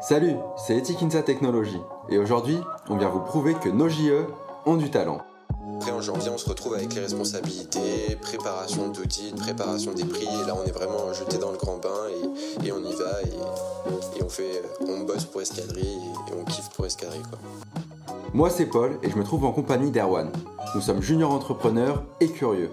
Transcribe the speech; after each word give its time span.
Salut, 0.00 0.36
c'est 0.56 0.76
Etikinsa 0.78 1.22
Technologies 1.22 1.80
et 2.08 2.18
aujourd'hui, 2.18 2.58
on 2.88 2.96
vient 2.96 3.08
vous 3.08 3.18
prouver 3.18 3.54
que 3.54 3.68
nos 3.68 3.88
JE 3.88 4.26
ont 4.64 4.76
du 4.76 4.90
talent. 4.90 5.18
Après 5.76 5.90
en 5.90 6.00
janvier, 6.00 6.30
on 6.30 6.38
se 6.38 6.48
retrouve 6.48 6.74
avec 6.74 6.94
les 6.94 7.00
responsabilités, 7.00 8.16
préparation 8.20 8.88
d'audit, 8.90 9.34
préparation 9.34 9.92
des 9.92 10.04
prix. 10.04 10.22
Et 10.26 10.46
là, 10.46 10.54
on 10.56 10.64
est 10.64 10.70
vraiment 10.70 11.12
jeté 11.12 11.38
dans 11.38 11.50
le 11.50 11.56
grand 11.56 11.78
bain 11.78 12.06
et, 12.64 12.70
on 12.70 12.78
y 12.78 12.94
va 12.94 13.22
et, 13.24 14.22
on 14.22 14.28
fait, 14.28 14.62
on 14.86 15.00
bosse 15.00 15.24
pour 15.24 15.42
Escadrille 15.42 15.98
et, 16.28 16.32
on 16.40 16.44
kiffe 16.44 16.68
pour 16.70 16.86
Escadrille 16.86 17.22
quoi. 17.28 17.38
Moi, 18.32 18.50
c'est 18.50 18.66
Paul 18.66 18.98
et 19.02 19.10
je 19.10 19.16
me 19.16 19.24
trouve 19.24 19.44
en 19.46 19.52
compagnie 19.52 19.90
d'Erwan. 19.90 20.30
Nous 20.76 20.80
sommes 20.80 21.02
juniors 21.02 21.32
entrepreneurs 21.32 22.04
et 22.20 22.28
curieux. 22.28 22.70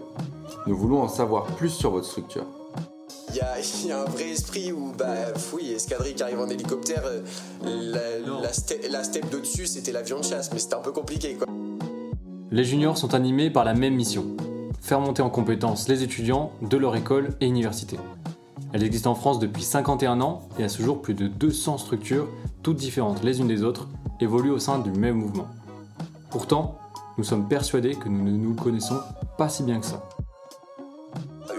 Nous 0.68 0.78
voulons 0.78 1.02
en 1.02 1.08
savoir 1.08 1.46
plus 1.46 1.72
sur 1.72 1.90
votre 1.90 2.06
structure. 2.06 2.46
Il 3.36 3.90
y, 3.90 3.92
a, 3.92 4.00
un 4.00 4.06
vrai 4.06 4.30
esprit 4.30 4.72
où, 4.72 4.94
bah, 4.98 5.14
oui, 5.54 5.74
escadrille 5.74 6.16
qui 6.16 6.24
arrive 6.24 6.40
en 6.40 6.48
hélicoptère, 6.48 7.04
euh, 7.06 7.22
la, 7.66 8.50
la, 8.90 9.04
step 9.04 9.30
d'au-dessus, 9.30 9.68
c'était 9.68 9.92
l'avion 9.92 10.20
de 10.20 10.24
chasse, 10.24 10.54
mais 10.54 10.60
c'était 10.60 10.76
un 10.76 10.80
peu 10.80 10.94
compliqué, 10.94 11.34
quoi. 11.34 11.46
Les 12.52 12.64
juniors 12.64 12.98
sont 12.98 13.14
animés 13.14 13.50
par 13.50 13.66
la 13.66 13.74
même 13.74 13.96
mission 13.96 14.38
faire 14.86 15.00
monter 15.00 15.24
en 15.24 15.32
compétences 15.32 15.88
les 15.88 16.04
étudiants 16.04 16.52
de 16.62 16.78
leur 16.78 16.96
école 16.96 17.30
et 17.42 17.48
université. 17.48 17.98
Elle 18.72 18.84
existe 18.84 19.08
en 19.08 19.16
France 19.16 19.40
depuis 19.40 19.64
51 19.64 20.22
ans 20.22 20.44
et 20.60 20.64
à 20.64 20.70
ce 20.70 20.84
jour 20.84 21.02
plus 21.02 21.16
de 21.16 21.28
200 21.28 21.80
structures, 21.80 22.28
toutes 22.62 22.78
différentes 22.78 23.24
les 23.24 23.40
unes 23.40 23.48
des 23.48 23.64
autres, 23.64 23.90
évoluent 24.22 24.52
au 24.52 24.60
sein 24.60 24.78
du 24.78 24.92
même 24.92 25.16
mouvement. 25.16 25.48
Pourtant, 26.30 26.78
nous 27.18 27.24
sommes 27.24 27.48
persuadés 27.48 27.96
que 27.96 28.10
nous 28.10 28.24
ne 28.24 28.30
nous 28.30 28.54
connaissons 28.54 29.00
pas 29.40 29.50
si 29.50 29.64
bien 29.64 29.80
que 29.80 29.88
ça 29.88 30.08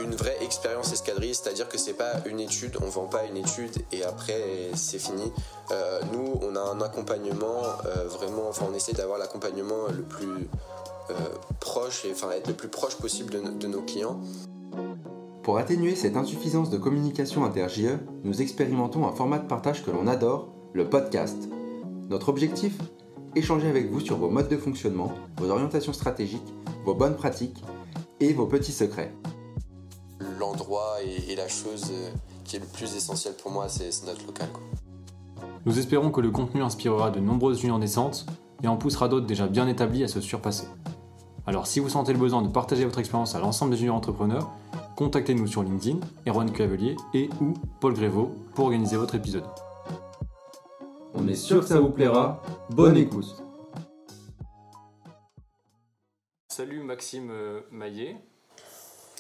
une 0.07 0.15
vraie 0.15 0.37
expérience 0.43 0.93
escadrille, 0.93 1.35
c'est-à-dire 1.35 1.69
que 1.69 1.79
c'est 1.79 1.95
pas 1.95 2.13
une 2.27 2.41
étude, 2.41 2.77
on 2.81 2.89
vend 2.89 3.07
pas 3.07 3.25
une 3.25 3.37
étude 3.37 3.73
et 3.93 4.05
après 4.05 4.71
c'est 4.75 4.99
fini. 4.99 5.33
Euh, 5.73 6.01
nous, 6.13 6.39
on 6.43 6.55
a 6.55 6.61
un 6.61 6.81
accompagnement 6.81 7.63
euh, 7.87 8.07
vraiment, 8.09 8.49
enfin 8.49 8.67
on 8.71 8.75
essaie 8.75 8.93
d'avoir 8.93 9.19
l'accompagnement 9.19 9.89
le 9.95 10.03
plus 10.03 10.49
euh, 11.11 11.15
proche 11.61 12.05
et 12.05 12.13
enfin 12.13 12.31
être 12.31 12.49
le 12.49 12.55
plus 12.55 12.69
proche 12.69 12.97
possible 12.97 13.35
de, 13.59 13.67
nos 13.67 13.83
clients. 13.83 14.21
Pour 15.43 15.59
atténuer 15.59 15.95
cette 15.95 16.17
insuffisance 16.17 16.71
de 16.71 16.79
communication 16.79 17.45
inter-JE, 17.45 17.99
nous 18.25 18.43
expérimentons 18.43 19.07
un 19.07 19.13
format 19.13 19.39
de 19.39 19.47
partage 19.47 19.85
que 19.85 19.91
l'on 19.91 20.07
adore, 20.07 20.53
le 20.73 20.89
podcast. 20.89 21.37
Notre 22.09 22.29
objectif? 22.29 22.75
Échanger 23.35 23.69
avec 23.69 23.91
vous 23.91 24.01
sur 24.01 24.17
vos 24.17 24.31
modes 24.31 24.49
de 24.49 24.57
fonctionnement, 24.57 25.13
vos 25.37 25.51
orientations 25.51 25.93
stratégiques, 25.93 26.55
vos 26.85 26.95
bonnes 26.95 27.17
pratiques 27.17 27.63
et 28.19 28.33
vos 28.33 28.47
petits 28.47 28.73
secrets 28.73 29.13
l'endroit 30.39 30.97
et, 31.03 31.35
la 31.37 31.49
chose 31.49 31.91
euh, 31.93 32.11
qui 32.45 32.57
est 32.57 32.61
le 32.61 32.67
plus 32.67 32.95
essentiel 32.95 33.35
pour 33.35 33.51
moi, 33.51 33.69
c'est 33.69 33.91
notre 34.07 34.27
local. 34.27 34.49
Nous 35.65 35.79
espérons 35.79 36.11
que 36.11 36.21
le 36.21 36.31
contenu 36.31 36.63
inspirera 36.63 37.11
de 37.11 37.21
nombreuses 37.21 37.61
juniors 37.61 37.79
naissantes 37.79 38.27
et 38.63 38.69
en 38.69 38.77
poussera 38.77 39.09
d'autres 39.09 39.27
déjà 39.27 39.47
bien 39.47 39.67
établis 39.67 40.05
à 40.05 40.09
se 40.09 40.21
surpasser. 40.21 40.67
Alors 41.47 41.67
si 41.67 41.81
vous 41.81 41.89
sentez 41.89 42.13
le 42.13 42.19
besoin 42.19 42.43
de 42.43 42.49
partager 42.49 42.85
votre 42.85 42.99
expérience 42.99 43.35
à 43.35 43.41
l'ensemble 43.41 43.73
des 43.73 43.77
juniors 43.77 43.97
entrepreneurs, 43.97 44.51
contactez-nous 44.97 45.47
sur 45.47 45.63
LinkedIn, 45.63 45.99
Erwan 46.27 46.51
Cavelier 46.51 46.97
et 47.15 47.29
ou 47.41 47.55
Paul 47.81 47.95
Grévaux 47.95 48.33
pour 48.55 48.67
organiser 48.67 48.97
votre 48.97 49.15
épisode. 49.15 49.45
On 51.15 51.29
est 51.29 51.35
sûr 51.35 51.61
que 51.61 51.67
ça 51.67 51.81
vous 51.81 51.91
plaira. 51.91 52.43
Bonne 52.71 52.97
écoute. 52.97 53.43
Salut 56.49 56.83
Maxime 56.83 57.29
euh, 57.31 57.61
Maillet. 57.71 58.17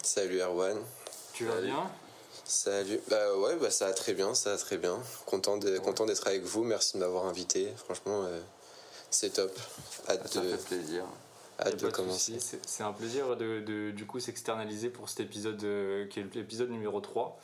Salut 0.06 0.38
Erwan. 0.38 0.78
Tu 1.34 1.46
vas 1.46 1.60
bien? 1.60 1.90
Salut. 2.44 3.00
Bah 3.10 3.36
ouais, 3.38 3.56
bah 3.56 3.72
ça 3.72 3.86
va 3.86 3.92
très 3.92 4.14
bien, 4.14 4.34
ça 4.34 4.52
va 4.52 4.56
très 4.56 4.78
bien. 4.78 5.00
Content 5.26 5.56
de, 5.56 5.78
content 5.78 6.06
d'être 6.06 6.28
avec 6.28 6.44
vous. 6.44 6.62
Merci 6.62 6.94
de 6.94 7.00
m'avoir 7.00 7.26
invité. 7.26 7.72
Franchement, 7.76 8.22
euh, 8.22 8.40
c'est 9.10 9.32
top. 9.32 9.50
Hâte 10.08 10.28
ça 10.28 10.42
de, 10.42 10.50
fait 10.50 10.76
plaisir. 10.76 11.04
Hâte 11.58 11.82
de 11.82 11.90
commencer. 11.90 12.38
C'est 12.38 12.84
un 12.84 12.92
plaisir 12.92 13.36
de, 13.36 13.90
du 13.90 14.06
coup 14.06 14.20
s'externaliser 14.20 14.90
pour 14.90 15.08
cet 15.08 15.18
épisode 15.18 15.62
euh, 15.64 16.06
qui 16.06 16.20
est 16.20 16.34
l'épisode 16.36 16.70
numéro 16.70 17.00
3 17.00 17.40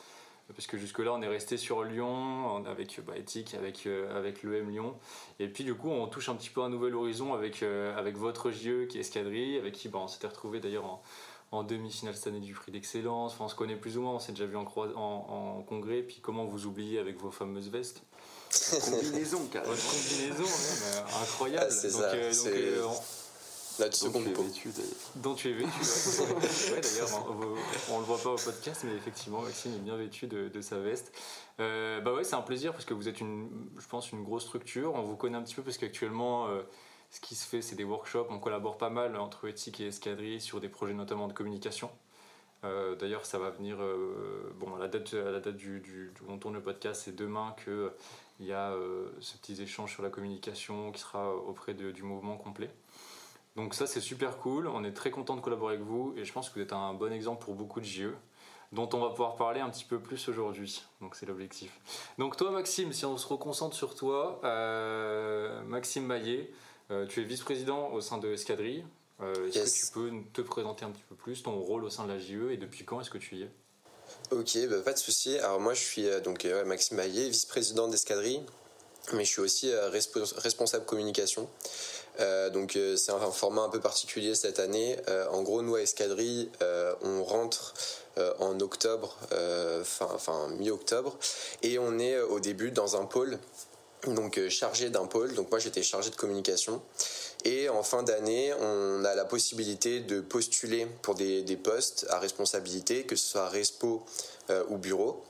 parce 0.55 0.67
que 0.67 0.77
jusque-là, 0.77 1.15
on 1.15 1.23
est 1.23 1.29
resté 1.29 1.57
sur 1.57 1.83
Lyon 1.83 2.65
avec 2.67 3.01
bah, 3.07 3.17
Ethique, 3.17 3.55
avec, 3.55 3.87
euh, 3.87 4.17
avec 4.17 4.43
l'EM 4.43 4.71
Lyon. 4.71 4.97
Et 5.39 5.49
puis, 5.49 5.65
du 5.65 5.75
coup, 5.75 5.89
on 5.89 6.07
touche 6.09 6.29
un 6.29 6.35
petit 6.35 6.51
peu 6.51 6.61
un 6.61 6.69
nouvel 6.69 6.95
horizon 6.95 7.33
avec, 7.33 7.63
avec 7.63 8.19
votre 8.19 8.51
JE 8.51 8.87
qui 8.87 8.99
est 8.99 9.01
Escadrille, 9.01 9.57
avec 9.57 9.73
qui 9.73 9.89
bah, 9.89 10.01
on 10.03 10.09
s'était 10.09 10.27
retrouvé 10.27 10.61
d'ailleurs 10.61 10.85
en, 10.85 11.03
en 11.53 11.63
demi-finale 11.63 12.17
cette 12.17 12.29
année 12.29 12.41
du 12.41 12.55
prix 12.55 12.73
d'excellence. 12.73 13.35
Enfin, 13.35 13.45
on 13.45 13.49
se 13.49 13.55
connaît 13.55 13.77
plus 13.77 13.99
ou 13.99 14.03
moins, 14.03 14.15
on 14.15 14.19
s'est 14.19 14.33
déjà 14.33 14.47
vu 14.47 14.57
en, 14.57 14.65
en, 14.65 15.63
congrès. 15.63 16.03
Puis 16.03 16.21
comment 16.21 16.47
vous 16.47 16.67
oubliez 16.67 16.99
avec 16.99 17.19
vos 17.19 17.31
fameuses 17.31 17.71
vestes? 17.71 18.03
Combinaison. 18.71 19.49
Votre 19.53 19.91
combinaison, 19.91 20.45
même, 20.45 21.05
incroyable. 21.23 21.67
Ah, 21.69 21.71
c'est 21.71 21.91
ça. 21.91 22.11
Euh, 22.13 22.33
donc, 22.33 22.47
euh, 22.47 22.87
Là, 23.79 23.89
tu 23.89 24.05
dont, 24.05 24.13
tu 24.13 24.29
es 24.29 24.33
vêtu, 24.33 24.71
dont 25.17 25.35
tu 25.35 25.49
es 25.49 25.53
vêtu. 25.55 25.71
ouais, 25.71 26.81
d'ailleurs, 26.83 27.27
on, 27.89 27.95
ne 27.95 28.01
le 28.01 28.05
voit 28.05 28.19
pas 28.19 28.29
au 28.31 28.37
podcast, 28.37 28.83
mais 28.85 28.95
effectivement, 28.95 29.41
Maxime 29.41 29.75
est 29.75 29.79
bien 29.79 29.97
vêtu 29.97 30.27
de, 30.27 30.61
sa 30.61 30.79
veste. 30.79 31.11
Euh, 31.59 32.01
bah 32.03 32.13
ouais, 32.13 32.23
c'est 32.23 32.35
un 32.35 32.43
plaisir 32.43 32.73
parce 32.73 32.85
que 32.85 32.93
vous 32.93 33.09
êtes 33.09 33.21
une, 33.21 33.49
je 33.79 33.87
pense, 33.89 34.13
une 34.13 34.25
grosse 34.25 34.45
structure. 34.45 34.95
On 34.95 35.03
vous 35.03 35.17
connaît 35.17 35.39
un 35.39 35.43
petit 35.43 35.55
peu 35.55 35.63
parce 35.63 35.79
qu'actuellement, 35.79 36.49
ce 37.13 37.21
qui 37.21 37.35
se 37.35 37.47
fait, 37.47 37.61
c'est 37.61 37.77
des 37.77 37.85
workshops. 37.85 38.27
On 38.31 38.39
collabore 38.39 38.79
pas 38.79 38.89
mal 38.89 39.17
entre 39.17 39.47
éthique 39.47 39.81
et 39.81 39.89
escadrille 39.89 40.41
sur 40.41 40.61
des 40.61 40.71
projets 40.71 40.95
notamment 40.95 41.29
de 41.29 41.35
communication. 41.35 41.91
Euh, 42.65 42.97
d'ailleurs, 42.97 43.27
ça 43.27 43.39
va 43.39 43.51
venir. 43.51 43.77
Euh, 43.83 44.51
bon, 44.59 44.75
à 44.75 44.79
la 44.79 44.89
date, 44.89 45.13
la 45.13 45.41
date 45.41 45.57
du, 45.57 45.81
du, 45.81 46.11
où 46.27 46.33
on 46.33 46.39
tourne 46.39 46.55
le 46.55 46.63
podcast, 46.63 47.03
c'est 47.05 47.15
demain 47.15 47.55
qu'il 47.63 47.91
il 48.41 48.47
y 48.47 48.53
a 48.53 48.71
euh, 48.71 49.11
ce 49.21 49.37
petit 49.37 49.61
échange 49.61 49.93
sur 49.93 50.03
la 50.03 50.09
communication 50.09 50.91
qui 50.91 51.03
sera 51.03 51.35
auprès 51.37 51.75
du 51.75 52.03
mouvement 52.03 52.39
complet. 52.39 52.71
Donc, 53.57 53.75
ça, 53.75 53.87
c'est 53.87 54.01
super 54.01 54.39
cool. 54.39 54.67
On 54.67 54.83
est 54.83 54.95
très 54.95 55.11
content 55.11 55.37
de 55.37 55.43
collaborer 55.43 55.75
avec 55.75 55.87
vous 55.87 56.15
et 56.17 56.25
je 56.25 56.33
pense 56.33 56.49
que 56.49 56.55
vous 56.55 56.61
êtes 56.61 56.73
un 56.73 56.95
bon 56.95 57.13
exemple 57.13 57.45
pour 57.45 57.55
beaucoup 57.55 57.81
de 57.81 57.85
JE 57.85 58.15
dont 58.73 58.89
on 58.95 59.01
va 59.01 59.11
pouvoir 59.11 59.37
parler 59.37 59.61
un 59.61 59.69
petit 59.69 59.85
peu 59.85 59.99
plus 59.99 60.31
aujourd'hui. 60.31 60.83
Donc, 61.03 61.15
c'est 61.15 61.27
l'objectif. 61.27 61.79
Donc, 62.17 62.39
toi, 62.39 62.51
Maxime, 62.53 62.95
si 62.95 63.05
on 63.05 63.19
se 63.19 63.27
reconcentre 63.27 63.77
sur 63.77 63.95
toi, 63.95 64.41
Maxime 65.67 66.07
Maillet. 66.07 66.51
Euh, 66.91 67.07
tu 67.07 67.21
es 67.21 67.25
vice-président 67.25 67.91
au 67.93 68.01
sein 68.01 68.19
de 68.19 68.33
Escadrille. 68.33 68.85
Euh, 69.21 69.51
est-ce 69.51 69.81
que 69.81 69.87
tu 69.87 69.93
peux 69.93 70.11
te 70.33 70.41
présenter 70.41 70.85
un 70.85 70.91
petit 70.91 71.05
peu 71.09 71.15
plus 71.15 71.43
ton 71.43 71.59
rôle 71.59 71.85
au 71.85 71.91
sein 71.91 72.05
de 72.05 72.13
la 72.13 72.19
JE 72.19 72.51
et 72.51 72.57
depuis 72.57 72.85
quand 72.85 73.01
est-ce 73.01 73.11
que 73.11 73.19
tu 73.19 73.37
y 73.37 73.43
es? 73.43 73.51
Ok, 74.31 74.59
bah, 74.69 74.81
pas 74.85 74.93
de 74.93 74.99
souci. 74.99 75.39
Alors 75.39 75.61
moi 75.61 75.75
je 75.75 75.81
suis 75.81 76.09
euh, 76.09 76.21
donc 76.21 76.47
Maxime 76.67 76.97
Maillet, 76.97 77.29
vice-président 77.29 77.89
d'Escadrille, 77.89 78.43
mais 79.13 79.25
je 79.25 79.31
suis 79.31 79.41
aussi 79.41 79.73
responsable 79.75 80.85
communication. 80.85 81.49
donc 82.53 82.79
c'est 82.97 83.11
un 83.11 83.31
format 83.31 83.63
un 83.63 83.69
peu 83.69 83.81
particulier 83.81 84.35
cette 84.35 84.61
année. 84.61 84.97
en 85.31 85.43
gros, 85.43 85.63
nous 85.63 85.75
à 85.75 85.83
Escadrille, 85.83 86.51
on 87.03 87.25
rentre 87.25 87.75
en 88.39 88.61
octobre, 88.61 89.17
fin 89.85 90.49
mi-octobre, 90.59 91.19
et 91.63 91.81
on 91.81 91.99
est 91.99 92.21
au 92.21 92.39
début 92.39 92.71
dans 92.71 92.95
un 93.01 93.07
pôle 93.07 93.39
donc 94.07 94.39
euh, 94.39 94.49
chargé 94.49 94.91
d'un 94.91 95.07
pôle. 95.07 95.35
Donc 95.35 95.51
moi 95.51 95.59
j'étais 95.59 95.83
chargé 95.83 96.11
de 96.11 96.17
communication. 96.17 96.83
Et 97.45 97.69
en 97.69 97.83
fin 97.83 98.03
d'année, 98.03 98.53
on 98.55 99.05
a 99.05 99.15
la 99.15 99.25
possibilité 99.25 100.01
de 100.01 100.21
postuler 100.21 100.87
pour 101.03 101.15
des, 101.15 101.45
postes 101.57 102.07
à 102.11 102.19
responsabilité, 102.19 103.05
que 103.05 103.17
ce 103.17 103.31
soit 103.33 103.49
respo 103.49 104.05
euh, 104.51 104.65
ou 104.69 104.77
bureau. 104.77 105.25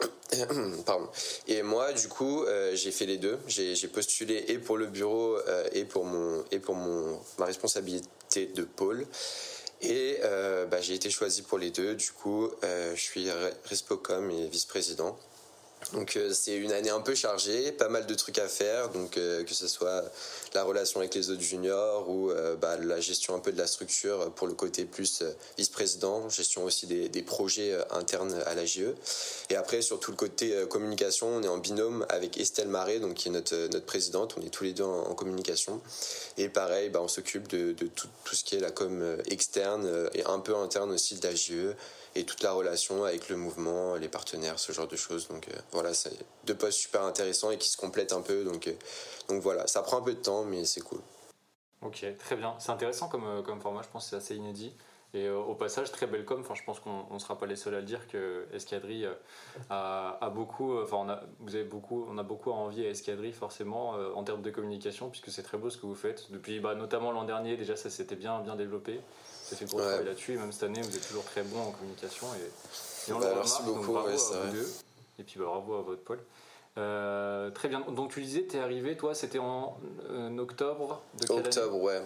Pardon. 0.86 1.08
Et 1.46 1.62
moi, 1.62 1.92
du 1.92 2.08
coup, 2.08 2.44
euh, 2.44 2.74
j'ai 2.74 2.92
fait 2.92 3.06
les 3.06 3.18
deux. 3.18 3.38
J'ai 3.46 3.88
postulé 3.88 4.44
et 4.48 4.58
pour 4.58 4.76
le 4.76 4.86
bureau 4.86 5.38
et 5.72 5.84
pour 5.84 6.04
mon 6.04 6.44
et 6.50 6.58
pour 6.58 6.74
mon 6.74 7.20
ma 7.38 7.46
responsabilité 7.46 8.46
de 8.46 8.62
pôle. 8.62 9.06
Et 9.80 10.18
bah, 10.70 10.80
j'ai 10.80 10.94
été 10.94 11.08
choisi 11.08 11.42
pour 11.42 11.58
les 11.58 11.70
deux. 11.70 11.94
Du 11.94 12.10
coup, 12.10 12.50
je 12.62 13.00
suis 13.00 13.28
respocom 13.64 14.30
et 14.30 14.48
vice-président. 14.48 15.16
Donc 15.92 16.16
euh, 16.16 16.32
c'est 16.32 16.56
une 16.56 16.72
année 16.72 16.90
un 16.90 17.00
peu 17.00 17.14
chargée, 17.14 17.72
pas 17.72 17.88
mal 17.88 18.06
de 18.06 18.14
trucs 18.14 18.38
à 18.38 18.48
faire, 18.48 18.90
donc 18.90 19.16
euh, 19.16 19.44
que 19.44 19.54
ce 19.54 19.68
soit 19.68 20.04
la 20.54 20.62
relation 20.64 21.00
avec 21.00 21.14
les 21.14 21.30
autres 21.30 21.40
juniors 21.40 22.08
ou 22.10 22.30
euh, 22.30 22.56
bah, 22.56 22.76
la 22.76 23.00
gestion 23.00 23.34
un 23.34 23.38
peu 23.38 23.52
de 23.52 23.58
la 23.58 23.66
structure 23.66 24.30
pour 24.32 24.46
le 24.46 24.54
côté 24.54 24.84
plus 24.84 25.22
vice-président, 25.56 26.28
gestion 26.28 26.64
aussi 26.64 26.86
des, 26.86 27.22
projets 27.22 27.76
internes 27.90 28.34
à 28.46 28.54
la 28.54 28.64
GE. 28.64 28.94
Et 29.50 29.56
après 29.56 29.82
sur 29.82 30.00
tout 30.00 30.10
le 30.10 30.16
côté 30.16 30.54
communication, 30.70 31.28
on 31.28 31.42
est 31.42 31.48
en 31.48 31.58
binôme 31.58 32.06
avec 32.08 32.38
Estelle 32.38 32.68
Marais, 32.68 33.00
donc 33.00 33.14
qui 33.14 33.28
est 33.28 33.32
notre, 33.32 33.54
notre 33.68 33.84
présidente, 33.84 34.34
on 34.38 34.46
est 34.46 34.50
tous 34.50 34.64
les 34.64 34.72
deux 34.72 34.84
en, 34.84 35.14
communication. 35.14 35.80
Et 36.38 36.48
pareil, 36.48 36.88
bah, 36.88 37.00
on 37.02 37.08
s'occupe 37.08 37.48
de, 37.48 37.72
tout, 37.72 38.08
tout, 38.24 38.34
ce 38.34 38.44
qui 38.44 38.56
est 38.56 38.60
la 38.60 38.70
com 38.70 39.18
externe 39.26 40.08
et 40.14 40.24
un 40.24 40.38
peu 40.38 40.56
interne 40.56 40.92
aussi 40.92 41.16
de 41.16 41.26
la 41.26 41.34
GE 41.34 41.74
et 42.18 42.24
toute 42.24 42.42
la 42.42 42.52
relation 42.52 43.04
avec 43.04 43.28
le 43.28 43.36
mouvement, 43.36 43.94
les 43.94 44.08
partenaires, 44.08 44.58
ce 44.58 44.72
genre 44.72 44.88
de 44.88 44.96
choses. 44.96 45.28
Donc 45.28 45.48
euh, 45.48 45.52
voilà, 45.70 45.94
c'est 45.94 46.18
deux 46.44 46.56
postes 46.56 46.78
super 46.78 47.02
intéressants 47.04 47.50
et 47.52 47.58
qui 47.58 47.68
se 47.68 47.76
complètent 47.76 48.12
un 48.12 48.22
peu. 48.22 48.42
Donc, 48.44 48.66
euh, 48.66 48.72
donc 49.28 49.40
voilà, 49.40 49.66
ça 49.68 49.82
prend 49.82 49.98
un 49.98 50.02
peu 50.02 50.14
de 50.14 50.20
temps, 50.20 50.44
mais 50.44 50.64
c'est 50.64 50.80
cool. 50.80 51.00
Ok, 51.80 52.04
très 52.18 52.34
bien. 52.34 52.56
C'est 52.58 52.72
intéressant 52.72 53.08
comme, 53.08 53.24
euh, 53.24 53.42
comme 53.42 53.60
format, 53.60 53.82
je 53.82 53.88
pense 53.88 54.04
que 54.04 54.10
c'est 54.10 54.16
assez 54.16 54.34
inédit. 54.34 54.74
Et 55.14 55.30
au 55.30 55.54
passage, 55.54 55.90
très 55.90 56.06
belle 56.06 56.26
com. 56.26 56.40
Enfin, 56.40 56.54
je 56.54 56.62
pense 56.64 56.80
qu'on 56.80 57.06
ne 57.10 57.18
sera 57.18 57.38
pas 57.38 57.46
les 57.46 57.56
seuls 57.56 57.74
à 57.74 57.80
le 57.80 57.86
dire 57.86 58.08
que 58.08 58.46
Escadrie 58.52 59.06
euh, 59.06 59.14
a, 59.70 60.30
beaucoup. 60.34 60.78
Enfin, 60.78 60.98
on 60.98 61.08
a, 61.08 61.22
vous 61.40 61.54
avez 61.54 61.64
beaucoup, 61.64 62.06
on 62.10 62.18
a 62.18 62.22
beaucoup 62.22 62.50
à 62.50 62.54
envier 62.54 62.88
à 62.88 62.90
Escadrie 62.90 63.32
forcément 63.32 63.92
en 63.92 64.22
termes 64.22 64.42
de 64.42 64.50
communication, 64.50 65.08
puisque 65.08 65.30
c'est 65.30 65.42
très 65.42 65.56
beau 65.56 65.70
ce 65.70 65.78
que 65.78 65.86
vous 65.86 65.94
faites. 65.94 66.30
Depuis, 66.30 66.60
bah, 66.60 66.74
notamment 66.74 67.10
l'an 67.10 67.24
dernier, 67.24 67.56
déjà 67.56 67.74
ça 67.74 67.88
s'était 67.88 68.16
bien 68.16 68.40
bien 68.40 68.54
développé. 68.54 69.00
Ça 69.48 69.56
fait 69.56 69.64
gros 69.64 69.80
travail 69.80 70.04
là-dessus. 70.04 70.34
Et 70.34 70.36
même 70.36 70.52
cette 70.52 70.64
année, 70.64 70.82
vous 70.82 70.94
êtes 70.94 71.06
toujours 71.06 71.24
très 71.24 71.42
bon 71.42 71.60
en 71.60 71.70
communication. 71.70 72.26
Et, 72.34 73.12
on 73.12 73.18
bah, 73.18 73.32
merci 73.36 73.62
beaucoup. 73.62 73.92
bravo 73.92 74.08
à 74.08 74.12
vous 74.12 74.52
deux. 74.52 74.70
Et 75.18 75.22
puis 75.22 75.38
bah, 75.38 75.46
bravo 75.46 75.74
à 75.76 75.82
votre 75.82 76.02
Paul. 76.02 76.18
très 77.54 77.68
bien. 77.68 77.80
Donc 77.90 78.12
tu 78.12 78.22
disais, 78.22 78.46
tu 78.46 78.56
es 78.56 78.60
arrivé, 78.60 78.96
toi, 78.96 79.14
c'était 79.14 79.38
en 79.38 79.76
octobre 80.38 81.02
de 81.20 81.32
Octobre, 81.32 81.80
ouais. 81.80 82.02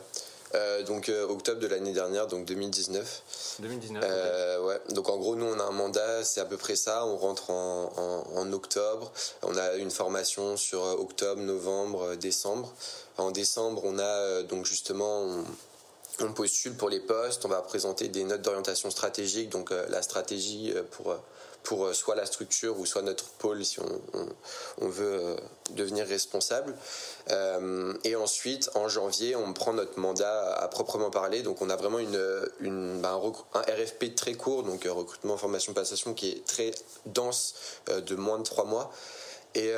Euh, 0.54 0.82
donc 0.82 1.08
euh, 1.08 1.26
octobre 1.26 1.60
de 1.60 1.66
l'année 1.66 1.92
dernière, 1.92 2.26
donc 2.26 2.44
2019. 2.44 3.56
2019. 3.60 4.04
Euh, 4.04 4.60
ouais. 4.60 4.80
Donc 4.90 5.08
en 5.08 5.16
gros, 5.16 5.34
nous 5.34 5.46
on 5.46 5.58
a 5.58 5.64
un 5.64 5.72
mandat, 5.72 6.24
c'est 6.24 6.40
à 6.40 6.44
peu 6.44 6.56
près 6.56 6.76
ça. 6.76 7.06
On 7.06 7.16
rentre 7.16 7.50
en, 7.50 8.52
octobre. 8.52 9.12
On 9.42 9.56
a 9.56 9.76
une 9.76 9.90
formation 9.90 10.56
sur 10.56 10.82
octobre, 10.82 11.40
novembre, 11.40 12.16
décembre. 12.16 12.74
En 13.16 13.30
décembre, 13.30 13.82
on 13.84 13.98
a 13.98 14.42
donc 14.42 14.66
justement 14.66 15.22
on 15.22 15.44
postule 16.34 16.74
pour 16.74 16.88
les 16.88 17.00
postes, 17.00 17.44
on 17.44 17.48
va 17.48 17.62
présenter 17.62 18.08
des 18.08 18.24
notes 18.24 18.42
d'orientation 18.42 18.90
stratégique, 18.90 19.50
donc 19.50 19.70
la 19.70 20.02
stratégie 20.02 20.72
pour 20.92 21.14
pour 21.62 21.86
euh, 21.86 21.92
soit 21.92 22.14
la 22.14 22.26
structure 22.26 22.78
ou 22.78 22.86
soit 22.86 23.02
notre 23.02 23.24
pôle 23.24 23.64
si 23.64 23.78
on, 23.80 24.88
veut 24.88 25.20
euh, 25.20 25.36
devenir 25.70 26.06
responsable. 26.06 26.74
Euh, 27.30 27.94
et 28.04 28.16
ensuite, 28.16 28.70
en 28.74 28.88
janvier, 28.88 29.36
on 29.36 29.52
prend 29.52 29.72
notre 29.72 29.98
mandat 29.98 30.54
à 30.54 30.68
proprement 30.68 31.10
parler. 31.10 31.42
Donc 31.42 31.62
on 31.62 31.70
a 31.70 31.76
vraiment 31.76 31.98
une, 31.98 32.20
une 32.60 33.00
bah, 33.00 33.20
un, 33.54 33.60
RFP 33.60 34.14
très 34.14 34.34
court, 34.34 34.62
donc 34.62 34.84
recrutement, 34.84 35.36
formation, 35.36 35.72
passation, 35.72 36.14
qui 36.14 36.30
est 36.30 36.46
très 36.46 36.72
dense 37.06 37.54
de 37.88 38.14
moins 38.16 38.38
de 38.38 38.44
trois 38.44 38.64
mois. 38.64 38.92
Et, 39.54 39.72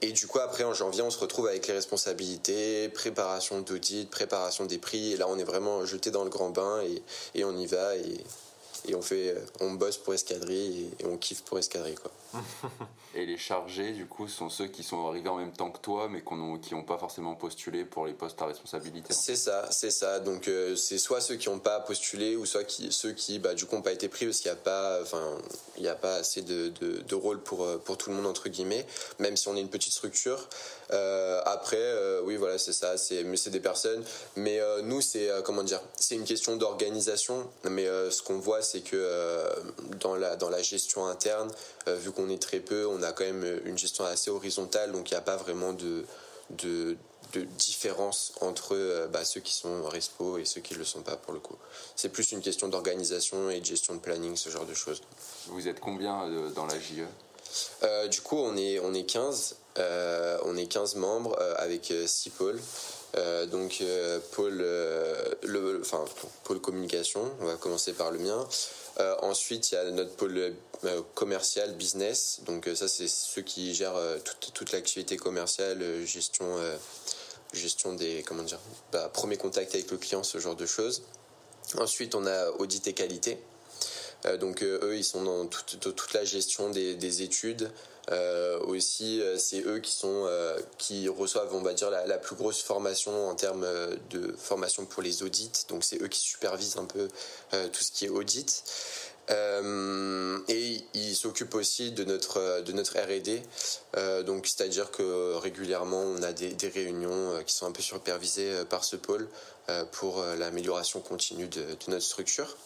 et, 0.00 0.12
du 0.12 0.26
coup, 0.26 0.38
après, 0.38 0.64
en 0.64 0.72
janvier, 0.72 1.02
on 1.02 1.10
se 1.10 1.18
retrouve 1.18 1.46
avec 1.46 1.66
les 1.66 1.74
responsabilités, 1.74 2.88
préparation 2.88 3.60
d'audit, 3.60 4.08
préparation 4.08 4.64
des 4.64 4.78
prix. 4.78 5.12
Et 5.12 5.16
là, 5.16 5.26
on 5.28 5.38
est 5.38 5.44
vraiment 5.44 5.84
jeté 5.84 6.10
dans 6.10 6.24
le 6.24 6.30
grand 6.30 6.50
bain 6.50 6.80
et, 7.34 7.44
on 7.44 7.56
y 7.56 7.66
va. 7.66 7.96
Et, 7.96 8.24
et 8.88 8.94
on 8.94 9.02
fait, 9.02 9.36
on 9.60 9.72
bosse 9.72 9.98
pour 9.98 10.14
escadrille 10.14 10.90
et, 10.98 11.04
on 11.04 11.16
kiffe 11.16 11.42
pour 11.42 11.58
escadrille 11.58 11.96
quoi. 11.96 12.10
et 13.14 13.26
les 13.26 13.38
chargés 13.38 13.92
du 13.92 14.06
coup 14.06 14.28
sont 14.28 14.48
ceux 14.48 14.66
qui 14.66 14.82
sont 14.82 15.08
arrivés 15.08 15.28
en 15.28 15.36
même 15.36 15.52
temps 15.52 15.70
que 15.70 15.78
toi 15.78 16.08
mais 16.08 16.22
qui 16.60 16.74
n'ont 16.74 16.84
pas 16.84 16.98
forcément 16.98 17.34
postulé 17.34 17.84
pour 17.84 18.06
les 18.06 18.12
postes 18.12 18.40
à 18.42 18.46
responsabilité. 18.46 19.12
C'est 19.12 19.36
ça, 19.36 19.66
c'est 19.70 19.90
ça. 19.90 20.20
Donc 20.20 20.48
euh, 20.48 20.76
c'est 20.76 20.98
soit 20.98 21.20
ceux 21.20 21.36
qui 21.36 21.48
n'ont 21.48 21.58
pas 21.58 21.80
postulé 21.80 22.36
ou 22.36 22.46
soit 22.46 22.68
ceux 22.90 23.12
qui 23.12 23.38
bah, 23.38 23.54
du 23.54 23.66
coup 23.66 23.76
n'ont 23.76 23.82
pas 23.82 23.92
été 23.92 24.08
pris 24.08 24.26
parce 24.26 24.40
qu'il 24.40 24.50
n'y 24.50 24.56
a 24.56 24.60
pas, 24.60 25.00
a 25.00 25.94
pas 25.94 26.14
assez 26.16 26.42
de, 26.42 26.68
de, 26.80 27.00
de, 27.00 27.14
rôle 27.14 27.40
pour 27.42 27.64
euh, 27.64 27.78
pour 27.78 27.96
tout 27.96 28.10
le 28.10 28.16
monde 28.16 28.26
entre 28.26 28.48
guillemets. 28.48 28.86
Même 29.18 29.36
si 29.36 29.48
on 29.48 29.56
est 29.56 29.60
une 29.60 29.70
petite 29.70 29.92
structure. 29.92 30.48
Euh, 30.92 31.40
après 31.46 31.78
oui 32.24 32.34
voilà 32.34 32.58
c'est 32.58 32.72
ça, 32.72 32.98
c'est 32.98 33.22
mais 33.24 33.36
c'est 33.36 33.50
des 33.50 33.60
personnes. 33.60 34.04
Mais 34.36 34.60
nous 34.82 35.00
c'est 35.00 35.28
comment 35.44 35.62
dire, 35.62 35.80
c'est 35.96 36.16
une 36.16 36.24
question 36.24 36.56
d'organisation. 36.56 37.48
Mais 37.64 37.86
ce 38.10 38.22
qu'on 38.22 38.38
voit 38.38 38.62
c'est 38.62 38.80
que 38.80 39.48
dans, 40.00 40.16
la, 40.16 40.36
dans 40.36 40.50
la 40.50 40.62
gestion 40.62 41.06
interne, 41.06 41.50
vu 41.86 42.10
qu'on 42.10 42.19
est 42.28 42.40
très 42.40 42.60
peu, 42.60 42.86
on 42.86 43.02
a 43.02 43.12
quand 43.12 43.24
même 43.24 43.60
une 43.64 43.78
gestion 43.78 44.04
assez 44.04 44.30
horizontale, 44.30 44.92
donc 44.92 45.10
il 45.10 45.14
n'y 45.14 45.18
a 45.18 45.22
pas 45.22 45.36
vraiment 45.36 45.72
de, 45.72 46.04
de, 46.50 46.96
différence 47.58 48.32
entre 48.40 48.74
euh, 48.74 49.06
bah, 49.06 49.24
ceux 49.24 49.40
qui 49.40 49.52
sont 49.52 49.84
respo 49.84 50.38
et 50.38 50.44
ceux 50.44 50.60
qui 50.60 50.74
ne 50.74 50.80
le 50.80 50.84
sont 50.84 51.02
pas 51.02 51.16
pour 51.16 51.32
le 51.32 51.38
coup. 51.38 51.54
C'est 51.94 52.08
plus 52.08 52.32
une 52.32 52.40
question 52.40 52.66
d'organisation 52.66 53.50
et 53.50 53.60
de 53.60 53.64
gestion 53.64 53.94
de 53.94 54.00
planning, 54.00 54.36
ce 54.36 54.50
genre 54.50 54.66
de 54.66 54.74
choses. 54.74 55.00
Vous 55.46 55.68
êtes 55.68 55.78
combien 55.78 56.28
dans 56.56 56.66
la 56.66 56.74
JE 56.78 57.06
Du 58.08 58.20
coup, 58.20 58.36
on 58.36 58.56
est, 58.56 58.80
on 58.80 58.92
est 58.94 59.04
15. 59.04 59.56
on 60.44 60.56
est 60.56 60.66
15 60.66 60.96
membres 60.96 61.38
avec 61.56 61.94
6 62.06 62.30
pôles. 62.30 62.60
Euh, 63.16 63.46
donc 63.46 63.78
euh, 63.80 64.20
pôle, 64.32 64.60
euh, 64.60 65.34
le, 65.42 65.80
enfin, 65.80 66.04
pôle 66.44 66.60
communication, 66.60 67.20
on 67.40 67.46
va 67.46 67.56
commencer 67.56 67.92
par 67.92 68.10
le 68.10 68.18
mien. 68.18 68.46
Ensuite, 69.22 69.70
il 69.70 69.74
y 69.74 69.78
a 69.78 69.90
notre 69.90 70.14
pôle 70.16 70.54
commercial, 71.14 71.74
business. 71.74 72.40
Donc 72.46 72.68
ça, 72.74 72.88
c'est 72.88 73.08
ceux 73.08 73.42
qui 73.42 73.74
gèrent 73.74 73.98
toute, 74.24 74.52
toute 74.52 74.72
l'activité 74.72 75.16
commerciale, 75.16 75.84
gestion, 76.06 76.46
gestion 77.52 77.94
des, 77.94 78.22
comment 78.26 78.42
dire, 78.42 78.60
bah, 78.92 79.10
premier 79.12 79.36
contact 79.36 79.74
avec 79.74 79.90
le 79.90 79.98
client, 79.98 80.22
ce 80.22 80.38
genre 80.38 80.56
de 80.56 80.66
choses. 80.66 81.02
Ensuite, 81.78 82.14
on 82.14 82.26
a 82.26 82.50
audit 82.52 82.86
et 82.86 82.94
qualité. 82.94 83.38
donc 84.38 84.62
eux, 84.62 84.96
ils 84.96 85.04
sont 85.04 85.22
dans 85.22 85.46
toute, 85.46 85.78
toute 85.80 86.12
la 86.12 86.24
gestion 86.24 86.70
des, 86.70 86.94
des 86.94 87.22
études, 87.22 87.64
euh, 87.64 87.72
aussi, 88.66 89.20
euh, 89.20 89.38
c'est 89.38 89.62
eux 89.66 89.78
qui 89.78 89.92
sont 89.92 90.24
euh, 90.26 90.58
qui 90.78 91.08
reçoivent, 91.08 91.54
on 91.54 91.62
va 91.62 91.74
dire, 91.74 91.90
la, 91.90 92.18
plus 92.18 92.36
grosse 92.36 92.62
formation 92.62 93.28
en 93.28 93.34
termes 93.34 93.66
de 94.10 94.34
formation 94.36 94.84
pour 94.86 95.02
les 95.02 95.22
audits. 95.22 95.52
Donc 95.68 95.84
c'est 95.84 96.00
eux 96.02 96.08
qui 96.08 96.20
supervisent 96.20 96.76
un 96.76 96.84
peu 96.84 97.08
tout 97.50 97.82
ce 97.82 97.90
qui 97.92 98.06
est 98.06 98.08
audit. 98.08 98.62
et 99.28 100.84
ils 100.94 101.14
s'occupent 101.14 101.54
aussi 101.54 101.92
de 101.92 102.04
notre 102.04 102.62
de 102.62 102.72
notre 102.72 102.98
R&D. 102.98 103.42
donc 104.24 104.46
c'est-à-dire 104.46 104.90
que 104.90 105.34
régulièrement 105.36 106.02
on 106.02 106.22
a 106.22 106.32
des, 106.32 106.52
des 106.52 106.68
réunions 106.68 107.42
qui 107.46 107.54
sont 107.54 107.66
un 107.66 107.72
peu 107.72 107.82
supervisées 107.82 108.64
par 108.68 108.84
ce 108.84 108.96
pôle 108.96 109.28
pour 109.92 110.22
l'amélioration 110.38 111.00
continue 111.00 111.48
de, 111.48 111.64
notre 111.88 112.04
structure. 112.04 112.56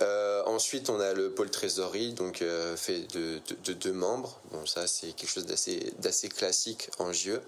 Euh, 0.00 0.42
ensuite, 0.46 0.88
on 0.88 1.00
a 1.00 1.12
le 1.12 1.30
pôle 1.30 1.50
trésorerie, 1.50 2.12
donc 2.12 2.42
euh, 2.42 2.76
fait 2.76 3.00
de, 3.12 3.40
deux 3.72 3.92
membres. 3.92 4.40
Bon, 4.52 4.64
ça, 4.66 4.86
c'est 4.86 5.12
quelque 5.12 5.30
chose 5.30 5.46
d'assez 5.46 6.28
classique 6.28 6.90
en 6.98 7.12
JE. 7.12 7.40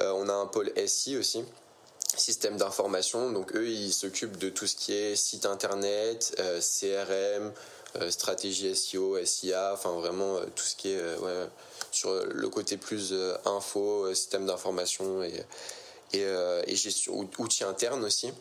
Euh, 0.00 0.12
on 0.12 0.28
a 0.28 0.32
un 0.32 0.46
pôle 0.46 0.72
SI 0.86 1.16
aussi, 1.16 1.44
système 2.16 2.56
d'information. 2.56 3.30
Donc, 3.32 3.54
eux, 3.54 3.68
ils 3.68 3.92
s'occupent 3.92 4.38
de 4.38 4.48
tout 4.48 4.66
ce 4.66 4.76
qui 4.76 4.92
est 4.92 5.16
site 5.16 5.46
internet, 5.46 6.40
CRM, 6.60 7.52
stratégie 8.10 8.74
SEO, 8.74 9.24
SIA, 9.24 9.72
enfin 9.72 9.92
vraiment 9.92 10.40
tout 10.56 10.64
ce 10.64 10.74
qui 10.74 10.90
est 10.90 11.02
sur 11.92 12.12
le 12.24 12.48
côté 12.48 12.76
plus 12.76 13.14
info, 13.44 14.12
système 14.14 14.46
d'information 14.46 15.22
et, 15.22 15.44
et, 16.12 16.24
et 16.66 16.76
gestion, 16.76 17.28
outils 17.38 17.64
internes 17.64 18.04
aussi. 18.04 18.32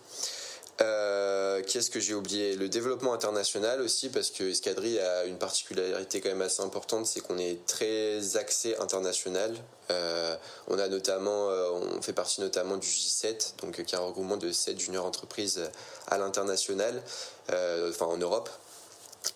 Euh, 0.82 1.62
Qu'est-ce 1.68 1.92
que 1.92 2.00
j'ai 2.00 2.14
oublié? 2.14 2.56
Le 2.56 2.68
développement 2.68 3.14
international 3.14 3.82
aussi, 3.82 4.10
parce 4.10 4.32
que 4.32 4.44
Escadrille 4.44 5.00
a 5.00 5.26
une 5.26 5.38
particularité 5.38 6.20
quand 6.20 6.30
même 6.30 6.42
assez 6.42 6.62
importante, 6.62 7.06
c'est 7.06 7.22
qu'on 7.22 7.38
est 7.38 7.66
très 7.66 8.38
axé 8.38 8.76
international. 8.78 9.56
Euh, 9.92 10.36
on 10.68 10.80
a 10.80 10.88
notamment, 10.88 11.50
euh, 11.50 11.70
on 11.72 12.02
fait 12.02 12.14
partie 12.14 12.42
notamment 12.42 12.78
du 12.78 12.88
J7, 12.88 13.60
donc 13.62 13.84
qui 13.84 13.96
est 13.96 13.98
un 13.98 14.02
regroupement 14.02 14.38
de 14.38 14.52
7 14.52 14.80
junior 14.80 15.06
entreprises 15.06 15.62
à 16.08 16.18
l'international, 16.18 17.02
enfin 17.50 18.06
en 18.08 18.18
Europe. 18.18 18.50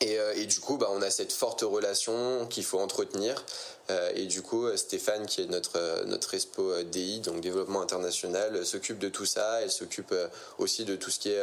Et, 0.01 0.17
et, 0.35 0.45
du 0.45 0.59
coup, 0.59 0.77
bah, 0.77 0.89
on 0.91 1.01
a 1.01 1.09
cette 1.09 1.31
forte 1.31 1.61
relation 1.61 2.45
qu'il 2.47 2.63
faut 2.63 2.79
entretenir. 2.79 3.43
Euh, 3.89 4.11
et 4.15 4.25
du 4.25 4.41
coup, 4.41 4.67
Stéphane, 4.75 5.25
qui 5.25 5.41
est 5.41 5.45
notre, 5.45 5.77
euh, 5.77 6.03
notre 6.05 6.29
Respo 6.29 6.83
DI, 6.83 7.21
donc 7.21 7.39
développement 7.39 7.81
international, 7.81 8.65
s'occupe 8.65 8.99
de 8.99 9.09
tout 9.09 9.25
ça. 9.25 9.61
Elle 9.61 9.71
s'occupe 9.71 10.11
euh, 10.11 10.27
aussi 10.57 10.83
de 10.83 10.95
tout 10.95 11.09
ce 11.09 11.19
qui 11.19 11.29
est. 11.29 11.41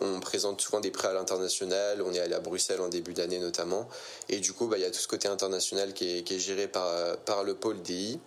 On, 0.00 0.20
présente 0.20 0.60
souvent 0.60 0.80
des 0.80 0.90
prêts 0.90 1.08
à 1.08 1.12
l'international. 1.12 2.02
On 2.02 2.12
est 2.12 2.18
allé 2.18 2.34
à 2.34 2.40
Bruxelles 2.40 2.80
en 2.80 2.88
début 2.88 3.14
d'année 3.14 3.38
notamment. 3.38 3.88
Et 4.28 4.40
du 4.40 4.52
coup, 4.52 4.66
bah, 4.66 4.76
il 4.76 4.82
y 4.82 4.86
a 4.86 4.90
tout 4.90 5.00
ce 5.00 5.08
côté 5.08 5.28
international 5.28 5.94
qui 5.94 6.18
est, 6.18 6.38
géré 6.38 6.68
par, 6.68 7.16
par 7.18 7.44
le 7.44 7.54
pôle 7.54 7.80
DI. 7.80 8.18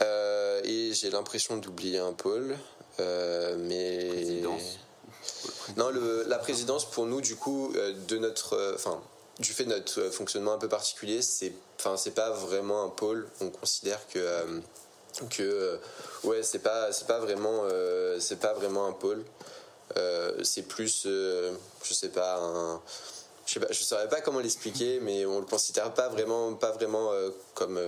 et 0.00 0.92
j'ai 0.92 1.10
l'impression 1.10 1.56
d'oublier 1.56 1.98
un 1.98 2.12
pôle. 2.12 2.56
Présidence. 2.96 4.78
Non, 5.76 5.90
la 6.26 6.38
présidence 6.38 6.90
pour 6.90 7.06
nous, 7.06 7.20
du 7.20 7.36
coup, 7.36 7.72
de 8.08 8.18
notre. 8.18 8.74
Enfin 8.74 9.00
du 9.38 9.52
fait 9.52 9.64
de 9.64 9.70
notre 9.70 10.10
fonctionnement 10.10 10.52
un 10.52 10.58
peu 10.58 10.68
particulier, 10.68 11.22
c'est 11.22 11.52
enfin 11.78 11.96
c'est 11.96 12.12
pas 12.12 12.30
vraiment 12.30 12.84
un 12.84 12.88
pôle. 12.88 13.28
On 13.40 13.50
considère 13.50 14.06
que 14.08 14.18
euh, 14.18 14.60
que 15.30 15.42
euh, 15.42 15.76
ouais 16.24 16.42
c'est 16.42 16.60
pas 16.60 16.92
c'est 16.92 17.06
pas 17.06 17.18
vraiment 17.18 17.62
euh, 17.64 18.18
c'est 18.20 18.38
pas 18.38 18.52
vraiment 18.52 18.86
un 18.86 18.92
pôle. 18.92 19.24
c'est 20.42 20.62
plus 20.62 21.04
je 21.04 21.94
sais 21.94 22.08
pas 22.10 22.38
un 22.38 22.80
je 23.46 23.52
sais 23.54 23.60
pas 23.60 23.66
je 23.70 23.82
saurais 23.82 24.08
pas 24.08 24.20
comment 24.20 24.40
l'expliquer 24.40 25.00
mais 25.00 25.26
on 25.26 25.40
le 25.40 25.46
considère 25.46 25.92
pas 25.92 26.08
vraiment 26.08 26.54
pas 26.54 26.70
vraiment 26.72 27.10
comme 27.54 27.80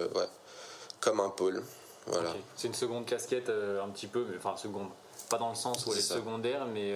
comme 1.01 1.21
un 1.21 1.31
pôle. 1.31 1.63
Voilà. 2.07 2.35
C'est 2.57 2.69
une 2.69 2.75
seconde 2.75 3.05
casquette 3.05 3.49
un 3.51 3.89
petit 3.91 4.07
peu 4.07 4.25
mais 4.29 4.37
enfin 4.37 4.57
seconde 4.57 4.89
pas 5.29 5.39
dans 5.39 5.49
le 5.51 5.55
sens 5.55 5.85
où 5.87 5.93
elle 5.93 5.99
est 5.99 6.03
secondaire 6.03 6.67
mais 6.67 6.95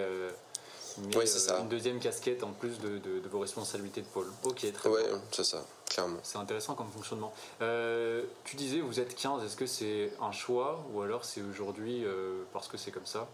oui, 0.98 1.26
c'est 1.26 1.38
ça. 1.38 1.58
Une 1.60 1.68
deuxième 1.68 1.98
casquette 1.98 2.42
en 2.42 2.52
plus 2.52 2.78
de, 2.78 3.00
vos 3.30 3.40
responsabilités 3.40 4.00
de 4.02 4.06
pôle. 4.06 4.26
Ok, 4.44 4.70
très 4.72 4.88
ouais, 4.88 5.04
c'est 5.32 5.44
ça, 5.44 5.64
clairement. 5.88 6.18
C'est 6.22 6.38
intéressant 6.38 6.74
comme 6.74 6.90
fonctionnement. 6.90 7.32
Euh, 7.62 8.22
tu 8.44 8.56
disais, 8.56 8.80
vous 8.80 9.00
êtes 9.00 9.14
15, 9.14 9.44
est-ce 9.44 9.56
que 9.56 9.66
c'est 9.66 10.12
un 10.20 10.32
choix 10.32 10.84
ou 10.92 11.02
alors 11.02 11.24
c'est 11.24 11.42
aujourd'hui 11.42 12.04
euh, 12.04 12.42
parce 12.52 12.68
que 12.68 12.76
c'est 12.76 12.90
comme 12.90 13.06
ça? 13.06 13.28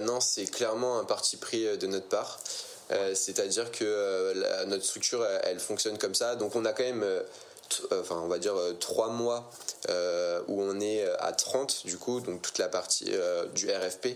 Non, 0.00 0.20
c'est 0.20 0.46
clairement 0.46 0.98
un 0.98 1.04
parti 1.04 1.36
pris 1.36 1.76
de 1.78 1.86
notre 1.86 2.08
part. 2.08 2.40
C'est-à-dire 3.14 3.70
que 3.70 4.64
notre 4.64 4.84
structure, 4.84 5.24
elle, 5.44 5.60
fonctionne 5.60 5.98
comme 5.98 6.14
ça. 6.14 6.36
Donc 6.36 6.56
on 6.56 6.64
a 6.64 6.72
quand 6.72 6.84
même 6.84 7.04
enfin 7.92 8.16
on 8.22 8.28
va 8.28 8.38
dire 8.38 8.54
trois 8.80 9.08
mois 9.08 9.50
où 10.48 10.62
on 10.62 10.80
est 10.80 11.04
à 11.18 11.32
30 11.32 11.86
du 11.86 11.98
coup 11.98 12.20
donc 12.20 12.42
toute 12.42 12.58
la 12.58 12.68
partie 12.68 13.10
du 13.54 13.70
RFP 13.70 14.08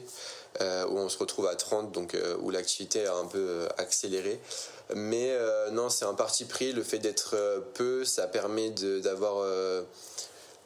où 0.60 0.98
on 0.98 1.08
se 1.08 1.18
retrouve 1.18 1.46
à 1.46 1.54
30 1.54 1.92
donc 1.92 2.16
où 2.40 2.50
l'activité 2.50 3.06
a 3.06 3.14
un 3.14 3.26
peu 3.26 3.68
accéléré 3.78 4.40
mais 4.94 5.36
non 5.72 5.88
c'est 5.88 6.04
un 6.04 6.14
parti 6.14 6.44
pris 6.44 6.72
le 6.72 6.82
fait 6.82 6.98
d'être 6.98 7.36
peu 7.74 8.04
ça 8.04 8.26
permet 8.26 8.70
d'avoir 8.70 9.44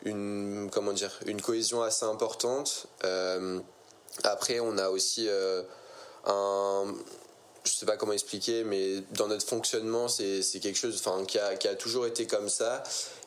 une 0.06 0.70
comment 0.72 0.92
dire 0.92 1.12
une 1.26 1.40
cohésion 1.40 1.82
assez 1.82 2.04
importante. 2.04 2.86
Euh, 3.04 3.60
après, 4.24 4.60
on 4.60 4.78
a 4.78 4.88
aussi 4.88 5.26
euh, 5.28 5.62
un 6.24 6.94
je 7.66 7.72
sais 7.72 7.86
pas 7.86 7.96
comment 7.96 8.12
expliquer, 8.12 8.64
mais 8.64 9.02
dans 9.12 9.28
notre 9.28 9.46
fonctionnement, 9.46 10.08
c'est 10.08 10.42
quelque 10.60 10.78
chose 10.78 11.02
enfin, 11.04 11.24
qui, 11.24 11.38
a, 11.38 11.74
toujours 11.74 12.06
été 12.06 12.26
comme 12.26 12.48
ça. 12.48 12.82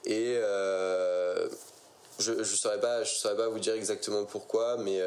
Et 0.05 0.35
euh, 0.37 1.47
je 2.19 2.31
ne 2.33 2.43
saurais, 2.43 2.79
pas, 2.79 3.05
saurais 3.05 3.35
pas 3.35 3.49
vous 3.49 3.59
dire 3.59 3.73
exactement 3.73 4.25
pourquoi, 4.25 4.77
mais, 4.77 5.01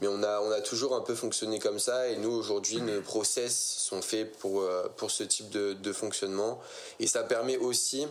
mais 0.00 0.08
on, 0.08 0.22
a, 0.22 0.60
toujours 0.60 0.94
un 0.94 1.00
peu 1.00 1.14
fonctionné 1.14 1.58
comme 1.58 1.78
ça. 1.78 2.08
Et 2.08 2.16
nous, 2.16 2.32
aujourd'hui, 2.32 2.80
nos 2.80 3.00
process 3.00 3.54
sont 3.54 4.02
faits 4.02 4.36
pour, 4.38 4.64
pour 4.96 5.10
ce 5.10 5.24
type 5.24 5.50
de, 5.50 5.92
fonctionnement. 5.92 6.60
Et 7.00 7.06
ça 7.06 7.22
permet 7.22 7.56
aussi 7.56 8.06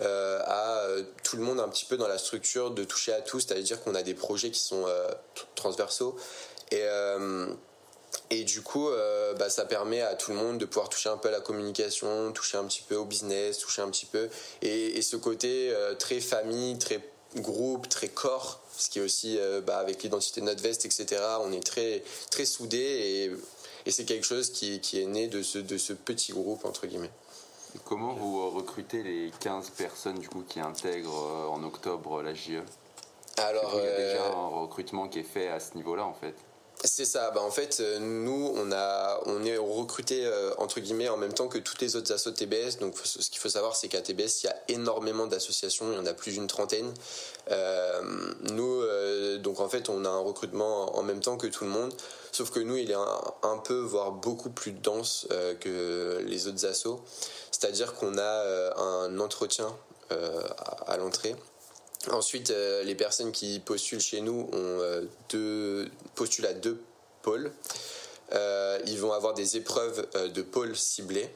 euh, 0.00 0.40
à 0.46 0.78
euh, 0.84 1.02
tout 1.22 1.36
le 1.36 1.42
monde 1.42 1.60
un 1.60 1.68
petit 1.68 1.84
peu 1.84 1.98
dans 1.98 2.08
la 2.08 2.16
structure 2.16 2.70
de 2.70 2.82
toucher 2.82 3.12
à 3.12 3.20
tout, 3.20 3.40
c'est-à-dire 3.40 3.82
qu'on 3.82 3.94
a 3.94 4.02
des 4.02 4.14
projets 4.14 4.50
qui 4.50 4.60
sont 4.60 4.84
euh, 4.86 5.06
transversaux 5.54 6.16
et 6.70 6.82
et 8.34 8.44
du 8.44 8.62
coup, 8.62 8.88
bah, 9.38 9.50
ça 9.50 9.64
permet 9.64 10.00
à 10.00 10.14
tout 10.14 10.30
le 10.30 10.36
monde 10.36 10.58
de 10.58 10.64
pouvoir 10.64 10.88
toucher 10.88 11.08
un 11.08 11.16
peu 11.16 11.28
à 11.28 11.30
la 11.30 11.40
communication, 11.40 12.32
toucher 12.32 12.58
un 12.58 12.64
petit 12.64 12.82
peu 12.82 12.96
au 12.96 13.04
business, 13.04 13.58
toucher 13.58 13.82
un 13.82 13.90
petit 13.90 14.06
peu. 14.06 14.28
Et, 14.62 15.00
ce 15.02 15.16
côté 15.16 15.74
très 15.98 16.20
famille, 16.20 16.78
très 16.78 17.00
groupe, 17.36 17.88
très 17.88 18.08
corps, 18.08 18.60
ce 18.76 18.90
qui 18.90 18.98
est 18.98 19.02
aussi 19.02 19.38
bah, 19.66 19.78
avec 19.78 20.02
l'identité 20.02 20.40
de 20.40 20.46
notre 20.46 20.62
veste, 20.62 20.84
etc. 20.84 21.20
On 21.40 21.52
est 21.52 21.64
très, 21.64 22.02
très 22.30 22.44
soudés 22.44 22.78
et, 22.78 23.32
et 23.86 23.90
c'est 23.90 24.04
quelque 24.04 24.26
chose 24.26 24.50
qui, 24.50 24.80
qui, 24.80 25.00
est 25.00 25.06
né 25.06 25.28
de 25.28 25.42
ce, 25.42 25.58
de 25.58 25.76
ce 25.76 25.92
petit 25.92 26.32
groupe, 26.32 26.64
entre 26.64 26.86
guillemets. 26.86 27.10
Comment 27.84 28.12
vous 28.12 28.40
euh, 28.40 28.48
recrutez 28.48 29.02
les 29.02 29.30
15 29.40 29.70
personnes 29.70 30.18
du 30.18 30.28
coup 30.28 30.44
qui 30.46 30.60
intègrent 30.60 31.26
euh, 31.26 31.46
en 31.48 31.62
octobre 31.64 32.22
la 32.22 32.34
JE 32.34 32.62
Alors, 33.38 33.72
il 33.74 33.84
y 33.84 33.86
a 33.86 33.96
déjà 33.96 34.24
euh, 34.24 34.32
un 34.32 34.60
recrutement 34.60 35.08
qui 35.08 35.20
est 35.20 35.24
fait 35.24 35.48
à 35.48 35.58
ce 35.58 35.74
niveau-là 35.76 36.04
en 36.04 36.12
fait. 36.12 36.34
C'est 36.84 37.04
ça. 37.04 37.30
Bah, 37.30 37.40
en 37.42 37.50
fait, 37.50 37.80
nous, 38.00 38.52
on, 38.56 38.72
a, 38.72 39.20
on 39.26 39.44
est 39.44 39.56
recruté 39.56 40.28
entre 40.58 40.80
guillemets 40.80 41.08
en 41.08 41.16
même 41.16 41.32
temps 41.32 41.46
que 41.46 41.58
toutes 41.58 41.80
les 41.80 41.94
autres 41.94 42.12
assos 42.12 42.32
TBS. 42.32 42.78
Donc, 42.80 42.96
ce 43.04 43.30
qu'il 43.30 43.38
faut 43.38 43.48
savoir, 43.48 43.76
c'est 43.76 43.88
qu'à 43.88 44.00
TBS, 44.00 44.42
il 44.42 44.46
y 44.46 44.48
a 44.48 44.56
énormément 44.68 45.26
d'associations. 45.26 45.92
Il 45.92 45.96
y 45.96 45.98
en 45.98 46.06
a 46.06 46.12
plus 46.14 46.32
d'une 46.32 46.48
trentaine. 46.48 46.92
nous, 48.50 48.82
donc 49.38 49.60
en 49.60 49.68
fait, 49.68 49.88
on 49.88 50.04
a 50.04 50.08
un 50.08 50.18
recrutement 50.18 50.98
en 50.98 51.02
même 51.04 51.20
temps 51.20 51.36
que 51.36 51.46
tout 51.46 51.64
le 51.64 51.70
monde. 51.70 51.94
Sauf 52.32 52.50
que 52.50 52.60
nous, 52.60 52.76
il 52.76 52.90
est 52.90 52.96
un, 53.42 53.58
peu, 53.58 53.78
voire 53.78 54.10
beaucoup 54.10 54.50
plus 54.50 54.72
dense 54.72 55.28
que 55.60 56.20
les 56.26 56.48
autres 56.48 56.66
assos. 56.66 57.00
C'est-à-dire 57.62 57.94
qu'on 57.94 58.18
a 58.18 58.22
euh, 58.22 58.74
un 58.76 59.20
entretien 59.20 59.72
euh, 60.10 60.42
à 60.86 60.96
l'entrée. 60.96 61.36
Ensuite, 62.10 62.50
euh, 62.50 62.82
les 62.82 62.94
personnes 62.94 63.32
qui 63.32 63.60
postulent 63.60 64.00
chez 64.00 64.20
nous 64.20 64.50
deux, 65.28 65.88
postulent 66.14 66.46
à 66.46 66.52
deux 66.52 66.80
pôles. 67.22 67.52
ils 68.32 68.98
vont 68.98 69.12
avoir 69.12 69.34
des 69.34 69.56
épreuves 69.56 70.06
de 70.32 70.42
pôles 70.42 70.76
ciblés. 70.76 71.28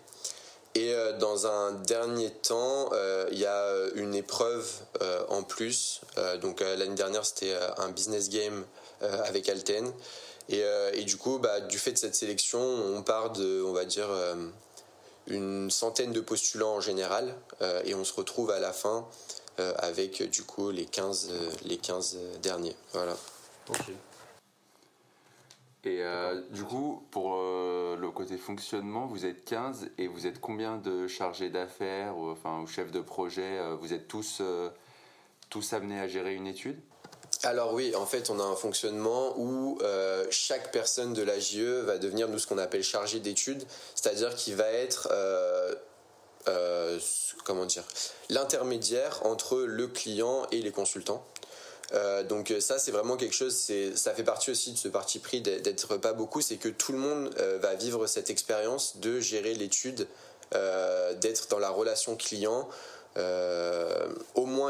Et 0.74 0.94
dans 1.20 1.46
un 1.46 1.72
dernier 1.72 2.30
temps, 2.30 2.90
il 3.30 3.38
y 3.38 3.46
a 3.46 3.72
une 3.94 4.14
épreuve 4.14 4.70
en 5.28 5.42
plus. 5.42 6.00
donc 6.42 6.60
l'année 6.60 6.94
dernière, 6.94 7.24
c'était 7.24 7.56
un 7.78 7.88
business 7.88 8.28
game 8.28 8.64
avec 9.00 9.48
Alten. 9.48 9.90
Et, 10.48 11.04
du 11.04 11.16
coup, 11.16 11.38
bah, 11.38 11.60
du 11.60 11.78
fait 11.78 11.92
de 11.92 11.98
cette 11.98 12.14
sélection, 12.14 12.60
on 12.60 13.02
part 13.02 13.30
de, 13.32 13.62
on 13.62 13.72
va 13.72 13.86
dire, 13.86 14.08
une 15.26 15.70
centaine 15.70 16.12
de 16.12 16.20
postulants 16.20 16.74
en 16.74 16.80
général 16.80 17.34
euh, 17.62 17.82
et 17.84 17.94
on 17.94 18.04
se 18.04 18.12
retrouve 18.12 18.50
à 18.50 18.60
la 18.60 18.72
fin 18.72 18.98
euh, 18.98 19.02
avec 19.58 20.22
du 20.30 20.42
coup 20.42 20.70
les 20.70 20.86
15, 20.86 21.30
euh, 21.30 21.50
les 21.64 21.78
15 21.78 22.18
derniers. 22.42 22.76
Voilà. 22.92 23.16
Et 25.84 26.02
du 26.50 26.64
coup, 26.64 27.04
pour 27.12 27.36
le 27.36 28.10
côté 28.10 28.36
fonctionnement, 28.38 29.06
vous 29.06 29.24
êtes 29.24 29.44
15 29.44 29.90
et 29.98 30.08
vous 30.08 30.26
êtes 30.26 30.40
combien 30.40 30.78
de 30.78 31.06
chargés 31.06 31.48
d'affaires 31.48 32.18
ou, 32.18 32.30
enfin, 32.30 32.60
ou 32.60 32.66
chefs 32.66 32.90
de 32.90 33.00
projet 33.00 33.60
Vous 33.80 33.92
êtes 33.92 34.08
tous, 34.08 34.42
tous 35.48 35.72
amenés 35.72 36.00
à 36.00 36.08
gérer 36.08 36.34
une 36.34 36.48
étude? 36.48 36.80
Alors 37.42 37.74
oui, 37.74 37.94
en 37.94 38.06
fait, 38.06 38.30
on 38.30 38.40
a 38.40 38.42
un 38.42 38.56
fonctionnement 38.56 39.34
où 39.38 39.78
euh, 39.82 40.26
chaque 40.30 40.72
personne 40.72 41.12
de 41.12 41.22
la 41.22 41.38
JE 41.38 41.82
va 41.84 41.98
devenir 41.98 42.28
nous 42.28 42.38
ce 42.38 42.46
qu'on 42.46 42.58
appelle 42.58 42.82
chargé 42.82 43.20
d'études, 43.20 43.64
c'est-à-dire 43.94 44.34
qu'il 44.34 44.56
va 44.56 44.68
être 44.68 45.08
euh, 45.10 45.74
euh, 46.48 46.98
comment 47.44 47.66
dire 47.66 47.84
l'intermédiaire 48.28 49.20
entre 49.24 49.58
le 49.58 49.86
client 49.86 50.46
et 50.52 50.60
les 50.60 50.72
consultants. 50.72 51.24
donc 52.28 52.52
ça 52.58 52.78
c'est 52.78 52.90
vraiment 52.90 53.16
quelque 53.16 53.34
chose, 53.34 53.54
ça 53.94 54.14
fait 54.14 54.24
partie 54.24 54.50
aussi 54.50 54.72
de 54.72 54.78
ce 54.78 54.88
parti 54.88 55.20
pris 55.20 55.40
d'être 55.40 55.96
pas 55.96 56.12
beaucoup, 56.12 56.40
c'est 56.40 56.56
que 56.56 56.68
tout 56.68 56.92
le 56.92 56.98
monde 56.98 57.32
va 57.60 57.74
vivre 57.74 58.06
cette 58.08 58.30
expérience 58.30 58.96
de 58.96 59.20
gérer 59.20 59.54
l'étude, 59.54 60.08
d'être 61.20 61.46
dans 61.48 61.60
la 61.60 61.70
relation 61.70 62.16
client, 62.16 62.68
euh, 63.16 64.08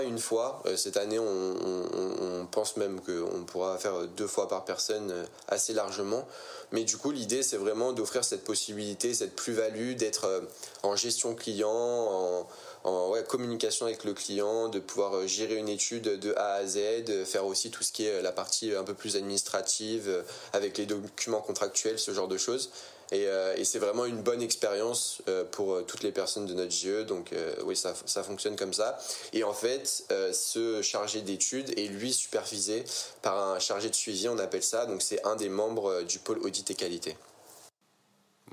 une 0.07 0.19
fois. 0.19 0.63
Euh, 0.67 0.77
cette 0.77 0.97
année, 0.97 1.19
on, 1.19 2.47
pense 2.51 2.77
même 2.77 3.01
qu'on 3.01 3.45
pourra 3.45 3.77
faire 3.77 4.07
deux 4.07 4.27
fois 4.27 4.49
par 4.49 4.65
personne 4.65 5.11
euh, 5.11 5.25
assez 5.49 5.73
largement. 5.73 6.27
Mais 6.73 6.85
du 6.85 6.97
coup, 6.97 7.11
l'idée, 7.11 7.43
c'est 7.43 7.57
vraiment 7.57 7.93
d'offrir 7.93 8.25
cette 8.25 8.45
possibilité, 8.45 9.15
cette 9.15 9.37
plus-value, 9.37 9.95
d'être 9.95 10.43
en 10.83 10.97
gestion 10.97 11.35
client, 11.35 11.71
en, 11.71 12.49
en 12.85 13.23
communication 13.29 13.87
avec 13.87 14.05
le 14.05 14.15
client, 14.15 14.69
de 14.69 14.81
pouvoir 14.81 15.27
gérer 15.29 15.57
une 15.57 15.69
étude 15.69 16.19
de 16.19 16.35
A 16.37 16.55
à 16.55 16.67
Z, 16.67 17.25
faire 17.25 17.47
aussi 17.47 17.71
tout 17.71 17.85
ce 17.85 17.93
qui 17.93 18.07
est 18.07 18.21
la 18.21 18.33
partie 18.33 18.75
un 18.75 18.83
peu 18.83 18.95
plus 18.95 19.17
administrative, 19.17 20.25
avec 20.53 20.79
les 20.79 20.87
documents 20.87 21.41
contractuels, 21.41 22.01
ce 22.01 22.13
genre 22.13 22.29
de 22.29 22.37
choses. 22.37 22.71
Euh, 23.13 23.55
et, 23.57 23.65
c'est 23.65 23.79
vraiment 23.79 24.05
une 24.05 24.23
bonne 24.23 24.43
expérience 24.43 25.23
euh, 25.29 25.45
pour 25.45 25.75
euh, 25.75 25.83
toutes 25.83 26.03
les 26.03 26.13
personnes 26.13 26.47
de 26.47 26.55
notre 26.55 26.73
GE. 26.73 27.07
Donc 27.07 27.35
oui, 27.65 27.77
ça, 27.77 27.95
fonctionne 27.95 28.57
comme 28.57 28.73
ça. 28.73 28.99
Et 29.33 29.45
en 29.45 29.53
fait, 29.53 30.05
ce 30.33 30.83
chargé 30.83 31.21
d'études 31.23 31.79
est 31.79 31.89
lui 31.89 32.13
supervisé 32.13 32.85
par 33.23 33.39
un 33.39 33.59
chargé 33.59 33.91
de 33.91 33.95
suivi, 33.95 34.29
on 34.29 34.39
appelle 34.39 34.63
ça. 34.63 34.87
Donc 34.87 35.03
c'est 35.03 35.25
un 35.27 35.37
des 35.37 35.49
membres 35.49 36.03
du 36.03 36.19
pôle 36.19 36.39
audit 36.39 36.71
et 36.71 36.75
qualité. 36.75 37.17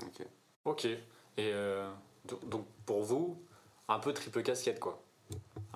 Ok. 0.02 0.26
Ok. 0.64 0.86
Et 1.36 1.52
donc 2.24 2.66
pour 2.86 3.02
vous, 3.02 3.42
un 3.88 3.98
peu 3.98 4.12
triple 4.12 4.42
casquette 4.42 4.80
quoi 4.80 5.03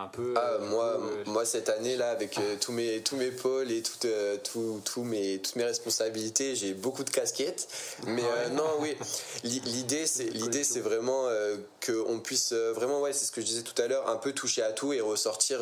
peu. 0.07 0.35
Ah, 0.37 0.51
euh, 0.53 0.69
moi, 0.71 0.85
euh, 0.85 1.25
moi, 1.27 1.45
cette 1.45 1.69
année 1.69 1.97
là, 1.97 2.11
avec 2.11 2.39
euh, 2.39 2.57
tous 2.61 2.71
mes 2.71 3.01
tous 3.03 3.17
mes 3.17 3.33
pôles 3.33 3.73
et 3.73 3.83
toutes 3.83 4.07
tout, 4.45 5.03
mes 5.03 5.41
toutes 5.41 5.57
mes 5.57 5.65
responsabilités, 5.65 6.55
j'ai 6.55 6.75
beaucoup 6.75 7.03
de 7.03 7.11
casquettes. 7.11 7.67
Mais 8.07 8.23
non, 8.53 8.69
oui, 8.81 8.97
l'idée 9.43 10.07
c'est 10.07 10.31
l'idée 10.31 10.63
c'est 10.63 10.81
vraiment 10.81 11.27
qu'on 11.85 12.21
puisse 12.21 12.53
vraiment 12.53 13.01
ouais, 13.01 13.13
c'est 13.13 13.25
ce 13.25 13.33
que 13.33 13.41
je 13.41 13.47
disais 13.47 13.63
tout 13.63 13.81
à 13.81 13.89
l'heure, 13.89 14.09
un 14.09 14.17
peu 14.17 14.33
toucher 14.33 14.63
à 14.63 14.73
tout 14.73 14.93
et 14.93 15.01
ressortir. 15.01 15.61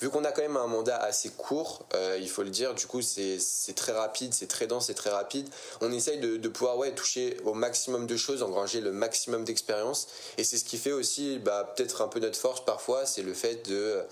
vu 0.00 0.10
qu'on 0.10 0.24
a 0.24 0.32
quand 0.32 0.42
même 0.42 0.56
un 0.56 0.66
mandat 0.66 0.96
assez 0.96 1.30
court, 1.30 1.86
il 2.18 2.28
faut 2.28 2.42
le 2.42 2.50
dire. 2.50 2.74
Du 2.74 2.86
coup, 2.86 3.02
c'est 3.02 3.38
très 3.76 3.92
rapide, 3.92 4.34
c'est 4.34 4.48
très 4.48 4.66
dense, 4.66 4.86
c'est 4.86 4.94
très 4.94 5.10
rapide. 5.10 5.48
On 5.80 5.92
essaye 5.92 6.18
de, 6.18 6.36
de, 6.36 6.48
pouvoir 6.48 6.78
ouais 6.78 6.92
toucher 6.94 7.36
au 7.44 7.54
maximum 7.54 8.06
de 8.06 8.16
choses, 8.16 8.42
engranger 8.42 8.80
le 8.80 8.92
maximum 8.92 9.44
d'expérience. 9.44 10.08
Et 10.38 10.44
c'est 10.44 10.56
ce 10.56 10.64
qui 10.64 10.78
fait 10.78 10.92
aussi, 10.92 11.38
bah, 11.38 11.72
peut-être 11.76 12.02
un 12.02 12.08
peu 12.08 12.20
notre 12.20 12.38
force 12.38 12.64
parfois, 12.64 13.06
c'est 13.06 13.22
le 13.22 13.34
fait 13.36 13.68
de 13.68 14.02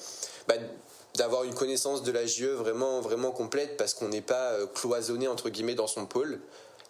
bah, 0.47 0.54
d'avoir 1.16 1.45
une 1.45 1.54
connaissance 1.54 2.02
de 2.02 2.12
la 2.12 2.26
JE 2.26 2.47
vraiment 2.47 3.00
vraiment 3.00 3.31
complète 3.31 3.76
parce 3.76 3.95
qu'on 3.95 4.09
n'est 4.09 4.21
pas 4.21 4.52
euh, 4.52 4.66
cloisonné 4.66 5.28
entre 5.28 5.49
guillemets 5.49 5.75
dans 5.75 5.87
son 5.87 6.07
pôle. 6.07 6.40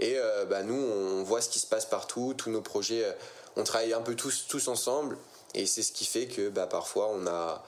Et 0.01 0.15
euh, 0.17 0.45
bah, 0.45 0.63
nous 0.63 0.75
on 0.75 1.23
voit 1.23 1.41
ce 1.41 1.49
qui 1.49 1.59
se 1.59 1.67
passe 1.67 1.87
partout 1.87 2.35
tous 2.37 2.51
nos 2.51 2.63
projets 2.63 3.05
euh, 3.05 3.13
on 3.57 3.63
travaille 3.63 3.93
un 3.93 4.01
peu 4.01 4.15
tous 4.15 4.47
tous 4.49 4.69
ensemble. 4.69 5.17
Et 5.55 5.67
c'est 5.67 5.83
ce 5.83 5.93
qui 5.93 6.05
fait 6.05 6.27
que 6.27 6.49
bah, 6.49 6.67
parfois 6.67 7.11
on 7.13 7.27
a 7.27 7.65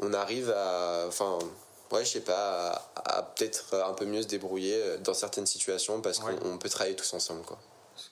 on 0.00 0.12
arrive 0.12 0.50
à 0.50 1.04
enfin 1.08 1.38
ouais 1.90 2.04
je 2.04 2.12
sais 2.12 2.20
pas 2.20 2.90
à, 2.96 3.22
peut-être 3.22 3.74
un 3.74 3.92
peu 3.92 4.04
mieux 4.04 4.22
se 4.22 4.28
débrouiller 4.28 4.98
dans 5.02 5.14
certaines 5.14 5.46
situations 5.46 6.00
parce 6.00 6.20
qu'on 6.20 6.58
peut 6.58 6.68
travailler 6.68 6.96
tous 6.96 7.12
ensemble 7.14 7.42
quoi 7.42 7.58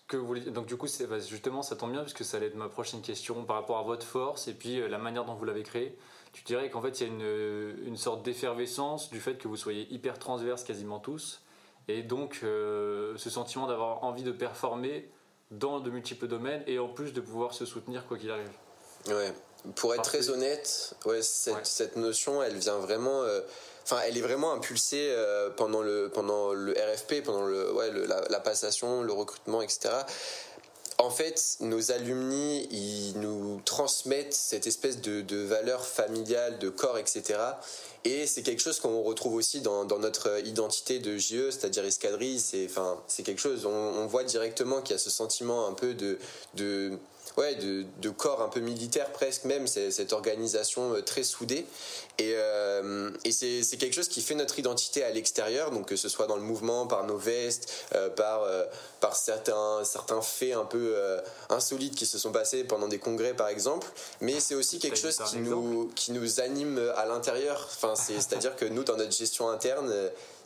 que 0.09 0.17
vous 0.17 0.39
donc 0.39 0.67
du 0.67 0.77
coup 0.77 0.87
bah, 1.09 1.19
justement 1.19 1.63
ça 1.63 1.77
tombe 1.77 1.93
bien 1.93 2.03
puisque 2.03 2.25
ça 2.25 2.37
allait 2.37 2.47
être 2.47 2.57
ma 2.57 2.69
prochaine 2.69 3.01
question 3.01 3.45
par 3.45 3.57
rapport 3.57 3.79
à 3.79 3.83
votre 3.83 4.07
force 4.07 4.49
et 4.49 4.55
puis 4.55 4.87
la 4.89 4.99
manière 4.99 5.25
dont 5.25 5.35
vous 5.35 5.45
l'avez 5.45 5.63
créé 5.63 5.97
tu 6.33 6.45
dirais 6.45 6.69
qu'en 6.69 6.83
fait, 6.83 7.01
il 7.01 7.07
y 7.07 7.11
a 7.11 7.13
une, 7.13 7.87
une 7.87 7.97
sorte 7.97 8.23
d'effervescence 8.23 9.09
du 9.09 9.21
fait 9.21 9.39
que 9.39 9.49
vous 9.49 9.57
soyez 9.57 9.91
hyper 9.91 10.19
transverse 10.19 10.65
quasiment 10.65 10.99
tous 10.99 11.41
et 11.89 12.03
donc 12.03 12.41
ce 12.43 13.17
sentiment 13.17 13.67
d'avoir 13.67 14.05
envie 14.05 14.23
de 14.23 14.33
performer 14.33 15.09
dans 15.51 15.81
de 15.81 15.91
multiples 15.91 16.27
domaines 16.27 16.63
et 16.67 16.79
en 16.79 16.89
plus 16.89 17.13
de 17.13 17.21
pouvoir 17.21 17.55
se 17.55 17.65
soutenir 17.65 18.07
quoi 18.07 18.19
qu'il 18.19 18.31
arrive. 18.31 18.51
Ouais, 19.09 19.33
pour 19.77 19.95
être 19.95 20.03
très 20.03 20.31
honnête, 20.31 20.95
ouais, 21.05 21.23
cette, 21.23 21.97
notion, 21.97 22.43
elle 22.43 22.57
vient 22.57 22.79
vraiment. 22.79 23.23
Euh, 23.23 23.41
enfin, 23.87 24.03
elle 24.07 24.19
est 24.19 24.23
vraiment 24.23 24.53
impulsée 24.53 25.09
euh, 25.11 25.49
pendant, 25.51 25.81
le, 25.81 26.11
pendant 26.13 26.53
le 26.53 26.73
RFP, 26.73 27.23
pendant 27.25 27.43
le, 27.43 27.73
ouais, 27.73 27.91
la, 28.29 28.41
passation, 28.41 29.03
le 29.03 29.13
recrutement, 29.13 29.63
etc. 29.63 29.91
En 30.99 31.11
fait, 31.11 31.59
nos 31.61 31.93
alumni, 31.93 32.67
ils 32.71 33.21
nous 33.21 33.61
transmettent 33.65 34.33
cette 34.33 34.67
espèce 34.67 35.01
de, 35.01 35.21
de 35.21 35.37
valeur 35.37 35.87
familiale, 35.87 36.59
de 36.59 36.69
corps, 36.69 36.99
etc. 36.99 37.39
Et 38.05 38.27
c'est 38.27 38.43
quelque 38.43 38.63
chose 38.63 38.81
qu'on 38.81 39.03
retrouve 39.03 39.35
aussi 39.35 39.61
dans, 39.61 39.85
dans, 39.85 39.99
notre 39.99 40.45
identité 40.45 40.99
de 40.99 41.17
JE, 41.17 41.51
c'est-à-dire 41.51 41.85
escadrille. 41.85 42.41
C'est, 42.41 42.67
enfin, 42.67 43.01
c'est 43.07 43.23
quelque 43.23 43.41
chose, 43.41 43.67
on, 43.67 43.71
on 43.71 44.07
voit 44.07 44.25
directement 44.25 44.81
qu'il 44.81 44.93
y 44.93 44.97
a 44.97 44.99
ce 44.99 45.11
sentiment 45.11 45.69
un 45.69 45.75
peu 45.75 45.95
de, 45.95 46.19
de 46.55 46.99
ouais, 47.37 47.55
de, 47.57 47.85
de, 48.01 48.11
corps 48.11 48.43
un 48.43 48.49
peu 48.49 48.61
militaire 48.61 49.11
presque 49.13 49.45
même, 49.45 49.67
cette 49.67 50.13
organisation 50.13 50.95
euh, 50.95 51.03
très 51.03 51.23
soudée. 51.23 51.67
Et, 52.19 52.33
euh, 52.35 53.11
et 53.25 53.33
c'est 53.33 53.77
quelque 53.77 53.95
chose 53.95 54.09
qui 54.09 54.23
fait 54.23 54.35
notre 54.35 54.59
identité 54.59 55.05
à 55.05 55.11
l'extérieur, 55.11 55.71
donc 55.71 55.89
que 55.89 55.97
ce 55.97 56.09
soit 56.09 56.27
dans 56.27 56.37
le 56.37 56.43
mouvement, 56.43 56.87
par 56.87 57.05
nos 57.05 57.19
vestes, 57.19 57.87
euh, 57.95 58.09
par, 58.09 58.47
par 59.01 59.17
certains, 59.17 59.85
certains 59.85 60.23
faits 60.23 60.55
un 60.55 60.65
peu 60.65 60.97
insolites 61.51 61.95
qui 61.95 62.07
se 62.07 62.19
sont 62.19 62.33
passés 62.33 62.65
pendant 62.65 62.89
des 62.89 62.99
congrès 62.99 63.35
par 63.35 63.49
exemple, 63.49 63.87
mais 64.21 64.41
c'est 64.41 64.55
aussi 64.55 64.79
quelque 64.79 64.97
chose 64.97 65.19
qui 65.29 65.39
nous, 65.39 65.91
qui 65.95 66.13
nous 66.13 66.41
anime 66.41 66.79
à 66.97 67.05
l'intérieur. 67.05 67.69
Enfin, 67.71 67.95
C'est-à-dire 67.97 68.57
que 68.57 68.65
nous, 68.65 68.85
dans 68.85 68.97
notre 68.97 69.15
gestion 69.15 69.51
interne, 69.51 69.93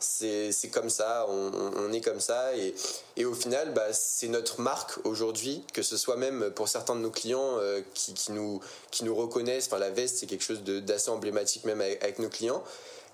c'est 0.03 0.69
comme 0.71 0.89
ça, 0.89 1.25
on, 1.29 1.91
est 1.93 2.01
comme 2.01 2.19
ça. 2.19 2.55
Et, 2.55 2.73
et 3.17 3.25
au 3.25 3.33
final, 3.33 3.73
bah, 3.73 3.93
c'est 3.93 4.27
notre 4.27 4.61
marque 4.61 4.99
aujourd'hui, 5.05 5.63
que 5.73 5.81
ce 5.81 5.97
soit 5.97 6.15
même 6.15 6.51
pour 6.51 6.67
certains 6.67 6.95
de 6.95 7.01
nos 7.01 7.11
clients 7.11 7.57
euh, 7.59 7.81
qui, 7.93 8.31
nous, 8.31 8.59
qui 8.91 9.03
nous 9.03 9.15
reconnaissent. 9.15 9.67
Enfin, 9.67 9.79
la 9.79 9.89
veste, 9.89 10.17
c'est 10.17 10.27
quelque 10.27 10.43
chose 10.43 10.63
d'assez 10.63 11.09
emblématique 11.09 11.65
même 11.65 11.81
avec, 11.81 12.19
nos 12.19 12.29
clients. 12.29 12.63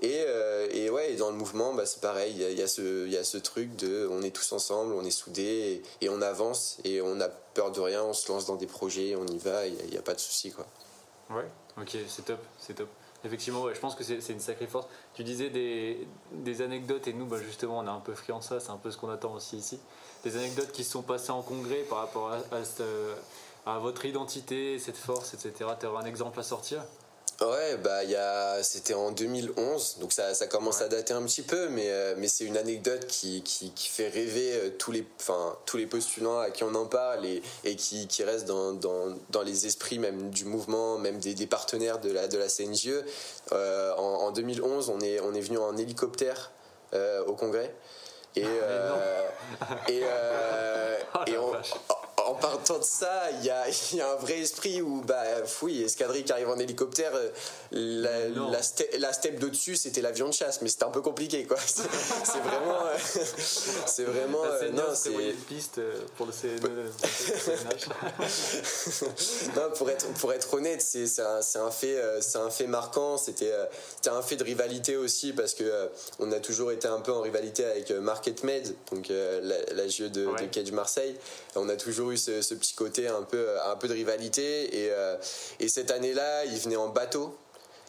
Et, 0.01 0.23
euh, 0.27 0.67
et, 0.71 0.89
ouais, 0.89 1.15
dans 1.15 1.31
le 1.31 1.37
mouvement, 1.37 1.73
bah, 1.73 1.85
c'est 1.85 2.01
pareil. 2.01 2.33
Il 2.37 2.57
y, 2.57 2.61
a, 2.61 2.67
ce, 2.67 3.05
il 3.05 3.11
y 3.11 3.17
a 3.17 3.23
ce 3.23 3.37
truc 3.37 3.75
de 3.75 4.07
on 4.11 4.21
est 4.21 4.35
tous 4.35 4.51
ensemble, 4.51 4.93
on 4.93 5.03
est 5.03 5.11
soudés 5.11 5.81
et, 6.01 6.09
on 6.09 6.21
avance 6.21 6.77
et 6.83 7.01
on 7.01 7.15
n'a 7.15 7.29
peur 7.29 7.71
de 7.71 7.79
rien, 7.79 8.03
on 8.03 8.13
se 8.13 8.31
lance 8.31 8.45
dans 8.45 8.55
des 8.55 8.67
projets, 8.67 9.15
on 9.15 9.25
y 9.25 9.37
va, 9.37 9.65
il 9.65 9.73
n'y 9.89 9.97
a, 9.97 9.99
a, 9.99 10.03
pas 10.03 10.13
de 10.13 10.19
souci. 10.19 10.51
Quoi. 10.51 10.67
Ouais, 11.31 11.45
ok, 11.81 11.97
c'est 12.07 12.25
top, 12.25 12.39
c'est 12.59 12.75
top. 12.75 12.89
Effectivement, 13.25 13.65
je 13.73 13.79
pense 13.79 13.95
que 13.95 14.03
c'est 14.03 14.29
une 14.29 14.39
sacrée 14.39 14.67
force. 14.67 14.87
Tu 15.13 15.23
disais 15.23 15.49
des, 15.49 16.61
anecdotes, 16.61 17.07
et 17.07 17.13
nous, 17.13 17.25
bah, 17.25 17.37
justement, 17.43 17.79
on 17.79 17.85
est 17.85 17.89
un 17.89 17.99
peu 17.99 18.13
friands 18.13 18.39
de 18.39 18.43
ça, 18.43 18.59
c'est 18.59 18.69
un 18.69 18.77
peu 18.77 18.91
ce 18.91 18.97
qu'on 18.97 19.09
attend 19.09 19.33
aussi 19.33 19.57
ici. 19.57 19.79
Des 20.23 20.37
anecdotes 20.37 20.71
qui 20.71 20.83
se 20.83 20.91
sont 20.91 21.01
passées 21.01 21.31
en 21.31 21.41
congrès 21.41 21.83
par 21.89 21.99
rapport 21.99 22.31
à, 22.31 23.73
à 23.73 23.79
votre 23.79 24.05
identité, 24.05 24.79
cette 24.79 24.97
force, 24.97 25.33
etc. 25.33 25.71
Tu 25.79 25.85
un 25.87 26.05
exemple 26.05 26.39
à 26.39 26.43
sortir? 26.43 26.83
Ouais, 27.39 27.77
bah 27.77 28.03
y 28.03 28.15
a, 28.15 28.63
c'était 28.63 28.95
en 28.95 29.11
2011, 29.11 29.97
donc 29.99 30.11
ça, 30.11 30.33
ça 30.33 30.47
commence 30.47 30.81
à 30.81 30.87
dater 30.87 31.13
un 31.13 31.21
petit 31.21 31.43
peu, 31.43 31.69
mais, 31.69 31.91
euh, 31.91 32.15
mais 32.17 32.27
c'est 32.27 32.45
une 32.45 32.57
anecdote 32.57 33.05
qui, 33.05 33.43
qui, 33.43 33.69
qui, 33.73 33.89
fait 33.89 34.07
rêver 34.07 34.53
euh, 34.53 34.69
tous 34.71 34.91
les, 34.91 35.05
enfin, 35.19 35.55
tous 35.67 35.77
les 35.77 35.85
postulants 35.85 36.39
à 36.39 36.49
qui 36.49 36.63
on 36.63 36.73
en 36.73 36.87
parle 36.87 37.27
et, 37.27 37.43
et 37.63 37.75
qui, 37.75 38.07
qui 38.07 38.23
reste 38.23 38.45
dans, 38.45 38.73
dans, 38.73 39.15
dans, 39.29 39.43
les 39.43 39.67
esprits 39.67 39.99
même 39.99 40.31
du 40.31 40.45
mouvement, 40.45 40.97
même 40.97 41.19
des, 41.19 41.35
des 41.35 41.45
partenaires 41.45 41.99
de 41.99 42.11
la, 42.11 42.27
de 42.27 42.39
la 42.39 42.47
CNGE. 42.47 43.03
Euh, 43.51 43.93
en, 43.97 44.01
en, 44.01 44.31
2011, 44.31 44.89
on 44.89 44.99
est, 44.99 45.19
on 45.19 45.35
est 45.35 45.41
venu 45.41 45.59
en 45.59 45.77
hélicoptère 45.77 46.51
au 47.27 47.33
congrès. 47.33 47.71
Et, 48.35 48.45
ah, 48.45 49.75
et, 49.87 50.01
oh, 51.13 51.19
et 51.27 51.37
on, 51.37 51.51
en 52.27 52.33
partant 52.33 52.77
de 52.77 52.83
ça, 52.83 53.29
il 53.39 53.45
y 53.45 53.49
a, 53.49 53.63
un 54.05 54.15
vrai 54.17 54.39
esprit 54.39 54.81
où, 54.81 55.01
bah, 55.01 55.23
oui, 55.61 55.81
escadrille 55.81 56.25
qui 56.25 56.33
arrive 56.33 56.49
en 56.49 56.59
hélicoptère, 56.59 57.13
euh, 57.15 57.29
la, 57.71 58.27
la, 58.97 59.13
step 59.13 59.39
de 59.39 59.47
dessus, 59.47 59.77
c'était 59.77 60.01
l'avion 60.01 60.27
de 60.27 60.33
chasse, 60.33 60.61
mais 60.61 60.67
c'était 60.67 60.83
un 60.83 60.89
peu 60.89 61.01
compliqué, 61.01 61.45
quoi. 61.45 61.55
C'est 61.65 62.39
vraiment. 62.39 62.85
Euh, 62.85 62.97
c'est 63.85 64.03
vraiment. 64.03 64.43
Euh, 64.43 64.71
non, 64.71 64.93
c'est. 64.93 65.11
piste 65.47 65.79
pour 66.17 66.25
le 66.25 66.33
non, 69.55 69.71
pour 69.77 69.89
être, 69.89 70.07
pour 70.15 70.33
être 70.33 70.53
honnête, 70.53 70.81
c'est 70.81 71.21
un, 71.21 71.39
un, 71.55 71.71
fait, 71.71 72.21
c'est 72.21 72.37
un 72.37 72.49
fait 72.49 72.67
marquant. 72.67 73.17
C'était 73.17 73.53
un 74.07 74.21
fait 74.21 74.35
de 74.35 74.43
rivalité 74.43 74.97
aussi, 74.97 75.31
parce 75.31 75.53
que 75.53 75.89
on 76.19 76.33
a 76.33 76.39
toujours 76.39 76.71
été 76.71 76.89
un 76.89 76.99
peu 76.99 77.13
en 77.13 77.21
rivalité 77.21 77.63
avec 77.63 77.91
Market 77.91 78.43
Med, 78.43 78.75
donc 78.91 79.07
la, 79.09 79.61
la 79.73 79.87
JE 79.87 80.09
de, 80.09 80.25
de 80.25 80.45
Cage 80.51 80.71
Marseille. 80.71 81.15
On 81.55 81.69
a 81.69 81.75
toujours 81.75 82.11
eu 82.11 82.16
ce, 82.17 82.53
petit 82.53 82.73
côté 82.73 83.07
un 83.07 83.23
peu, 83.23 83.47
un 83.65 83.75
peu 83.75 83.87
de 83.87 83.93
rivalité. 83.93 84.83
Et, 84.83 84.91
euh, 84.91 85.15
et 85.59 85.67
cette 85.67 85.91
année-là, 85.91 86.45
il 86.45 86.59
venait 86.59 86.75
en 86.75 86.89
bateau. 86.89 87.35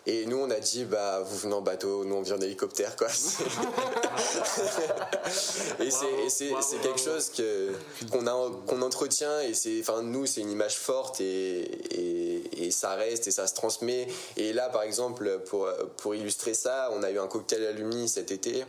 Et 0.07 0.25
nous, 0.25 0.39
on 0.39 0.51
a 0.51 0.59
dit, 0.59 0.87
bah, 0.87 1.21
vous 1.21 1.37
venez 1.37 1.55
en 1.55 1.61
bateau, 1.61 2.05
nous, 2.05 2.15
on 2.15 2.23
vient 2.23 2.37
en 2.37 2.41
hélicoptère, 2.41 2.97
quoi. 2.97 3.09
et 5.81 5.91
c'est 5.91 6.79
quelque 6.81 7.01
chose 7.01 7.29
que, 7.29 7.73
qu'on, 8.11 8.27
a, 8.27 8.51
qu'on 8.67 8.81
entretient, 8.81 9.41
et 9.41 9.53
c'est, 9.53 9.79
enfin, 9.81 10.01
nous, 10.01 10.25
c'est 10.25 10.41
une 10.41 10.51
image 10.51 10.79
forte, 10.79 11.21
et, 11.21 11.61
et, 11.61 12.67
et, 12.67 12.71
ça 12.71 12.95
reste, 12.95 13.27
et 13.27 13.31
ça 13.31 13.47
se 13.47 13.55
transmet. 13.55 14.09
Et 14.39 14.55
là, 14.55 14.71
par 14.71 14.83
exemple, 14.83 15.41
pour, 15.41 15.69
pour 15.99 16.15
illustrer 16.15 16.55
ça, 16.55 16.91
on 16.95 17.03
a 17.03 17.11
eu 17.11 17.19
un 17.19 17.27
cocktail 17.27 17.67
alumni 17.67 18.09
cet 18.09 18.31
été 18.31 18.65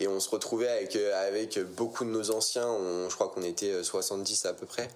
et 0.00 0.08
on 0.08 0.20
se 0.20 0.30
retrouvait 0.30 0.68
avec, 0.68 0.96
euh, 0.96 1.28
avec 1.28 1.58
beaucoup 1.74 2.04
de 2.04 2.10
nos 2.10 2.30
anciens, 2.30 2.68
je 3.08 3.14
crois 3.14 3.28
qu'on 3.28 3.42
était 3.42 3.82
70 3.82 4.44
euh, 4.44 4.50
à 4.50 4.52
peu 4.52 4.66
près. 4.66 4.88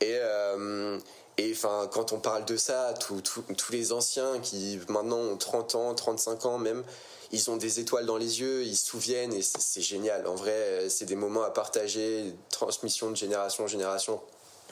Et, 0.00 0.16
euh, 0.20 0.98
et 1.38 1.52
enfin, 1.52 1.88
quand 1.90 2.12
on 2.12 2.18
parle 2.18 2.44
de 2.44 2.56
ça, 2.56 2.94
tous 2.98 3.72
les 3.72 3.92
anciens 3.92 4.38
qui 4.40 4.78
maintenant 4.88 5.18
ont 5.18 5.36
30 5.36 5.74
ans, 5.74 5.94
35 5.94 6.46
ans 6.46 6.58
même, 6.58 6.84
ils 7.32 7.50
ont 7.50 7.56
des 7.56 7.80
étoiles 7.80 8.06
dans 8.06 8.16
les 8.18 8.40
yeux, 8.40 8.62
ils 8.62 8.76
se 8.76 8.86
souviennent 8.86 9.32
et 9.32 9.42
c'est 9.42 9.80
génial. 9.80 10.26
En 10.26 10.34
vrai, 10.34 10.88
c'est 10.88 11.06
des 11.06 11.16
moments 11.16 11.42
à 11.42 11.50
partager, 11.50 12.32
transmission 12.50 13.10
de 13.10 13.16
génération 13.16 13.64
en 13.64 13.66
génération 13.66 14.20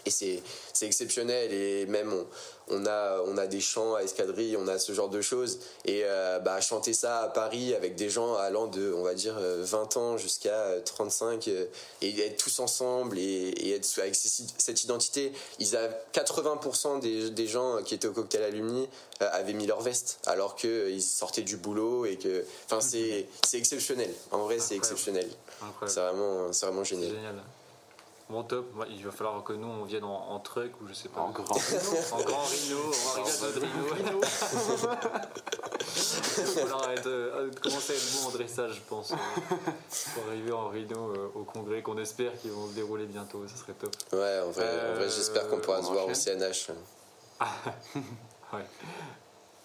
et 0.07 0.11
c'est 0.11 0.43
exceptionnel. 0.83 1.53
Et 1.53 1.87
même 1.87 2.13
on, 2.13 2.27
on, 2.69 2.87
a 2.87 3.21
on 3.27 3.37
a 3.37 3.47
des 3.47 3.61
chants 3.61 3.95
à 3.95 4.03
escadrille 4.03 4.57
on 4.57 4.69
a 4.69 4.79
ce 4.79 4.93
genre 4.93 5.09
de 5.09 5.21
choses. 5.21 5.59
Et 5.85 6.03
euh, 6.05 6.39
bah, 6.39 6.61
chanter 6.61 6.93
ça 6.93 7.21
à 7.21 7.29
Paris 7.29 7.75
avec 7.75 7.97
des 7.97 8.11
gens 8.11 8.35
allant 8.35 8.67
de 8.67 8.93
on 8.93 9.03
va 9.03 9.15
dire 9.15 9.37
20 9.39 9.97
ans 9.97 10.17
jusqu'à 10.17 10.81
35 10.85 11.49
euh, 11.49 11.67
et 12.03 12.21
être 12.21 12.43
tous 12.43 12.59
ensemble 12.61 13.19
et, 13.19 13.75
être 13.75 13.99
avec 13.99 14.15
cette 14.15 14.85
identité 14.85 15.33
ils 15.59 15.77
avaient 15.77 15.97
80% 16.13 17.01
des, 17.01 17.31
des, 17.31 17.47
gens 17.47 17.83
qui 17.83 17.95
étaient 17.95 18.09
au 18.09 18.13
cocktail 18.13 18.43
alumni 18.43 18.89
euh, 19.23 19.29
avaient 19.33 19.53
mis 19.53 19.67
leur 19.67 19.81
veste 19.81 20.19
alors 20.27 20.57
qu'ils 20.57 21.03
sortaient 21.03 21.43
du 21.43 21.57
boulot 21.57 22.07
et 22.07 22.17
que 22.17 22.45
enfin 22.67 22.81
c'est 22.81 23.27
exceptionnel. 23.53 24.13
En 24.31 24.39
vrai 24.39 24.59
c'est 24.59 24.77
exceptionnel. 24.77 25.29
C'est 25.87 26.01
vraiment 26.01 26.53
c'est 26.53 26.67
vraiment 26.67 26.85
génial. 26.85 27.11
génial. 27.11 27.43
Bon 28.31 28.43
top, 28.43 28.73
il 28.89 29.05
va 29.05 29.11
falloir 29.11 29.45
que 29.45 29.53
nous 29.53 29.67
on 29.67 29.85
vienne 29.85 30.05
en, 30.05 30.39
truck 30.41 30.81
ou 30.81 30.87
je 30.89 30.95
sais 30.95 31.11
pas. 31.11 31.21
En 31.21 31.31
grand 31.31 31.45
En 31.55 32.23
grand 32.23 32.45
rhino, 32.45 32.79
on 32.87 33.23
va 33.23 33.49
arriver 33.49 33.67
à 33.67 33.95
rhino. 33.95 34.21
Il 36.37 36.43
va 36.43 36.63
falloir 36.63 36.89
euh, 37.07 37.51
commencer 37.63 37.93
à 37.93 37.97
être 37.97 38.23
bon 38.23 38.29
en 38.29 38.31
dressage, 38.31 38.75
je 38.77 38.81
pense. 38.89 39.13
Euh, 39.13 39.17
pour 40.15 40.27
arriver 40.29 40.53
en 40.53 40.69
rhino 40.69 41.11
euh, 41.11 41.33
au 41.35 41.45
congrès 41.45 41.83
qu'on 41.83 41.99
espère 41.99 42.33
qu'ils 42.39 42.53
vont 42.53 42.67
se 42.69 42.75
dérouler 42.75 43.05
bientôt, 43.05 43.47
ça 43.47 43.57
serait 43.57 43.75
top. 43.75 43.95
Ouais, 44.13 44.41
en 44.41 44.51
vrai, 44.51 44.91
en 44.91 44.95
vrai 44.95 45.05
j'espère 45.05 45.47
qu'on 45.49 45.59
pourra 45.59 45.83
se 45.83 45.91
voir 45.91 46.07
au 46.07 46.15
CNH. 46.15 46.71
ouais. 48.55 48.65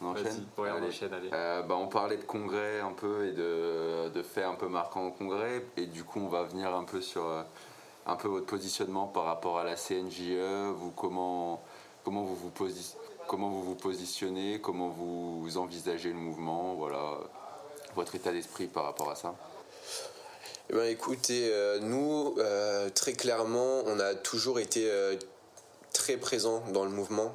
On 0.01 0.07
enchaîne 0.07 0.45
ouais, 0.57 0.69
on 0.71 0.85
enchaîne, 0.85 1.13
allez. 1.13 1.29
bah, 1.29 1.75
on 1.77 1.87
parlait 1.87 2.17
de 2.17 2.23
congrès 2.23 2.81
un 2.81 2.91
peu 2.91 3.25
et 3.25 3.31
de, 3.31 4.09
de 4.09 4.21
faits 4.21 4.45
un 4.45 4.55
peu 4.55 4.67
marquants 4.67 5.07
au 5.07 5.11
congrès, 5.11 5.65
et 5.77 5.85
du 5.85 6.03
coup 6.03 6.19
on 6.19 6.27
va 6.27 6.43
venir 6.43 6.73
un 6.73 6.83
peu 6.83 6.99
sur 6.99 7.23
un 8.09 8.15
peu 8.15 8.27
votre 8.27 8.45
positionnement 8.45 9.07
par 9.07 9.25
rapport 9.25 9.59
à 9.59 9.63
la 9.63 9.75
CNJE, 9.75 10.73
comment, 10.95 11.61
comment, 12.03 12.23
vous 12.23 12.35
vous 12.35 12.51
comment 13.27 13.49
vous 13.49 13.63
vous 13.63 13.75
positionnez, 13.75 14.59
comment 14.61 14.89
vous 14.89 15.57
envisagez 15.57 16.09
le 16.09 16.15
mouvement, 16.15 16.73
voilà, 16.75 17.19
votre 17.95 18.15
état 18.15 18.31
d'esprit 18.31 18.67
par 18.67 18.83
rapport 18.83 19.11
à 19.11 19.15
ça. 19.15 19.35
Eh 20.71 20.75
ben, 20.75 20.83
écoutez, 20.83 21.49
euh, 21.51 21.79
nous, 21.79 22.35
euh, 22.37 22.89
très 22.91 23.13
clairement, 23.13 23.81
on 23.87 23.99
a 23.99 24.13
toujours 24.13 24.59
été 24.59 24.87
euh, 24.87 25.15
très 25.93 26.15
présent 26.17 26.63
dans 26.73 26.85
le 26.85 26.91
mouvement. 26.91 27.33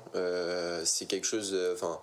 c'est 0.85 1.07
quelque 1.07 1.27
chose, 1.27 1.57
enfin, 1.75 1.99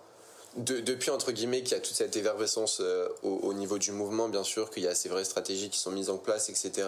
depuis 0.58 1.10
entre 1.12 1.32
guillemets 1.32 1.64
qu'il 1.64 1.74
y 1.74 1.76
a 1.76 1.80
toute 1.80 1.96
cette 1.96 2.16
effervescence 2.16 2.82
au, 3.24 3.30
au, 3.30 3.54
niveau 3.54 3.78
du 3.78 3.92
mouvement, 3.92 4.30
bien 4.30 4.44
sûr, 4.44 4.70
qu'il 4.70 4.84
y 4.84 4.88
a 4.88 4.96
ces 4.96 5.10
vraies 5.10 5.24
stratégies 5.24 5.70
qui 5.70 5.80
sont 5.80 5.92
mises 5.92 6.10
en 6.10 6.18
place, 6.18 6.50
etc. 6.50 6.88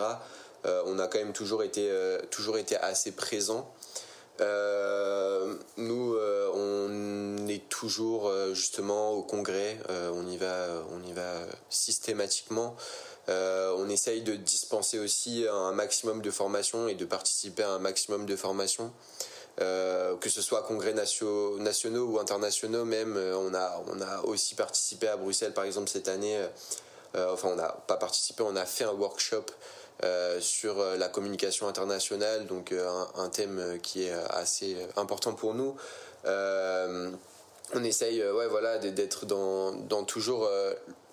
Euh, 0.65 0.82
on 0.86 0.99
a 0.99 1.08
quand 1.08 1.19
même 1.19 1.34
toujours 1.34 1.63
été, 1.63 1.89
euh, 1.89 2.19
toujours 2.32 2.58
été 2.58 2.78
assez 2.78 3.12
présent. 3.12 3.69
Euh, 4.41 5.56
nous, 5.78 6.17
on 6.56 7.47
est 7.47 7.67
toujours 7.69 8.32
justement 8.54 9.12
au 9.12 9.21
congrès, 9.21 9.78
on 9.89 10.28
y 10.28 10.38
va, 10.38 10.67
on 10.91 11.08
y 11.08 11.13
va 11.13 11.34
systématiquement. 11.69 12.76
on 13.28 13.89
essaye 13.89 14.21
de 14.23 14.36
dispenser 14.36 14.97
aussi 14.97 15.45
un 15.52 15.71
maximum 15.71 16.21
de 16.21 16.32
formations 16.32 16.88
et 16.88 16.95
de 16.95 17.06
participer 17.06 17.63
à 17.63 17.71
un 17.71 17.80
maximum 17.80 18.26
de 18.26 18.36
formations. 18.36 18.91
Que 19.58 20.30
ce 20.30 20.42
soit 20.42 20.63
congrès 20.63 20.94
nationaux 20.94 22.06
ou 22.06 22.20
internationaux 22.20 22.86
même, 22.86 23.18
on 23.18 23.54
a, 23.54 23.84
on 23.88 24.02
a 24.02 24.22
aussi 24.22 24.56
participé 24.56 25.08
à 25.08 25.18
Bruxelles 25.18 25.54
par 25.54 25.63
exemple 25.63 25.89
cette 25.89 26.08
année, 26.08 26.39
enfin 27.16 27.50
on 27.50 27.56
n'a 27.56 27.70
pas 27.88 27.98
participé, 27.98 28.44
on 28.44 28.56
a 28.56 28.66
fait 28.66 28.86
un 28.86 28.94
workshop 28.94 29.46
euh, 30.04 30.42
sur 30.42 30.80
euh, 30.80 30.98
la 30.98 31.08
communication 31.08 31.68
internationale, 31.68 32.46
donc 32.48 32.72
euh, 32.72 32.89
un, 33.16 33.30
thème 33.30 33.80
qui 33.82 34.04
est 34.04 34.13
assez 34.32 34.76
important 34.98 35.34
pour 35.34 35.54
nous. 35.54 35.76
on 36.26 37.84
essaye 37.84 38.22
ouais, 38.24 38.48
voilà, 38.48 38.80
d'être 38.80 39.26
dans, 39.26 39.72
dans 39.72 40.04
toujours 40.04 40.50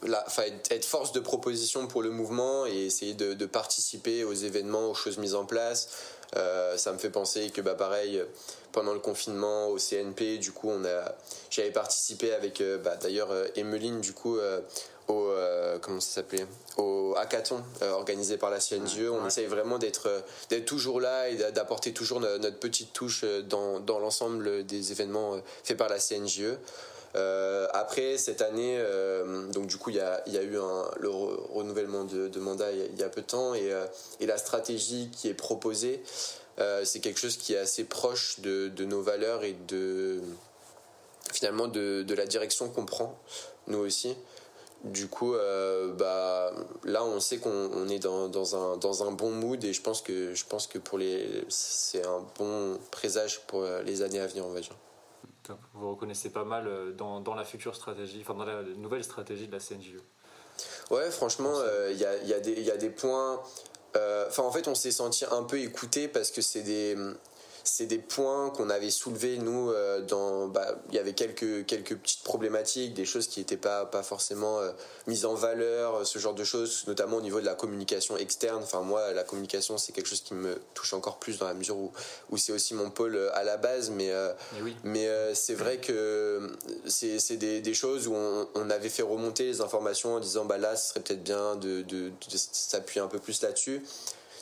la, 0.02 0.24
être 0.70 0.84
force 0.84 1.12
de 1.12 1.20
proposition 1.20 1.86
pour 1.86 2.02
le 2.02 2.10
mouvement 2.10 2.66
et 2.66 2.86
essayer 2.86 3.14
de, 3.14 3.46
participer 3.46 4.24
aux 4.24 4.34
événements, 4.34 4.90
aux 4.90 4.94
choses 4.94 5.18
mises 5.18 5.34
en 5.34 5.44
place. 5.44 5.88
Ça 6.34 6.92
me 6.92 6.98
fait 6.98 7.10
penser 7.10 7.50
que 7.50 7.60
bah, 7.60 7.74
pareil, 7.74 8.22
pendant 8.72 8.92
le 8.92 9.00
confinement 9.00 9.68
au 9.68 9.78
CNP, 9.78 10.38
du 10.38 10.52
coup, 10.52 10.70
on 10.70 10.84
a, 10.84 11.14
j'avais 11.50 11.72
participé 11.72 12.32
avec 12.32 12.62
bah, 12.84 12.96
d'ailleurs 12.96 13.30
Emeline, 13.56 14.00
du 14.00 14.12
coup, 14.12 14.38
au 15.10 15.30
euh, 15.30 15.78
comment 15.80 16.00
ça 16.00 16.16
s'appelait 16.16 16.46
au 16.76 17.14
hackathon 17.16 17.62
euh, 17.82 17.90
organisé 17.92 18.36
par 18.36 18.50
la 18.50 18.58
CNGE. 18.58 19.08
On 19.10 19.26
essaye 19.26 19.46
vraiment 19.46 19.78
d'être 19.78 20.08
euh, 20.08 20.20
d'être 20.48 20.66
toujours 20.66 21.00
là 21.00 21.28
et 21.28 21.36
d'apporter 21.36 21.92
toujours 21.92 22.20
notre 22.20 22.58
petite 22.58 22.92
touche 22.92 23.24
dans, 23.48 23.80
dans 23.80 23.98
l'ensemble 23.98 24.64
des 24.64 24.92
événements 24.92 25.40
faits 25.64 25.76
par 25.76 25.88
la 25.88 25.98
CNGE. 25.98 26.56
Après 27.14 28.18
cette 28.18 28.42
année, 28.42 28.82
donc 29.52 29.66
du 29.66 29.76
coup 29.76 29.90
il 29.90 29.96
y 29.96 30.00
a, 30.00 30.22
eu 30.26 30.50
le 30.50 31.08
renouvellement 31.08 32.04
de, 32.04 32.38
mandat 32.38 32.72
il 32.72 32.98
y, 32.98 33.02
a, 33.02 33.08
peu 33.08 33.20
de 33.20 33.26
temps 33.26 33.54
et, 33.54 33.72
et 34.20 34.26
la 34.26 34.38
stratégie 34.38 35.10
qui 35.10 35.28
est 35.28 35.34
proposée, 35.34 36.02
c'est 36.84 37.00
quelque 37.00 37.18
chose 37.18 37.36
qui 37.36 37.54
est 37.54 37.58
assez 37.58 37.84
proche 37.84 38.40
de, 38.40 38.84
nos 38.84 39.02
valeurs 39.02 39.44
et 39.44 39.56
de 39.68 40.20
finalement 41.32 41.68
de, 41.68 42.14
la 42.14 42.26
direction 42.26 42.68
qu'on 42.68 42.86
prend 42.86 43.18
nous 43.66 43.78
aussi. 43.78 44.16
Du 44.84 45.08
coup, 45.08 45.34
euh, 45.34 45.92
bah, 45.92 46.52
là, 46.84 47.04
on 47.04 47.20
sait 47.20 47.36
qu'on 47.36 47.88
est 47.88 47.98
dans, 47.98 49.04
un, 49.04 49.12
bon 49.12 49.30
mood 49.30 49.62
et 49.62 49.74
je 49.74 49.82
pense 49.82 50.00
que, 50.00 50.32
que 50.32 51.44
c'est 51.48 52.06
un 52.06 52.24
bon 52.38 52.78
présage 52.90 53.40
pour 53.46 53.62
euh, 53.62 53.82
les 53.82 54.00
années 54.00 54.20
à 54.20 54.26
venir, 54.26 54.46
on 54.46 54.52
va 54.52 54.60
dire. 54.60 54.74
Vous 55.74 55.90
reconnaissez 55.90 56.30
pas 56.30 56.44
mal 56.44 56.66
euh, 56.66 56.92
dans, 56.92 57.20
dans 57.20 57.34
la 57.34 57.44
future 57.44 57.74
stratégie, 57.74 58.20
enfin 58.22 58.34
dans 58.34 58.44
la 58.44 58.62
nouvelle 58.62 59.04
stratégie 59.04 59.46
de 59.46 59.52
la 59.52 59.58
CNJU. 59.58 60.00
Ouais, 60.90 61.10
franchement, 61.10 61.54
il 61.90 61.96
y, 61.96 62.04
a, 62.04 62.16
y, 62.22 62.34
a 62.34 62.38
y, 62.38 62.70
a, 62.70 62.76
des 62.76 62.90
points. 62.90 63.40
Enfin, 63.94 64.42
en 64.42 64.50
fait, 64.50 64.68
on 64.68 64.74
s'est 64.74 64.90
senti 64.90 65.24
un 65.24 65.42
peu 65.44 65.58
écouté 65.58 66.06
parce 66.06 66.30
que 66.30 66.42
c'est 66.42 66.62
des 66.62 66.96
c'est 67.72 67.86
des 67.86 67.98
points 67.98 68.50
qu'on 68.50 68.68
avait 68.68 68.90
soulevés 68.90 69.38
nous 69.38 69.70
euh, 69.70 70.00
dans 70.00 70.48
bah, 70.48 70.74
il 70.88 70.96
y 70.96 70.98
avait 70.98 71.12
quelques 71.12 71.64
quelques 71.66 71.96
petites 71.96 72.24
problématiques 72.24 72.94
des 72.94 73.04
choses 73.04 73.28
qui 73.28 73.38
n'étaient 73.38 73.56
pas 73.56 73.86
pas 73.86 74.02
forcément 74.02 74.58
euh, 74.58 74.72
mises 75.06 75.24
en 75.24 75.34
valeur 75.34 76.04
ce 76.04 76.18
genre 76.18 76.34
de 76.34 76.42
choses 76.42 76.84
notamment 76.88 77.18
au 77.18 77.20
niveau 77.20 77.40
de 77.40 77.46
la 77.46 77.54
communication 77.54 78.16
externe. 78.16 78.60
Enfin 78.64 78.80
moi 78.80 79.12
la 79.12 79.22
communication 79.22 79.78
c'est 79.78 79.92
quelque 79.92 80.08
chose 80.08 80.22
qui 80.22 80.34
me 80.34 80.60
touche 80.74 80.94
encore 80.94 81.20
plus 81.20 81.38
dans 81.38 81.46
la 81.46 81.54
mesure 81.54 81.76
où 81.76 81.92
où 82.30 82.36
c'est 82.36 82.52
aussi 82.52 82.74
mon 82.74 82.90
pôle 82.90 83.14
euh, 83.14 83.36
à 83.36 83.44
la 83.44 83.56
base. 83.56 83.90
Mais 83.90 84.12
mais, 84.82 85.08
c'est 85.34 85.54
vrai 85.54 85.78
que 85.78 86.50
c'est 86.86 87.36
des, 87.36 87.60
des 87.60 87.74
choses 87.74 88.08
où 88.08 88.14
on, 88.14 88.70
avait 88.70 88.88
fait 88.88 89.02
remonter 89.02 89.44
les 89.44 89.60
informations 89.60 90.14
en 90.14 90.20
disant 90.20 90.44
bah 90.44 90.58
là 90.58 90.76
ce 90.76 90.90
serait 90.90 91.00
peut-être 91.00 91.22
bien 91.22 91.56
de, 91.56 91.82
de, 91.82 92.08
de 92.08 92.36
s'appuyer 92.36 93.00
un 93.00 93.08
peu 93.08 93.18
plus 93.18 93.42
là-dessus 93.42 93.82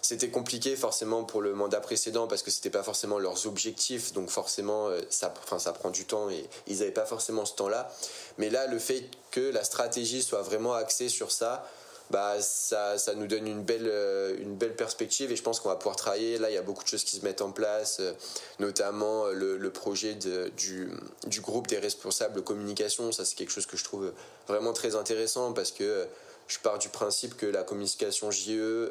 c'était 0.03 0.31
compliqué 0.31 0.77
forcément 0.77 1.25
pour 1.25 1.43
le 1.43 1.55
mandat 1.55 1.81
précédent 1.81 2.27
parce 2.27 2.43
que 2.43 2.51
c'était 2.51 2.71
pas 2.71 2.83
forcément 2.83 3.19
leurs 3.19 3.47
objectifs, 3.47 4.13
donc 4.13 4.31
forcément 4.31 4.89
euh, 4.89 5.01
ça, 5.11 5.33
enfin, 5.43 5.59
ça 5.59 5.73
prend 5.73 5.91
du 5.91 6.05
temps 6.05 6.31
et 6.31 6.49
ils 6.67 6.79
n'avaient 6.79 6.91
pas 6.91 7.07
forcément 7.07 7.45
ce 7.45 7.55
temps-là. 7.55 7.91
Mais 8.39 8.51
là, 8.51 8.67
le 8.67 8.79
fait 8.79 9.05
que 9.31 9.41
la 9.41 9.65
stratégie 9.65 10.23
soit 10.23 10.43
vraiment 10.43 10.75
axée 10.75 11.09
sur 11.09 11.31
ça, 11.31 11.69
bah 12.11 12.41
ça, 12.41 12.97
ça 12.97 13.15
nous 13.15 13.27
donne 13.27 13.47
une 13.47 13.63
belle, 13.63 13.87
euh, 13.87 14.35
une 14.39 14.57
belle 14.57 14.75
perspective 14.75 15.31
et 15.31 15.37
je 15.37 15.43
pense 15.43 15.61
qu'on 15.61 15.69
va 15.69 15.77
pouvoir 15.77 15.97
travailler. 15.97 16.39
Là, 16.39 16.51
il 16.51 16.55
y 16.55 16.59
a 16.59 16.63
beaucoup 16.63 16.85
de 16.85 16.89
choses 16.89 17.05
qui 17.05 17.17
se 17.17 17.25
mettent 17.25 17.43
en 17.43 17.51
place, 17.51 17.99
euh, 18.01 18.13
notamment 18.61 19.27
le, 19.27 19.71
projet 19.71 20.15
du, 20.15 20.89
du, 21.27 21.41
groupe 21.41 21.67
des 21.67 21.79
responsables 21.79 22.43
communication. 22.43 23.13
Ça, 23.13 23.25
c'est 23.25 23.35
quelque 23.35 23.53
chose 23.53 23.67
que 23.67 23.77
je 23.77 23.85
trouve 23.85 24.13
vraiment 24.47 24.73
très 24.73 24.97
intéressant 24.97 25.53
parce 25.53 25.71
que 25.71 26.07
je 26.47 26.59
pars 26.61 26.79
du 26.79 26.89
principe 26.89 27.37
que 27.37 27.45
la 27.45 27.63
communication 27.63 28.31
JE, 28.31 28.91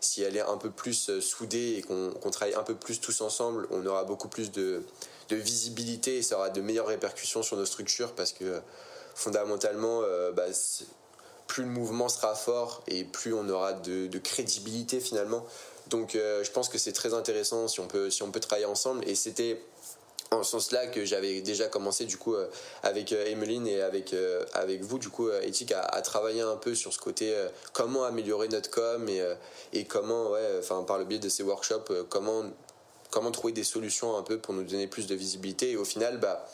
si 0.00 0.22
elle 0.22 0.36
est 0.36 0.42
un 0.42 0.56
peu 0.56 0.70
plus 0.70 1.10
euh, 1.10 1.20
soudée 1.20 1.76
et 1.76 1.82
qu'on 1.82 2.30
travaille 2.30 2.54
un 2.54 2.62
peu 2.62 2.74
plus 2.74 3.00
tous 3.00 3.20
ensemble, 3.20 3.66
on 3.70 3.84
aura 3.86 4.04
beaucoup 4.04 4.28
plus 4.28 4.50
de, 4.50 4.82
visibilité 5.30 6.18
et 6.18 6.22
ça 6.22 6.36
aura 6.36 6.48
de 6.48 6.60
meilleures 6.60 6.86
répercussions 6.86 7.42
sur 7.42 7.56
nos 7.56 7.66
structures 7.66 8.14
parce 8.14 8.32
que 8.32 8.60
fondamentalement, 9.14 10.00
euh, 10.02 10.32
bah, 10.32 10.46
plus 11.46 11.64
le 11.64 11.68
mouvement 11.68 12.08
sera 12.08 12.34
fort 12.34 12.82
et 12.86 13.04
plus 13.04 13.34
on 13.34 13.48
aura 13.48 13.72
de, 13.72 14.18
crédibilité 14.18 15.00
finalement. 15.00 15.44
Donc 15.88 16.14
euh, 16.14 16.44
je 16.44 16.50
pense 16.50 16.68
que 16.68 16.78
c'est 16.78 16.92
très 16.92 17.14
intéressant 17.14 17.68
si 17.68 17.80
on 17.80 17.86
peut, 17.88 18.10
si 18.10 18.22
on 18.22 18.30
peut 18.30 18.40
travailler 18.40 18.66
ensemble 18.66 19.06
et 19.08 19.14
c'était 19.14 19.60
en 20.30 20.42
ce 20.42 20.50
sens-là 20.52 20.86
que 20.86 21.04
j'avais 21.04 21.40
déjà 21.40 21.68
commencé 21.68 22.04
du 22.04 22.16
coup 22.16 22.34
euh, 22.34 22.48
avec 22.82 23.12
euh, 23.12 23.26
Emeline 23.26 23.66
et 23.66 23.80
avec 23.80 24.12
euh, 24.12 24.44
avec 24.52 24.82
vous 24.82 24.98
du 24.98 25.08
coup 25.08 25.30
éthique 25.30 25.72
à, 25.72 26.02
travailler 26.02 26.42
un 26.42 26.56
peu 26.56 26.74
sur 26.74 26.92
ce 26.92 26.98
côté 26.98 27.34
comment 27.72 28.04
améliorer 28.04 28.48
notre 28.48 28.70
com 28.70 29.08
et 29.08 29.22
et 29.72 29.84
comment 29.84 30.30
ouais 30.30 30.56
enfin 30.58 30.82
par 30.84 30.98
le 30.98 31.04
biais 31.04 31.18
de 31.18 31.28
ces 31.28 31.42
workshops 31.42 31.92
comment 32.08 32.44
comment 33.10 33.30
trouver 33.30 33.52
des 33.52 33.64
solutions 33.64 34.16
un 34.16 34.22
peu 34.22 34.38
pour 34.38 34.54
nous 34.54 34.62
donner 34.62 34.86
plus 34.86 35.06
de 35.06 35.14
visibilité. 35.14 35.72
Et 35.72 35.76
au 35.76 35.84
final 35.84 36.18
bah 36.18 36.46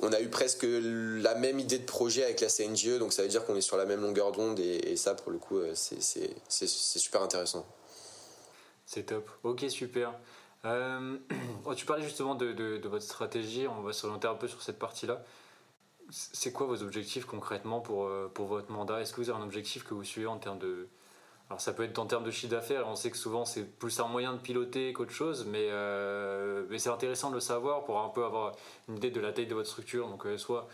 on 0.00 0.12
a 0.12 0.20
eu 0.20 0.28
presque 0.28 0.64
la 0.64 1.34
même 1.34 1.58
idée 1.58 1.78
de 1.78 1.84
projet 1.84 2.24
avec 2.24 2.40
la 2.40 2.48
CNGE 2.48 2.98
donc 2.98 3.12
ça 3.12 3.22
veut 3.22 3.28
dire 3.28 3.44
qu'on 3.44 3.56
est 3.56 3.60
sur 3.60 3.76
la 3.76 3.84
même 3.84 4.00
longueur 4.00 4.32
d'onde 4.32 4.58
et, 4.58 4.96
ça 4.96 5.14
pour 5.14 5.30
le 5.30 5.38
coup 5.38 5.60
c'est 5.74 6.66
super 6.66 7.22
intéressant. 7.22 7.66
C'est 8.86 9.04
top. 9.04 9.28
Ok 9.44 9.64
super 9.68 10.14
euh, 10.64 11.16
oh, 11.64 11.74
tu 11.74 11.86
parlais 11.86 12.02
justement 12.02 12.34
de, 12.34 12.80
votre 12.86 13.04
stratégie, 13.04 13.66
on 13.66 13.82
va 13.82 13.92
s'orienter 13.92 14.28
un 14.28 14.34
peu 14.34 14.48
sur 14.48 14.62
cette 14.62 14.78
partie-là. 14.78 15.22
C'est 16.10 16.52
quoi 16.52 16.66
vos 16.66 16.82
objectifs 16.82 17.24
concrètement 17.24 17.80
pour, 17.80 18.06
euh, 18.06 18.30
pour 18.32 18.46
votre 18.46 18.70
mandat? 18.72 19.00
Est-ce 19.00 19.12
que 19.12 19.20
vous 19.20 19.30
avez 19.30 19.38
un 19.38 19.44
objectif 19.44 19.84
que 19.84 19.94
vous 19.94 20.04
suivez 20.04 20.26
en 20.26 20.38
termes 20.38 20.58
de... 20.58 20.88
Alors 21.48 21.60
ça 21.60 21.72
peut 21.72 21.82
être 21.82 21.98
en 21.98 22.06
termes 22.06 22.22
de 22.22 22.30
chiffre 22.30 22.52
d'affaires, 22.52 22.86
on 22.86 22.94
sait 22.94 23.10
que 23.10 23.16
souvent 23.16 23.44
c'est 23.44 23.64
plus 23.64 23.98
un 23.98 24.06
moyen 24.06 24.34
de 24.34 24.38
piloter 24.38 24.92
qu'autre 24.92 25.10
chose, 25.10 25.44
mais, 25.46 25.66
euh, 25.70 26.64
mais 26.70 26.78
c'est 26.78 26.90
intéressant 26.90 27.30
de 27.30 27.34
le 27.34 27.40
savoir 27.40 27.82
pour 27.84 28.00
un 28.00 28.08
peu 28.08 28.24
avoir 28.24 28.54
une 28.88 28.98
idée 28.98 29.10
de 29.10 29.20
la 29.20 29.32
taille 29.32 29.48
de 29.48 29.54
votre 29.54 29.68
structure. 29.68 30.08
Donc 30.08 30.24
soit 30.36 30.68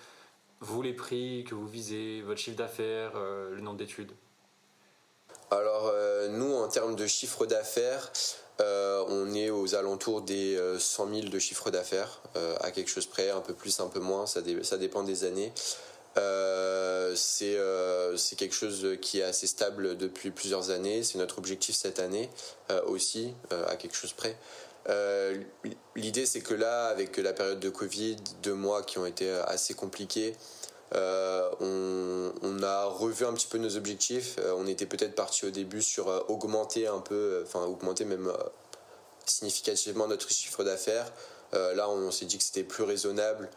vous 0.60 0.82
les 0.82 0.92
prix 0.92 1.44
que 1.48 1.54
vous 1.54 1.66
visez, 1.66 2.20
votre 2.20 2.38
chiffre 2.38 2.58
d'affaires, 2.58 3.12
le 3.14 3.60
nombre 3.62 3.78
d'études. 3.78 4.12
Alors 5.50 5.90
nous 6.28 6.52
en 6.52 6.68
termes 6.68 6.94
de 6.94 7.06
chiffre 7.06 7.46
d'affaires, 7.46 8.12
euh, 8.60 9.04
on 9.08 9.34
est 9.34 9.50
aux 9.50 9.74
alentours 9.74 10.22
des 10.22 10.58
100 10.78 11.06
euh, 11.08 11.20
000 11.20 11.28
de 11.28 11.38
chiffre 11.38 11.70
d'affaires, 11.70 12.22
euh, 12.36 12.56
à 12.60 12.70
quelque 12.70 12.88
chose 12.88 13.06
près, 13.06 13.30
un 13.30 13.40
peu 13.40 13.52
plus, 13.52 13.80
un 13.80 13.88
peu 13.88 14.00
moins, 14.00 14.26
ça, 14.26 14.40
dépend 14.40 15.02
des 15.02 15.24
années. 15.24 15.52
c'est 17.14 18.36
quelque 18.36 18.54
chose 18.54 18.96
qui 19.02 19.20
est 19.20 19.24
assez 19.24 19.46
stable 19.46 19.96
depuis 19.98 20.30
plusieurs 20.30 20.70
années. 20.70 21.02
C'est 21.02 21.18
notre 21.18 21.38
objectif 21.38 21.76
cette 21.76 21.98
année 21.98 22.30
aussi, 22.86 23.34
à 23.50 23.76
quelque 23.76 23.96
chose 23.96 24.14
près. 24.14 24.36
L'idée, 25.94 26.24
c'est 26.24 26.40
que 26.40 26.54
là, 26.54 26.86
avec 26.86 27.18
la 27.18 27.34
période 27.34 27.60
de 27.60 27.68
Covid, 27.68 28.16
deux 28.42 28.54
mois 28.54 28.82
qui 28.82 28.98
ont 28.98 29.06
été 29.06 29.30
assez 29.30 29.74
compliqués, 29.74 30.34
euh, 30.94 31.50
on, 31.60 32.62
a 32.62 32.84
revu 32.84 33.24
un 33.24 33.32
petit 33.32 33.46
peu 33.46 33.58
nos 33.58 33.76
objectifs. 33.76 34.36
Euh, 34.38 34.54
on 34.56 34.66
était 34.66 34.86
peut-être 34.86 35.14
parti 35.14 35.46
au 35.46 35.50
début 35.50 35.82
sur 35.82 36.08
euh, 36.08 36.20
augmenter 36.28 36.86
un 36.86 37.00
peu, 37.00 37.42
enfin 37.44 37.64
augmenter 37.64 38.04
même 38.04 38.32
significativement 39.24 40.06
notre 40.06 40.30
chiffre 40.30 40.62
d'affaires. 40.64 41.12
là, 41.52 41.88
on 41.88 42.10
s'est 42.10 42.26
dit 42.26 42.38
que 42.38 42.44
c'était 42.44 42.64
plus 42.64 42.84
raisonnable 42.84 43.48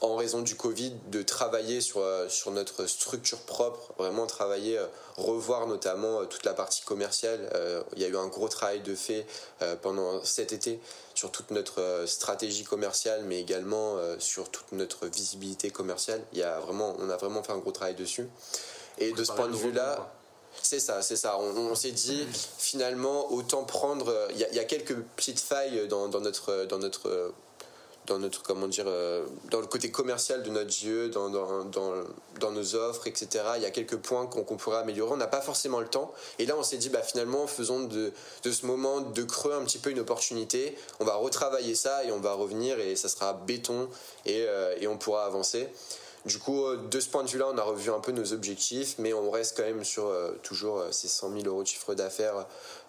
en 0.00 0.16
raison 0.16 0.42
du 0.42 0.56
Covid, 0.56 0.92
de 1.08 1.22
travailler 1.22 1.80
sur, 1.80 2.02
sur 2.28 2.50
notre 2.50 2.86
structure 2.86 3.40
propre, 3.40 3.92
vraiment 3.98 4.26
travailler, 4.26 4.78
revoir 5.16 5.66
notamment 5.66 6.24
toute 6.26 6.44
la 6.44 6.52
partie 6.52 6.82
commerciale. 6.82 7.50
il 7.96 8.02
y 8.02 8.04
a 8.04 8.08
eu 8.08 8.16
un 8.16 8.28
gros 8.28 8.48
travail 8.48 8.80
de 8.80 8.94
fait 8.94 9.26
pendant 9.82 10.22
cet 10.24 10.52
été 10.52 10.80
sur 11.22 11.30
toute 11.30 11.52
notre 11.52 12.02
stratégie 12.06 12.64
commerciale, 12.64 13.22
mais 13.26 13.40
également 13.40 13.96
sur 14.18 14.50
toute 14.50 14.72
notre 14.72 15.06
visibilité 15.06 15.70
commerciale. 15.70 16.20
Il 16.32 16.40
y 16.40 16.42
a 16.42 16.58
vraiment, 16.58 16.96
on 16.98 17.08
a 17.10 17.16
vraiment 17.16 17.44
fait 17.44 17.52
un 17.52 17.58
gros 17.58 17.70
travail 17.70 17.94
dessus. 17.94 18.28
Et 18.98 19.12
de 19.12 19.22
ce 19.22 19.30
point 19.30 19.46
de 19.46 19.54
vue-là, 19.54 20.12
c'est 20.62 20.80
ça, 20.80 21.00
c'est 21.00 21.14
ça. 21.14 21.38
On, 21.38 21.76
s'est 21.76 21.92
dit 21.92 22.26
finalement 22.58 23.30
autant 23.30 23.62
prendre. 23.62 24.12
Il 24.32 24.38
y, 24.38 24.58
a, 24.58 24.64
quelques 24.64 24.96
petites 25.14 25.38
failles 25.38 25.86
dans, 25.86 26.08
dans 26.08 26.20
notre 26.20 26.64
dans 26.64 26.78
notre 26.78 27.32
dans 28.06 28.18
notre 28.18 28.42
comment 28.42 28.66
dire 28.66 28.86
euh, 28.88 29.24
dans 29.50 29.60
le 29.60 29.66
côté 29.66 29.90
commercial 29.90 30.42
de 30.42 30.50
notre 30.50 30.70
JE 30.70 31.08
dans, 31.10 31.30
dans, 31.30 31.64
dans, 31.64 31.92
dans 32.40 32.50
nos 32.50 32.74
offres 32.74 33.06
etc 33.06 33.44
il 33.56 33.62
y 33.62 33.66
a 33.66 33.70
quelques 33.70 33.96
points 33.96 34.26
qu'on 34.26 34.56
pourrait 34.56 34.78
améliorer. 34.78 35.12
On 35.12 35.16
n'a 35.16 35.26
pas 35.26 35.40
forcément 35.40 35.80
le 35.80 35.86
temps. 35.88 36.12
Et 36.38 36.46
là 36.46 36.54
on 36.58 36.62
s'est 36.62 36.78
dit 36.78 36.88
bah 36.88 37.02
finalement 37.02 37.46
faisons 37.46 37.84
de, 37.84 38.12
de 38.42 38.50
ce 38.50 38.66
moment 38.66 39.00
de 39.00 39.22
creux 39.22 39.54
un 39.54 39.64
petit 39.64 39.78
peu 39.78 39.90
une 39.90 40.00
opportunité. 40.00 40.76
On 41.00 41.04
va 41.04 41.14
retravailler 41.14 41.74
ça 41.74 42.04
et 42.04 42.12
on 42.12 42.20
va 42.20 42.32
revenir 42.32 42.78
et 42.78 42.96
ça 42.96 43.08
sera 43.08 43.32
béton 43.34 43.88
et, 44.26 44.44
euh, 44.46 44.76
et 44.80 44.86
on 44.86 44.98
pourra 44.98 45.24
avancer 45.24 45.68
du 46.26 46.38
coup, 46.38 46.64
euh, 46.64 46.76
de 46.90 47.00
ce 47.00 47.08
point 47.08 47.24
de 47.24 47.28
vue-là, 47.28 47.46
on 47.52 47.58
a 47.58 47.62
revu 47.62 47.90
un 47.90 48.00
peu 48.00 48.12
nos 48.12 48.32
objectifs, 48.32 48.96
mais 48.98 49.12
on 49.12 49.30
reste 49.30 49.56
quand 49.56 49.64
même 49.64 49.84
sur 49.84 50.10
toujours 50.42 50.84
ces 50.90 51.08
100 51.08 51.32
000 51.32 51.46
euros 51.46 51.62
de 51.62 51.68
chiffre 51.68 51.94
d'affaires 51.94 52.46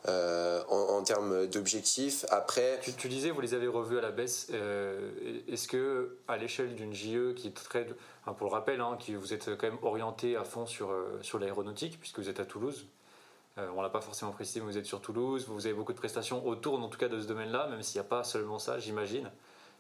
euh, 0.10 0.62
en, 0.68 1.02
termes 1.02 1.48
d'objectifs. 1.48 2.26
Après, 2.30 2.82
tu, 2.98 3.08
disais 3.08 3.32
vous 3.32 3.40
les 3.40 3.54
avez 3.54 3.68
revus 3.68 3.98
à 3.98 4.02
la 4.02 4.12
baisse. 4.12 4.50
Euh, 4.54 5.12
est-ce 5.48 5.66
que 5.66 6.18
à 6.28 6.36
l'échelle 6.36 6.76
d'une 6.76 6.94
JE 6.94 7.34
qui 7.36 7.48
est 7.48 7.56
très, 7.56 7.88
pour 8.38 8.48
le 8.48 8.52
rappel, 8.52 8.82
hein, 8.82 8.98
qui 9.00 9.16
vous 9.16 9.34
êtes 9.34 9.46
quand 9.58 9.68
même 9.68 9.78
orienté 9.82 10.36
à 10.36 10.44
fond 10.44 10.66
sur 10.66 10.92
euh, 10.92 11.20
sur 11.22 11.40
l'aéronautique 11.40 12.02
puisque 12.02 12.20
vous 12.20 12.28
êtes 12.28 12.42
à 12.42 12.46
Toulouse. 12.46 12.86
on 13.58 13.82
l'a 13.82 13.90
pas 13.90 14.02
forcément 14.02 14.32
précisé, 14.32 14.60
mais 14.60 14.66
vous 14.66 14.78
êtes 14.78 14.86
sur 14.86 15.00
Toulouse. 15.00 15.46
Vous 15.48 15.66
avez 15.66 15.76
beaucoup 15.76 15.94
de 15.94 15.98
prestations 15.98 16.46
autour, 16.46 16.82
en 16.82 16.90
tout 16.90 17.00
cas, 17.00 17.08
de 17.08 17.22
ce 17.22 17.28
domaine-là, 17.28 17.68
même 17.68 17.82
s'il 17.82 18.02
n'y 18.02 18.06
a 18.06 18.10
pas 18.10 18.26
seulement 18.26 18.60
ça, 18.60 18.80
j'imagine. 18.80 19.32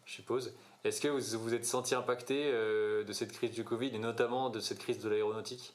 Je 0.06 0.13
suppose. 0.13 0.54
Est-ce 0.84 1.00
que 1.00 1.08
vous 1.08 1.39
vous 1.39 1.54
êtes 1.54 1.65
senti 1.65 1.96
impacté 1.96 2.52
de 2.52 3.13
cette 3.13 3.32
crise 3.32 3.52
du 3.52 3.63
Covid 3.63 3.96
et 3.96 4.00
notamment 4.00 4.50
de 4.50 4.60
cette 4.60 4.80
crise 4.80 5.00
de 5.00 5.10
l'aéronautique? 5.10 5.74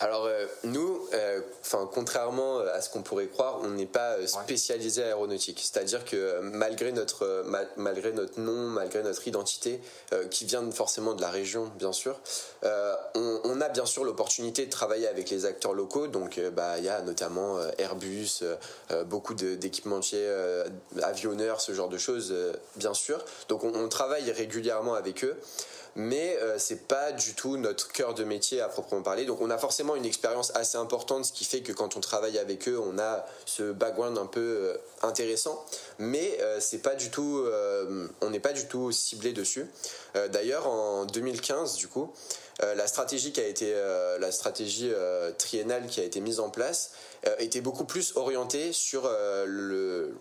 Alors 0.00 0.26
euh, 0.26 0.46
nous, 0.64 1.08
euh, 1.12 1.40
enfin 1.60 1.88
contrairement 1.92 2.60
à 2.60 2.80
ce 2.80 2.88
qu'on 2.90 3.02
pourrait 3.02 3.26
croire, 3.26 3.60
on 3.62 3.70
n'est 3.70 3.86
pas 3.86 4.12
euh, 4.12 4.26
spécialisé 4.26 5.02
aéronautique. 5.02 5.60
C'est-à-dire 5.60 6.04
que 6.04 6.38
malgré 6.40 6.92
notre 6.92 7.44
malgré 7.76 8.12
notre 8.12 8.38
nom, 8.38 8.68
malgré 8.68 9.02
notre 9.02 9.26
identité, 9.26 9.80
qui 10.30 10.44
vient 10.44 10.70
forcément 10.70 11.14
de 11.14 11.20
la 11.20 11.30
région, 11.30 11.70
bien 11.76 11.92
sûr, 11.92 12.18
on, 13.14 13.60
a 13.60 13.68
bien 13.68 13.86
sûr 13.86 14.04
l'opportunité 14.04 14.66
de 14.66 14.70
travailler 14.70 15.08
avec 15.08 15.30
les 15.30 15.44
acteurs 15.44 15.74
locaux. 15.74 16.06
Donc 16.06 16.40
bah 16.52 16.78
il 16.78 16.84
y 16.84 16.88
a 16.88 17.00
notamment 17.02 17.58
Airbus, 17.78 18.44
beaucoup 19.06 19.34
d'équipementiers, 19.34 20.28
avionneurs, 21.02 21.60
ce 21.60 21.72
genre 21.72 21.88
de 21.88 21.98
choses, 21.98 22.34
bien 22.76 22.94
sûr. 22.94 23.24
Donc 23.48 23.64
on 23.64 23.88
travaille 23.88 24.30
régulièrement 24.30 24.94
avec 24.94 25.24
eux 25.24 25.36
mais 25.98 26.38
euh, 26.40 26.58
c'est 26.58 26.86
pas 26.86 27.10
du 27.10 27.34
tout 27.34 27.56
notre 27.56 27.90
cœur 27.90 28.14
de 28.14 28.22
métier 28.22 28.60
à 28.60 28.68
proprement 28.68 29.02
parler. 29.02 29.24
Donc 29.24 29.40
on 29.40 29.50
a 29.50 29.58
forcément 29.58 29.96
une 29.96 30.06
expérience 30.06 30.52
assez 30.54 30.78
importante, 30.78 31.24
ce 31.24 31.32
qui 31.32 31.44
fait 31.44 31.60
que 31.60 31.72
quand 31.72 31.96
on 31.96 32.00
travaille 32.00 32.38
avec 32.38 32.68
eux, 32.68 32.80
on 32.80 33.00
a 33.00 33.26
ce 33.46 33.72
background 33.72 34.16
un 34.16 34.26
peu 34.26 34.40
euh, 34.40 34.76
intéressant, 35.02 35.62
mais 35.98 36.38
euh, 36.40 36.60
c'est 36.60 36.78
pas 36.78 36.94
du 36.94 37.10
tout, 37.10 37.44
on 38.20 38.30
n'est 38.30 38.40
pas 38.40 38.52
du 38.52 38.66
tout 38.66 38.92
ciblé 38.92 39.32
dessus. 39.32 39.66
D'ailleurs 40.14 40.68
en 40.68 41.04
2015, 41.04 41.76
du 41.76 41.88
coup, 41.88 42.12
la 42.60 42.86
stratégie 42.86 43.32
qui 43.32 43.40
a 43.40 43.46
été 43.46 43.74
la 44.18 44.30
stratégie 44.30 44.92
triennale 45.38 45.86
qui 45.86 46.00
a 46.00 46.04
été 46.04 46.20
mise 46.20 46.38
en 46.38 46.50
place 46.50 46.92
était 47.38 47.60
beaucoup 47.60 47.84
plus 47.84 48.16
orientée 48.16 48.72
sur 48.72 49.10
le, 49.46 50.14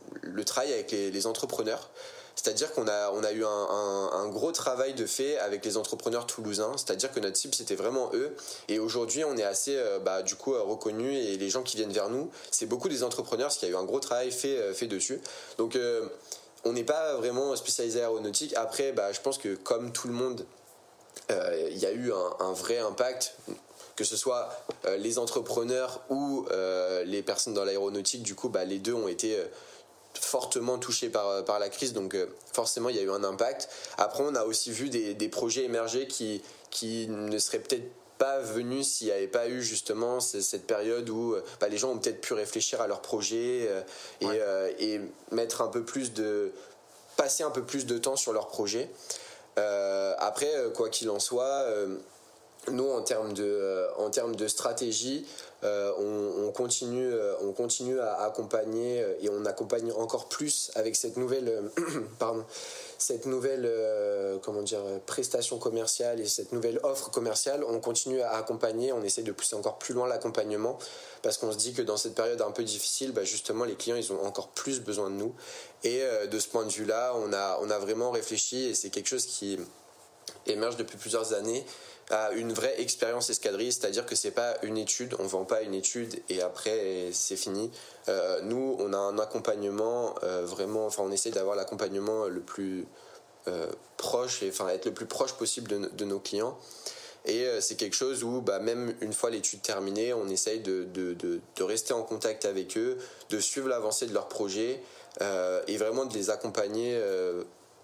travail 0.46 0.74
avec 0.74 0.92
les 0.92 1.28
entrepreneurs. 1.28 1.90
C'est-à-dire 2.38 2.72
qu'on 2.72 2.88
a, 2.88 3.12
on 3.12 3.24
a 3.24 3.32
eu 3.32 3.44
un, 3.44 4.28
gros 4.30 4.52
travail 4.52 4.94
de 4.94 5.06
fait 5.06 5.38
avec 5.40 5.66
les 5.66 5.76
entrepreneurs 5.76 6.28
toulousains. 6.28 6.74
C'est-à-dire 6.78 7.12
que 7.12 7.20
notre 7.20 7.36
cible, 7.36 7.56
c'était 7.56 7.76
vraiment 7.76 8.12
eux. 8.14 8.36
Et 8.68 8.78
aujourd'hui, 8.78 9.24
on 9.24 9.36
est 9.38 9.44
assez, 9.44 9.76
euh, 9.76 10.00
bah, 10.00 10.22
du 10.22 10.36
coup, 10.36 10.54
euh, 10.54 10.62
reconnu 10.62 11.12
et 11.16 11.38
les 11.38 11.50
gens 11.50 11.64
qui 11.64 11.78
viennent 11.78 11.92
vers 11.92 12.10
nous, 12.10 12.30
c'est 12.52 12.68
beaucoup 12.68 12.90
des 12.90 13.04
entrepreneurs, 13.04 13.48
parce 13.48 13.58
qu'il 13.58 13.68
y 13.68 13.72
a 13.72 13.74
eu 13.74 13.78
un 13.78 13.86
gros 13.86 14.00
travail 14.00 14.32
fait, 14.32 14.58
euh, 14.58 14.88
dessus. 14.88 15.20
Donc, 15.58 15.78
on 16.64 16.74
n'est 16.74 16.84
pas 16.84 17.16
vraiment 17.16 17.56
spécialisé 17.56 18.02
aéronautique. 18.02 18.54
Après, 18.56 18.92
bah, 18.92 19.12
je 19.12 19.20
pense 19.20 19.40
que 19.40 19.56
comme 19.56 19.92
tout 19.92 20.08
le 20.08 20.14
monde, 20.14 20.46
il 21.30 21.78
y 21.78 21.86
a 21.86 21.92
eu 21.92 22.14
un, 22.14 22.54
vrai 22.54 22.78
impact 22.78 23.36
que 23.96 24.04
ce 24.04 24.16
soit 24.16 24.50
les 25.00 25.18
entrepreneurs 25.18 26.02
ou 26.10 26.46
les 27.06 27.24
personnes 27.24 27.56
dans 27.56 27.66
l'aéronautique, 27.66 28.22
du 28.22 28.36
coup, 28.36 28.50
bah, 28.50 28.64
les 28.64 28.78
deux 28.78 28.94
ont 28.94 29.08
été 29.08 29.38
fortement 30.20 30.78
touché 30.78 31.10
par, 31.10 31.44
par 31.46 31.60
la 31.60 31.70
crise, 31.70 31.94
donc 31.94 32.16
euh, 32.16 32.28
forcément 32.54 32.90
il 32.90 32.96
y 32.96 33.00
a 33.00 33.04
eu 33.04 33.12
un 33.12 33.24
impact. 33.24 33.70
Après, 33.98 34.24
on 34.26 34.36
a 34.36 34.44
aussi 34.44 34.72
vu 34.72 34.90
des, 34.90 35.14
des 35.14 35.30
projets 35.30 35.64
émerger 35.64 36.08
qui, 36.08 36.42
qui 36.70 37.08
ne 37.08 37.38
seraient 37.38 37.60
peut-être 37.60 37.90
pas 38.18 38.40
venus 38.40 38.88
s'il 38.88 39.08
n'y 39.08 39.14
avait 39.14 39.28
pas 39.28 39.48
eu 39.48 39.62
justement 39.62 40.20
cette 40.20 40.66
période 40.66 41.10
où 41.10 41.34
euh, 41.34 41.44
bah, 41.60 41.68
les 41.68 41.78
gens 41.78 41.92
ont 41.92 41.98
peut-être 41.98 42.22
pu 42.22 42.34
réfléchir 42.34 42.82
à 42.82 42.88
leurs 42.88 43.02
projets 43.02 43.70
euh, 44.22 44.72
et, 44.80 44.94
et, 44.94 45.02
mettre 45.32 45.62
un 45.62 45.68
peu 45.68 45.84
plus 45.84 46.14
de 46.14 46.52
passer 47.16 47.44
un 47.44 47.52
peu 47.52 47.64
plus 47.64 47.86
de 47.86 47.98
temps 47.98 48.16
sur 48.16 48.34
leurs 48.34 48.48
projets. 48.48 48.90
après, 49.56 50.52
quoi 50.76 50.90
qu'il 50.90 51.10
en 51.10 51.20
soit, 51.20 51.66
nous 52.72 52.90
en 52.90 53.02
termes 53.02 53.34
de, 53.34 53.88
en 53.98 54.10
termes 54.10 54.36
de 54.36 54.48
stratégie, 54.48 55.26
euh, 55.64 55.92
on, 55.98 56.52
continue, 56.52 57.12
euh, 57.12 57.34
on 57.42 57.52
continue 57.52 58.00
à 58.00 58.22
accompagner 58.22 59.02
euh, 59.02 59.16
et 59.22 59.30
on 59.30 59.44
accompagne 59.46 59.92
encore 59.92 60.30
plus 60.30 60.70
avec 60.76 60.96
cette 60.96 61.18
nouvelle, 61.18 61.72
pardon, 62.20 62.46
cette 63.00 63.26
nouvelle 63.26 63.70
comment 64.44 64.62
dire, 64.62 64.82
prestation 65.06 65.58
commerciale 65.58 66.20
et 66.20 66.28
cette 66.28 66.52
nouvelle 66.52 66.80
offre 66.84 67.10
commerciale. 67.10 67.64
On 67.64 67.80
continue 67.80 68.22
à 68.22 68.34
accompagner, 68.34 68.92
on 68.92 69.04
essaie 69.04 69.24
de 69.24 69.32
pousser 69.32 69.56
encore 69.56 69.78
plus 69.78 69.94
loin 69.94 70.08
l'accompagnement 70.08 70.78
parce 71.24 71.38
qu'on 71.38 71.52
se 71.52 71.58
dit 71.58 71.74
que 71.74 71.82
dans 71.82 71.98
cette 71.98 72.16
période 72.16 72.42
un 72.42 72.52
peu 72.52 72.64
difficile, 72.64 73.12
bah, 73.12 73.24
justement, 73.24 73.66
les 73.66 73.76
clients, 73.76 73.96
ils 73.96 74.12
ont 74.14 74.24
encore 74.26 74.50
plus 74.50 74.80
besoin 74.80 75.10
de 75.10 75.16
nous. 75.16 75.34
Et 75.84 76.02
de 76.30 76.40
ce 76.40 76.48
point 76.48 76.66
de 76.66 76.72
vue-là, 76.72 77.14
on 77.18 77.34
a, 77.34 77.60
on 77.62 77.70
a 77.70 77.78
vraiment 77.78 78.12
réfléchi 78.12 78.66
et 78.66 78.74
c'est 78.74 78.90
quelque 78.90 79.08
chose 79.08 79.26
qui 79.26 79.60
émerge 80.48 80.78
depuis 80.78 80.98
plusieurs 80.98 81.34
années 81.34 81.66
à 82.10 82.32
une 82.32 82.54
vraie 82.54 82.80
expérience 82.80 83.30
escadrille, 83.30 83.72
c'est-à-dire 83.72 84.06
que 84.06 84.16
c'est 84.16 84.32
pas 84.32 84.56
une 84.64 84.78
étude, 84.78 85.16
on 85.20 85.26
vend 85.26 85.44
pas 85.44 85.62
une 85.62 85.74
étude 85.74 86.22
et 86.30 86.42
après 86.42 87.10
c'est 87.12 87.36
fini. 87.36 87.70
Euh, 88.08 88.40
nous, 88.44 88.78
on 88.80 88.94
a 88.94 88.98
un 88.98 89.20
accompagnement 89.20 90.16
euh, 90.24 90.46
vraiment, 90.46 90.86
enfin 90.86 91.04
on 91.04 91.12
essaie 91.12 91.32
d'avoir 91.32 91.56
l'accompagnement 91.56 92.28
le 92.28 92.40
plus 92.40 92.86
euh, 93.48 93.70
proche 93.98 94.42
et 94.42 94.50
enfin 94.50 94.70
être 94.70 94.86
le 94.86 94.94
plus 94.94 95.06
proche 95.06 95.34
possible 95.34 95.68
de, 95.70 96.06
nos 96.06 96.20
clients. 96.20 96.58
Et 97.26 97.46
c'est 97.60 97.76
quelque 97.76 97.96
chose 97.96 98.24
où 98.24 98.40
bah, 98.40 98.60
même 98.60 98.96
une 99.02 99.12
fois 99.12 99.30
l'étude 99.30 99.62
terminée, 99.62 100.14
on 100.14 100.30
essaye 100.30 100.62
de, 100.62 101.42
rester 101.60 101.92
en 101.92 102.04
contact 102.04 102.46
avec 102.46 102.78
eux, 102.78 102.98
de 103.30 103.40
suivre 103.42 103.68
l'avancée 103.68 104.06
de 104.06 104.14
leur 104.14 104.30
projet 104.30 104.82
et 105.20 105.76
vraiment 105.76 106.06
de 106.06 106.14
les 106.14 106.30
accompagner 106.30 106.98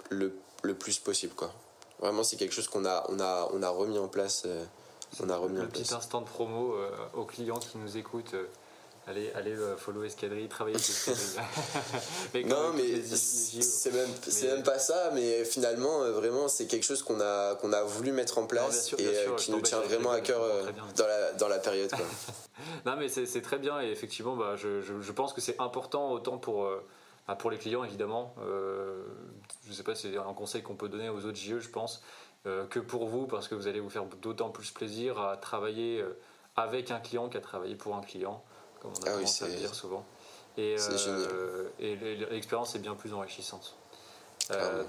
le, 0.10 0.34
le 0.62 0.74
plus 0.76 0.98
possible 1.00 1.34
quoi. 1.34 1.54
Vraiment, 2.04 2.24
c'est 2.24 2.36
quelque 2.36 2.54
chose 2.54 2.68
qu'on 2.68 2.84
a, 2.84 3.06
on 3.08 3.20
a, 3.22 3.50
on 3.54 3.64
a 3.64 3.70
remis 3.70 3.98
en 3.98 4.10
place. 4.10 4.44
Euh, 4.46 4.66
on 5.22 5.30
a 5.30 5.38
remis 5.38 5.62
un 5.62 5.68
petit 5.68 5.94
instant 5.94 6.20
de 6.20 6.26
promo 6.26 6.74
euh, 6.74 6.90
aux 7.14 7.24
clients 7.24 7.60
qui 7.60 7.78
nous 7.78 7.96
écoutent. 7.96 8.34
Euh, 8.34 8.48
allez, 9.08 9.32
allez 9.36 9.56
follow 9.78 10.04
Escadrille, 10.04 10.50
travailler 10.50 10.78
sur 10.80 11.14
Escadrille. 11.14 12.46
non, 12.46 12.74
mais 12.76 13.02
c'est 13.04 13.94
même, 13.94 14.64
pas 14.64 14.80
ça, 14.80 15.12
mais 15.14 15.46
finalement, 15.46 16.00
vraiment, 16.12 16.50
c'est 16.50 16.66
quelque 16.68 16.84
chose 16.84 17.04
qu'on 17.04 17.22
a, 17.22 17.56
qu'on 17.56 17.72
a 17.72 17.84
voulu 17.84 18.12
mettre 18.12 18.38
en 18.38 18.48
place 18.48 18.94
et 18.98 19.36
qui 19.38 19.52
nous 19.52 19.62
tient 19.62 19.80
vraiment 19.80 20.12
à 20.12 20.20
cœur 20.20 20.42
dans, 20.98 21.08
la, 21.08 21.32
dans 21.34 21.48
la 21.48 21.60
période. 21.60 21.92
non, 22.86 22.98
mais 22.98 23.08
c'est 23.08 23.42
très 23.42 23.60
bien 23.60 23.80
et 23.82 23.92
effectivement, 23.92 24.36
bah, 24.36 24.58
je, 24.58 24.82
je, 24.82 25.00
je 25.00 25.12
pense 25.14 25.32
que 25.32 25.40
c'est 25.40 25.58
important 25.62 26.12
autant 26.12 26.38
pour 26.38 26.70
ah, 27.28 27.36
pour 27.36 27.52
les 27.52 27.58
clients, 27.58 27.84
évidemment, 27.84 28.36
euh, 28.42 29.02
je 29.64 29.70
ne 29.70 29.74
sais 29.74 29.84
pas 29.84 29.96
si 29.96 30.12
c'est 30.12 30.18
un 30.18 30.34
conseil 30.34 30.62
qu'on 30.62 30.76
peut 30.76 30.90
donner 30.90 31.10
aux 31.10 31.26
autres 31.26 31.38
JE, 31.38 31.60
je 31.60 31.70
pense, 31.70 32.04
euh, 32.46 32.66
que 32.68 32.80
pour 32.80 33.08
vous, 33.08 33.28
parce 33.28 33.48
que 33.48 33.56
vous 33.56 33.68
allez 33.68 33.80
vous 33.80 33.90
faire 33.90 34.04
d'autant 34.22 34.50
plus 34.50 34.72
plaisir 34.72 35.20
à 35.20 35.38
travailler 35.38 36.02
euh, 36.02 36.20
avec 36.58 36.92
un 36.92 37.00
client 37.00 37.30
qu'à 37.30 37.40
travailler 37.40 37.76
pour 37.76 37.96
un 37.96 38.02
client, 38.02 38.44
comme 38.82 38.92
on 38.92 39.04
a 39.06 39.10
ah 39.10 39.14
tendance 39.14 39.42
à 39.42 39.48
le 39.48 39.56
dire 39.56 39.74
souvent. 39.74 40.06
Et, 40.58 40.76
et 41.80 41.96
l'expérience 41.96 42.76
est 42.76 42.80
bien 42.80 42.94
plus 42.94 43.14
enrichissante. 43.14 43.76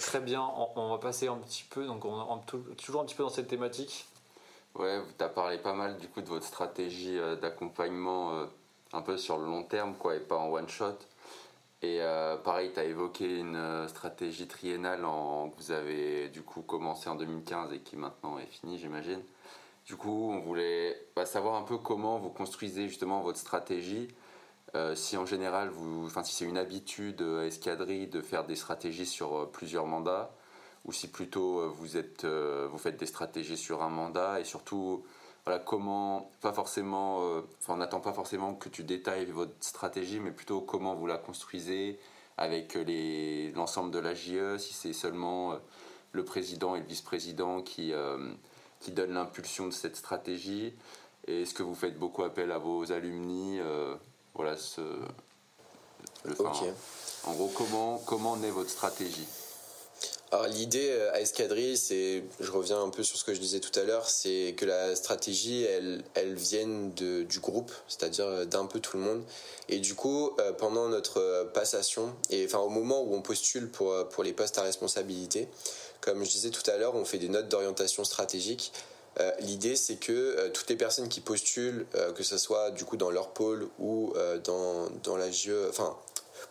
très 0.01 0.21
bien, 0.21 0.43
on, 0.75 0.91
va 0.91 0.99
passer 0.99 1.29
un 1.29 1.37
petit 1.37 1.65
peu, 1.71 1.87
donc 1.87 2.05
on, 2.05 2.39
toujours 2.77 3.01
un 3.01 3.05
petit 3.05 3.15
peu 3.15 3.23
dans 3.23 3.31
cette 3.31 3.49
thématique. 3.49 4.07
Ouais, 4.75 5.01
tu 5.17 5.25
as 5.25 5.29
parlé 5.29 5.57
pas 5.57 5.73
mal 5.73 5.97
du 5.99 6.09
coup 6.09 6.21
de 6.21 6.29
votre 6.29 6.45
stratégie 6.45 7.19
d'accompagnement 7.41 8.47
un 8.93 9.03
peu 9.03 9.17
sur 9.17 9.39
le 9.39 9.47
long 9.47 9.63
terme, 9.63 9.95
quoi, 9.95 10.17
et 10.17 10.21
pas 10.21 10.37
en 10.37 10.51
one 10.51 10.69
shot. 10.69 10.99
Et 11.85 12.01
euh, 12.01 12.39
pareil, 12.39 12.71
tu 12.73 12.81
as 12.81 12.85
évoqué 12.85 13.41
une 13.41 13.57
euh, 13.57 13.87
stratégie 13.89 14.49
triennale 14.49 15.05
en, 15.05 15.51
que 15.51 15.57
vous 15.59 15.71
avez 15.71 16.31
du 16.31 16.41
coup 16.41 16.63
commencé 16.63 17.11
en 17.11 17.15
2015 17.15 17.75
et 17.75 17.81
qui 17.81 17.97
maintenant 17.97 18.39
est 18.39 18.47
finie, 18.47 18.79
j'imagine. 18.79 19.21
Du 19.85 19.97
coup, 19.97 20.31
on 20.33 20.41
voulait 20.41 20.97
bah, 21.15 21.27
savoir 21.27 21.57
un 21.57 21.63
peu 21.63 21.77
comment 21.77 22.19
vous 22.19 22.31
construisez 22.31 22.89
justement 22.89 23.21
votre 23.21 23.39
stratégie. 23.39 24.09
Euh, 24.75 24.95
si 24.95 25.19
en 25.19 25.27
général, 25.27 25.69
vous, 25.69 26.09
si 26.09 26.35
c'est 26.35 26.47
une 26.47 26.57
habitude 26.57 27.21
à 27.21 27.45
Escadrille 27.45 28.07
de 28.07 28.23
faire 28.23 28.47
des 28.47 28.57
stratégies 28.57 29.05
sur 29.05 29.51
plusieurs 29.51 29.85
mandats, 29.85 30.35
ou 30.87 30.93
si 30.93 31.09
plutôt 31.09 31.71
vous, 31.71 31.99
êtes, 31.99 32.25
vous 32.25 32.79
faites 32.79 32.97
des 32.97 33.07
stratégies 33.07 33.59
sur 33.59 33.83
un 33.83 33.91
mandat, 33.91 34.41
et 34.41 34.45
surtout 34.45 35.05
voilà, 35.45 35.59
comment, 35.61 36.31
pas 36.41 36.53
forcément, 36.53 37.23
euh, 37.23 37.43
on 37.69 37.77
n'attend 37.77 38.01
pas 38.01 38.13
forcément 38.13 38.55
que 38.55 38.69
tu 38.69 38.83
détailles 38.83 39.27
votre 39.27 39.53
stratégie, 39.61 40.21
mais 40.21 40.31
plutôt 40.31 40.61
comment 40.61 40.95
vous 40.95 41.07
la 41.07 41.19
construisez, 41.19 41.99
avec 42.37 42.77
l'ensemble 43.55 43.91
de 43.91 43.99
la 43.99 44.15
JE, 44.15 44.59
si 44.59 44.73
c'est 44.73 44.93
seulement 44.93 45.57
le 46.13 46.25
président 46.25 46.75
et 46.75 46.81
le 46.81 46.87
vice-président 46.87 47.63
qui, 47.63 47.93
qui 48.81 48.91
donnent 48.91 49.15
l'impulsion 49.15 49.67
de 49.67 49.73
cette 49.73 49.95
stratégie. 49.95 50.75
Et 51.29 51.43
est-ce 51.43 51.55
que 51.55 51.63
vous 51.63 51.77
faites 51.77 51.97
beaucoup 51.97 52.25
appel 52.25 52.51
à 52.51 52.59
vos 52.59 52.91
alumni 52.91 53.61
Voilà, 54.35 54.57
ce, 54.57 54.81
en 57.27 57.33
gros, 57.35 57.53
comment, 57.55 57.99
comment 58.07 58.37
naît 58.37 58.51
votre 58.51 58.71
stratégie? 58.71 59.27
Alors 60.35 60.49
l'idée 60.49 60.89
euh, 60.91 61.13
à 61.13 61.21
Escadrille, 61.21 61.77
c'est, 61.77 62.25
je 62.41 62.51
reviens 62.51 62.83
un 62.83 62.89
peu 62.89 63.05
sur 63.05 63.17
ce 63.17 63.23
que 63.23 63.33
je 63.35 63.39
disais 63.39 63.61
tout 63.61 63.79
à 63.79 63.85
l'heure, 63.85 64.09
c'est 64.09 64.55
que 64.57 64.65
la 64.65 64.97
stratégie, 64.97 65.63
elle, 65.63 66.03
elle 66.15 66.35
vienne 66.35 66.93
de, 66.95 67.23
du 67.23 67.39
groupe, 67.39 67.71
c'est-à-dire 67.87 68.27
euh, 68.27 68.45
d'un 68.45 68.67
peu 68.67 68.81
tout 68.81 68.97
le 68.97 69.05
monde. 69.05 69.23
Et 69.69 69.79
du 69.79 69.95
coup, 69.95 70.33
euh, 70.41 70.53
pendant 70.53 70.89
notre 70.89 71.49
passation, 71.55 72.17
et 72.31 72.45
enfin 72.47 72.59
au 72.59 72.69
moment 72.69 73.03
où 73.03 73.15
on 73.15 73.23
postule 73.23 73.71
pour, 73.71 74.09
pour 74.09 74.25
les 74.25 74.33
postes 74.33 74.59
à 74.59 74.63
responsabilité, 74.63 75.47
comme 76.01 76.25
je 76.25 76.31
disais 76.31 76.51
tout 76.51 76.69
à 76.69 76.79
l'heure, 76.79 76.97
on 76.97 77.05
fait 77.05 77.19
des 77.19 77.29
notes 77.29 77.49
d'orientation 77.49 78.03
stratégique. 78.03 78.73
L'idée, 79.39 79.77
c'est 79.77 79.95
que 79.95 80.49
toutes 80.49 80.69
les 80.69 80.75
personnes 80.77 81.09
qui 81.09 81.21
postulent, 81.21 81.87
que 82.17 82.25
ce 82.25 82.37
soit 82.37 82.73
du 82.73 82.85
coup 82.85 82.97
dans 82.97 83.13
leur 83.13 83.31
pôle 83.31 83.69
ou 83.79 84.13
dans, 84.43 84.89
dans 85.05 85.17
la 85.17 85.31
GE, 85.31 85.53
enfin 85.69 85.97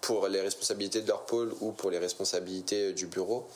pour 0.03 0.27
les 0.27 0.41
responsabilités 0.41 1.01
de 1.01 1.07
leur 1.07 1.25
pôle 1.25 1.53
ou 1.61 1.71
pour 1.71 1.89
les 1.89 1.97
responsabilités 1.97 2.91
du 2.91 3.07
bureau, 3.07 3.47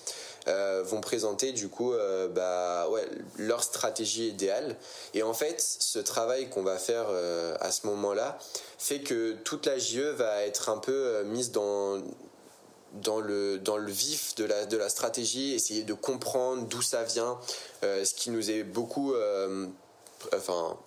euh, 0.47 0.81
vont 0.81 1.01
présenter 1.01 1.51
du 1.51 1.67
coup 1.67 1.91
euh, 1.91 2.29
bah, 2.29 2.87
ouais, 2.89 3.05
leur 3.37 3.61
stratégie 3.61 4.29
idéale. 4.29 4.77
Et 5.13 5.23
en 5.23 5.33
fait, 5.33 5.59
ce 5.59 5.99
travail 5.99 6.49
qu'on 6.49 6.63
va 6.63 6.77
faire 6.77 7.07
euh, 7.09 7.57
à 7.59 7.69
ce 7.71 7.85
moment-là 7.87 8.39
fait 8.77 9.01
que 9.01 9.33
toute 9.43 9.65
la 9.65 9.77
JE 9.77 9.99
va 10.15 10.43
être 10.43 10.69
un 10.69 10.77
peu 10.77 11.21
mise 11.23 11.51
dans, 11.51 12.01
dans, 12.93 13.19
le, 13.19 13.59
dans 13.59 13.75
le 13.75 13.91
vif 13.91 14.33
de 14.35 14.45
la, 14.45 14.65
de 14.65 14.77
la 14.77 14.87
stratégie, 14.87 15.53
essayer 15.53 15.83
de 15.83 15.93
comprendre 15.93 16.65
d'où 16.67 16.81
ça 16.81 17.03
vient, 17.03 17.37
ce 17.81 18.13
qui 18.13 18.29
nous 18.29 18.51
est 18.51 18.63
beaucoup... 18.63 19.13
enfin, 20.33 20.77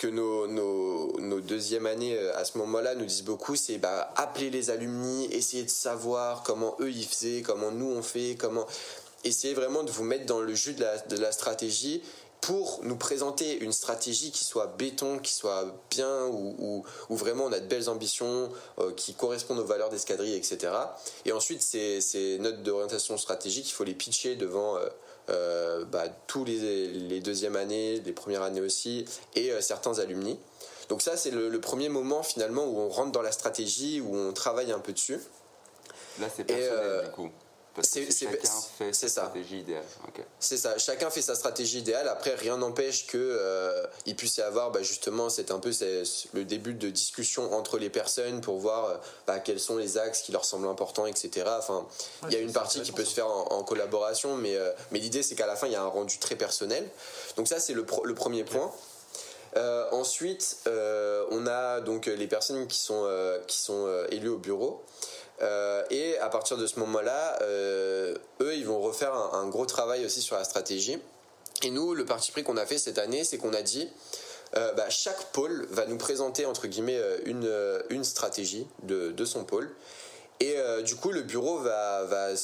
que 0.00 0.06
nos, 0.06 0.46
nos, 0.46 1.20
nos 1.20 1.40
deuxièmes 1.42 1.84
années 1.84 2.16
euh, 2.16 2.34
à 2.34 2.46
ce 2.46 2.56
moment-là 2.56 2.94
nous 2.94 3.04
disent 3.04 3.22
beaucoup, 3.22 3.54
c'est 3.54 3.76
bah, 3.76 4.10
appeler 4.16 4.48
les 4.48 4.70
alumni, 4.70 5.26
essayer 5.26 5.62
de 5.62 5.68
savoir 5.68 6.42
comment 6.42 6.74
eux 6.80 6.90
ils 6.90 7.04
faisaient, 7.04 7.42
comment 7.42 7.70
nous 7.70 7.90
on 7.90 8.00
fait, 8.00 8.34
comment 8.34 8.66
essayer 9.24 9.52
vraiment 9.52 9.82
de 9.82 9.90
vous 9.90 10.04
mettre 10.04 10.24
dans 10.24 10.40
le 10.40 10.54
jus 10.54 10.72
de 10.72 11.16
la, 11.16 11.32
stratégie 11.32 12.02
pour 12.40 12.80
nous 12.82 12.96
présenter 12.96 13.58
une 13.58 13.72
stratégie 13.72 14.30
qui 14.30 14.44
soit 14.44 14.68
béton, 14.78 15.18
qui 15.18 15.34
soit 15.34 15.66
bien, 15.90 16.24
où, 16.28 16.82
où, 17.10 17.14
vraiment 17.14 17.44
on 17.44 17.52
a 17.52 17.60
de 17.60 17.66
belles 17.66 17.90
ambitions, 17.90 18.50
euh, 18.78 18.92
qui 18.92 19.12
correspondent 19.12 19.58
aux 19.58 19.66
valeurs 19.66 19.90
d'escadrille, 19.90 20.34
etc. 20.34 20.72
Et 21.26 21.32
ensuite, 21.32 21.60
ces, 21.60 22.00
ces 22.00 22.38
notes 22.38 22.62
d'orientation 22.62 23.18
stratégique, 23.18 23.68
il 23.68 23.74
faut 23.74 23.84
les 23.84 23.92
pitcher 23.92 24.36
devant 24.36 24.78
euh, 24.78 24.88
euh, 25.30 25.84
bah, 25.84 26.04
tous 26.26 26.44
les, 26.44 26.88
les 26.88 27.20
deuxièmes 27.20 27.56
années, 27.56 28.00
les 28.00 28.12
premières 28.12 28.42
années 28.42 28.60
aussi, 28.60 29.04
et 29.34 29.52
euh, 29.52 29.60
certains 29.60 29.98
alumni. 29.98 30.38
Donc 30.88 31.02
ça, 31.02 31.16
c'est 31.16 31.30
le, 31.30 31.60
premier 31.60 31.88
moment 31.88 32.22
finalement 32.24 32.64
où 32.64 32.78
on 32.78 32.88
rentre 32.88 33.12
dans 33.12 33.22
la 33.22 33.30
stratégie, 33.30 34.00
où 34.00 34.16
on 34.16 34.32
travaille 34.32 34.72
un 34.72 34.80
peu 34.80 34.92
dessus. 34.92 35.20
Là, 36.18 36.26
c'est 36.34 36.44
personnel 36.44 36.72
euh, 36.72 37.04
du 37.04 37.10
coup. 37.12 37.30
C'est 37.82 38.10
chacun 38.10 38.48
fait 38.78 38.92
sa 38.92 39.08
stratégie 39.08 39.60
idéale. 39.60 39.84
C'est 40.38 40.56
ça. 40.56 40.78
Chacun 40.78 41.10
fait 41.10 41.22
sa 41.22 41.34
stratégie 41.34 41.78
idéale. 41.78 42.08
Après, 42.08 42.34
rien 42.34 42.56
n'empêche 42.56 43.06
que 43.06 43.18
euh, 43.18 43.86
il 44.06 44.16
puisse 44.16 44.36
y 44.36 44.42
avoir, 44.42 44.70
bah, 44.70 44.82
justement, 44.82 45.28
c'est 45.28 45.50
un 45.50 45.58
peu 45.58 45.70
le 46.32 46.44
début 46.44 46.74
de 46.74 46.90
discussion 46.90 47.52
entre 47.52 47.78
les 47.78 47.90
personnes 47.90 48.40
pour 48.40 48.58
voir 48.58 48.84
euh, 48.84 48.96
bah, 49.26 49.38
quels 49.38 49.60
sont 49.60 49.76
les 49.76 49.98
axes 49.98 50.22
qui 50.22 50.32
leur 50.32 50.44
semblent 50.44 50.68
importants, 50.68 51.06
etc. 51.06 51.46
Enfin, 51.58 51.86
il 52.28 52.32
y 52.32 52.36
a 52.36 52.40
une 52.40 52.52
partie 52.52 52.82
qui 52.82 52.92
peut 52.92 53.04
se 53.04 53.14
faire 53.14 53.28
en, 53.28 53.62
collaboration, 53.62 54.36
mais 54.36 54.56
euh, 54.56 54.72
mais 54.90 54.98
l'idée 54.98 55.22
c'est 55.22 55.34
qu'à 55.34 55.46
la 55.46 55.54
fin 55.54 55.66
il 55.66 55.72
y 55.72 55.76
a 55.76 55.82
un 55.82 55.86
rendu 55.86 56.18
très 56.18 56.34
personnel. 56.34 56.88
Donc 57.36 57.46
ça 57.46 57.60
c'est 57.60 57.74
le, 57.74 57.86
le 58.04 58.14
premier 58.14 58.42
point. 58.42 58.72
ensuite, 59.92 60.56
on 60.66 61.46
a 61.46 61.80
donc 61.80 62.06
les 62.06 62.26
personnes 62.26 62.66
qui 62.66 62.78
sont, 62.78 63.06
qui 63.46 63.58
sont 63.58 63.86
élues 64.10 64.30
au 64.30 64.38
bureau. 64.38 64.84
Euh, 65.42 65.82
et 65.90 66.18
à 66.18 66.28
partir 66.28 66.56
de 66.56 66.66
ce 66.66 66.78
moment-là, 66.80 67.38
euh, 67.42 68.14
eux, 68.40 68.54
ils 68.54 68.66
vont 68.66 68.80
refaire 68.80 69.14
un, 69.14 69.46
gros 69.48 69.66
travail 69.66 70.04
aussi 70.04 70.20
sur 70.20 70.36
la 70.36 70.44
stratégie. 70.44 70.98
Et 71.62 71.70
nous, 71.70 71.94
le 71.94 72.04
parti 72.04 72.32
pris 72.32 72.42
qu'on 72.42 72.56
a 72.56 72.66
fait 72.66 72.78
cette 72.78 72.98
année, 72.98 73.24
c'est 73.24 73.38
qu'on 73.38 73.54
a 73.54 73.62
dit, 73.62 73.88
euh, 74.56 74.72
bah, 74.72 74.90
chaque 74.90 75.32
pôle 75.32 75.66
va 75.70 75.86
nous 75.86 75.98
présenter 75.98 76.46
entre 76.46 76.66
guillemets 76.66 77.00
une, 77.24 77.50
une 77.90 78.04
stratégie 78.04 78.66
de, 78.82 79.24
son 79.24 79.44
pôle. 79.44 79.70
Et 80.40 80.56
du 80.84 80.96
coup, 80.96 81.12
le 81.12 81.20
bureau 81.20 81.58
va, 81.58 82.34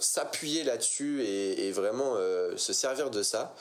s'appuyer 0.00 0.62
là-dessus 0.62 1.24
et, 1.24 1.72
vraiment 1.72 2.16
se 2.56 2.72
servir 2.72 3.10
de 3.10 3.22
ça 3.24 3.52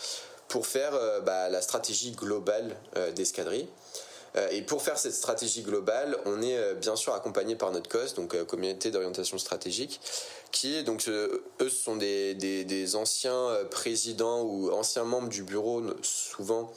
pour 0.47 0.67
faire 0.67 0.93
bah, 1.23 1.49
la 1.49 1.63
stratégie 1.63 2.11
globale 2.11 2.75
d'escadrille. 3.15 3.67
Euh, 4.37 4.49
et 4.51 4.61
pour 4.61 4.81
faire 4.81 4.97
cette 4.97 5.13
stratégie 5.13 5.61
globale, 5.61 6.17
on 6.25 6.41
est 6.41 6.57
euh, 6.57 6.73
bien 6.73 6.95
sûr 6.95 7.13
accompagné 7.13 7.55
par 7.55 7.71
notre 7.71 7.89
COS, 7.89 8.15
donc 8.15 8.35
euh, 8.35 8.43
Communauté 8.45 8.91
d'orientation 8.91 9.37
stratégique, 9.37 10.01
qui 10.51 10.83
donc 10.83 11.07
eux 11.07 11.69
sont 11.69 11.95
des, 11.95 12.95
anciens 12.95 13.57
présidents 13.71 14.41
ou 14.41 14.71
anciens 14.71 15.03
membres 15.03 15.29
du 15.29 15.43
bureau, 15.43 15.83
souvent 16.01 16.71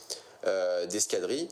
d'escadrille. 0.89 1.49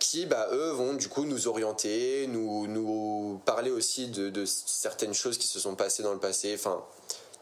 qui 0.00 0.26
bah, 0.26 0.48
eux 0.52 0.70
vont 0.70 0.94
du 0.94 1.08
coup 1.08 1.24
nous 1.24 1.46
orienter, 1.46 2.26
nous, 2.28 3.40
parler 3.44 3.70
aussi 3.70 4.08
de, 4.08 4.44
certaines 4.46 5.14
choses 5.14 5.38
qui 5.38 5.46
se 5.46 5.60
sont 5.60 5.76
passées 5.76 6.02
dans 6.02 6.14
le 6.14 6.20
passé, 6.20 6.54
enfin 6.54 6.82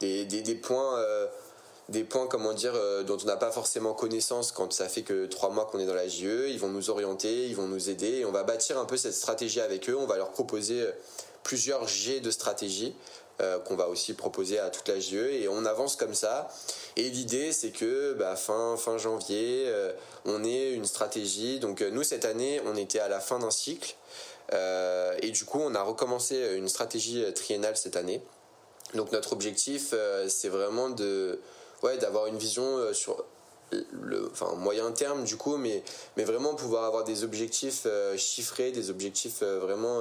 des 0.00 0.60
points 0.60 1.02
des 1.92 2.02
points, 2.02 2.26
comment 2.26 2.54
dire, 2.54 2.72
euh, 2.74 3.04
dont 3.04 3.18
on 3.22 3.26
n'a 3.26 3.36
pas 3.36 3.52
forcément 3.52 3.92
connaissance 3.92 4.50
quand 4.50 4.72
ça 4.72 4.88
fait 4.88 5.02
que 5.02 5.26
trois 5.26 5.50
mois 5.50 5.66
qu'on 5.66 5.78
est 5.78 5.86
dans 5.86 5.94
la 5.94 6.08
JE. 6.08 6.48
Ils 6.48 6.58
vont 6.58 6.68
nous 6.68 6.90
orienter, 6.90 7.46
ils 7.46 7.54
vont 7.54 7.68
nous 7.68 7.90
aider 7.90 8.18
et 8.18 8.24
on 8.24 8.32
va 8.32 8.42
bâtir 8.42 8.78
un 8.78 8.84
peu 8.86 8.96
cette 8.96 9.14
stratégie 9.14 9.60
avec 9.60 9.88
eux. 9.88 9.96
On 9.96 10.06
va 10.06 10.16
leur 10.16 10.30
proposer 10.30 10.80
euh, 10.80 10.90
plusieurs 11.44 11.86
G 11.86 12.20
de 12.20 12.30
stratégie 12.30 12.96
euh, 13.40 13.58
qu'on 13.60 13.76
va 13.76 13.88
aussi 13.88 14.14
proposer 14.14 14.58
à 14.58 14.70
toute 14.70 14.88
la 14.88 14.98
JE 14.98 15.14
et 15.14 15.48
on 15.48 15.64
avance 15.66 15.94
comme 15.94 16.14
ça. 16.14 16.48
Et 16.96 17.10
l'idée, 17.10 17.52
c'est 17.52 17.70
que 17.70 18.14
bah, 18.14 18.36
fin, 18.36 18.76
fin 18.76 18.98
janvier, 18.98 19.72
on 20.24 20.42
ait 20.44 20.72
une 20.72 20.86
stratégie. 20.86 21.60
Donc 21.60 21.82
nous, 21.82 22.02
cette 22.02 22.24
année, 22.24 22.60
on 22.66 22.76
était 22.76 23.00
à 23.00 23.08
la 23.08 23.20
fin 23.20 23.38
d'un 23.38 23.50
cycle. 23.50 23.94
et 24.52 25.30
du 25.30 25.44
coup, 25.44 25.60
on 25.60 25.74
a 25.74 25.82
recommencé 25.82 26.54
une 26.56 26.68
stratégie 26.68 27.24
triennale 27.34 27.76
cette 27.76 27.96
année. 27.96 28.22
Donc 28.94 29.10
notre 29.12 29.32
objectif, 29.32 29.94
c'est 30.28 30.50
vraiment 30.50 30.90
de 30.90 31.40
ouais, 31.82 31.98
d'avoir 31.98 32.26
une 32.26 32.38
vision 32.38 32.64
euh, 32.78 32.92
sur 32.92 33.24
le 33.92 34.28
enfin, 34.30 34.54
moyen 34.56 34.92
terme 34.92 35.24
du 35.24 35.36
coup, 35.36 35.56
mais, 35.56 35.82
mais 36.16 36.24
vraiment 36.24 36.54
pouvoir 36.54 36.84
avoir 36.84 37.04
des 37.04 37.24
objectifs 37.24 37.82
euh, 37.86 38.16
chiffrés, 38.18 38.70
des 38.70 38.90
objectifs 38.90 39.38
euh, 39.42 39.60
vraiment 39.60 40.00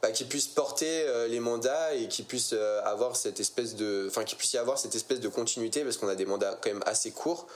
bah, 0.00 0.10
qui 0.10 0.24
puissent 0.24 0.48
porter 0.48 1.06
les 1.28 1.40
mandats 1.40 1.94
et 1.94 2.06
qui 2.08 2.22
puissent 2.22 2.54
avoir 2.84 3.16
cette 3.16 3.40
espèce 3.40 3.74
de 3.74 4.06
enfin 4.08 4.22
qui 4.22 4.36
puisse 4.36 4.52
y 4.52 4.58
avoir 4.58 4.78
cette 4.78 4.94
espèce 4.94 5.18
de 5.20 5.28
continuité 5.28 5.82
parce 5.82 5.96
qu'on 5.96 6.08
a 6.08 6.14
des 6.14 6.26
mandats 6.26 6.56
quand 6.62 6.70
même 6.70 6.84
assez 6.86 7.10
courts. 7.10 7.46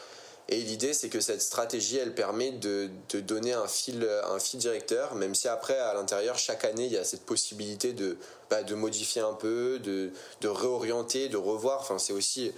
Et 0.49 0.57
l'idée 0.57 0.93
c'est 0.93 1.09
que 1.09 1.21
cette 1.21 1.41
stratégie 1.41 1.99
elle 1.99 2.17
permet 2.17 2.51
de, 2.51 2.91
de, 3.11 3.21
donner 3.21 3.53
un 3.53 3.69
fil 3.69 4.05
un 4.29 4.41
fil 4.41 4.59
directeur 4.59 5.15
même 5.15 5.37
si 5.37 5.47
après 5.47 5.79
à 5.79 5.95
l'intérieur 5.95 6.37
chaque 6.37 6.65
année 6.65 6.87
il 6.87 6.93
y 6.93 6.97
a 6.97 7.05
cette 7.05 7.25
possibilité 7.25 7.93
de 7.93 8.19
bah, 8.51 8.65
de 8.65 8.75
modifier 8.75 9.23
un 9.23 9.35
peu 9.35 9.79
de, 9.79 10.11
de 10.41 10.49
réorienter 10.49 11.29
de 11.29 11.37
revoir. 11.37 11.79
Enfin 11.81 11.99
c'est 12.01 12.13
aussi 12.13 12.53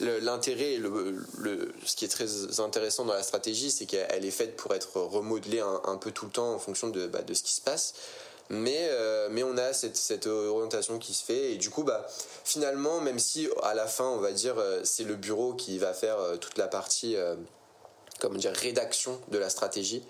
l'intérêt 0.00 0.76
le, 0.76 1.72
ce 1.84 1.96
qui 1.96 2.04
est 2.04 2.08
très 2.08 2.60
intéressant 2.60 3.04
dans 3.04 3.14
la 3.14 3.22
stratégie, 3.22 3.70
c'est 3.70 3.86
qu'elle 3.86 4.24
est 4.24 4.30
faite 4.30 4.56
pour 4.56 4.74
être 4.74 5.00
remodelée 5.00 5.60
un, 5.60 5.96
peu 5.96 6.10
tout 6.10 6.26
le 6.26 6.30
temps 6.32 6.54
en 6.54 6.58
fonction 6.58 6.88
de, 6.88 7.06
bah, 7.06 7.20
ce 7.26 7.42
qui 7.42 7.54
se 7.54 7.60
passe. 7.60 7.94
Mais, 8.48 8.88
euh, 8.90 9.28
on 9.44 9.58
a 9.58 9.72
cette, 9.72 10.26
orientation 10.26 10.98
qui 10.98 11.14
se 11.14 11.24
fait 11.24 11.52
et 11.52 11.56
du 11.56 11.70
coup 11.70 11.84
bah 11.84 12.06
finalement 12.44 13.00
même 13.00 13.18
si 13.18 13.48
à 13.62 13.74
la 13.74 13.86
fin 13.86 14.08
on 14.08 14.18
va 14.18 14.32
dire 14.32 14.58
euh, 14.58 14.80
c'est 14.82 15.04
le 15.04 15.14
bureau 15.14 15.54
qui 15.54 15.78
va 15.78 15.92
faire 15.92 16.18
euh, 16.18 16.36
toute 16.36 16.58
la 16.58 16.66
partie 16.66 17.16
comment 18.20 18.36
dire 18.36 18.52
rédaction 18.52 19.20
de 19.28 19.38
la 19.38 19.50
stratégie 19.50 20.02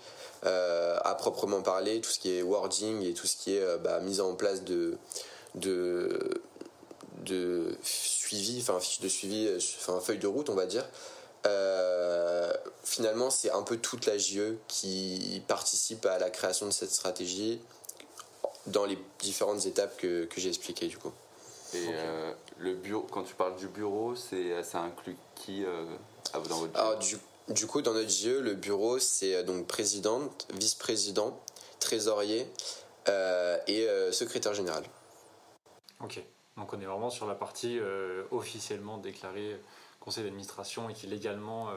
à 0.43 1.15
proprement 1.19 1.61
parler 1.61 2.01
tout 2.01 2.11
ce 2.11 2.19
qui 2.19 2.31
est 2.31 2.43
wording 2.43 3.03
et 3.03 3.15
tout 3.15 3.27
ce 3.27 3.37
qui 3.37 3.57
est 3.57 3.79
bah, 3.79 4.01
mise 4.01 4.21
en 4.21 4.35
place 4.35 4.63
de 4.65 4.99
de 7.25 7.77
suivi, 7.83 8.59
enfin 8.61 8.79
fiche 8.81 9.01
de 9.01 9.09
suivi, 9.09 9.47
euh, 9.47 9.59
enfin 9.79 10.01
feuille 10.01 10.19
de 10.19 10.27
route 10.27 10.51
on 10.51 10.55
va 10.55 10.67
dire. 10.67 10.85
Euh, 11.47 12.53
finalement, 12.83 13.31
c'est 13.31 13.51
un 13.51 13.63
peu 13.63 13.77
toute 13.77 14.07
la 14.07 14.19
JE 14.19 14.57
qui 14.67 15.43
participe 15.47 16.05
à 16.07 16.19
la 16.19 16.31
création 16.31 16.67
de 16.67 16.73
cette 16.73 16.91
stratégie 16.91 17.61
dans 18.67 18.85
les 18.85 18.99
différentes 19.21 19.65
étapes 19.65 19.97
que, 19.97 20.25
que 20.25 20.41
j'ai 20.41 20.49
expliquées 20.49 20.89
du 20.89 20.99
coup. 20.99 21.13
Et 21.75 21.87
euh, 21.91 22.33
le 22.59 22.75
bureau, 22.75 23.07
quand 23.11 23.23
tu 23.23 23.35
parles 23.35 23.57
du 23.57 23.69
bureau, 23.69 24.17
c'est 24.17 24.63
ça 24.65 24.81
inclut 24.81 25.17
qui 25.37 25.65
dans 26.33 26.59
votre 26.59 26.79
Alors, 26.79 26.99
du, 26.99 27.17
du, 27.49 27.67
coup, 27.67 27.81
dans 27.83 27.93
notre 27.93 28.09
JE, 28.09 28.41
le 28.41 28.55
bureau, 28.55 28.99
c'est 28.99 29.45
donc 29.45 29.67
présidente, 29.67 30.49
vice-président, 30.55 31.39
trésorier, 31.79 32.49
et 33.69 33.89
secrétaire 34.11 34.55
général. 34.55 34.85
Ok, 36.03 36.23
donc 36.57 36.73
on 36.73 36.81
est 36.81 36.87
vraiment 36.87 37.11
sur 37.11 37.27
la 37.27 37.35
partie 37.35 37.79
officiellement 38.31 38.99
déclarée 38.99 39.61
conseil 40.01 40.25
d'administration 40.25 40.89
et 40.89 40.95
qui 40.95 41.07
légalement 41.07 41.69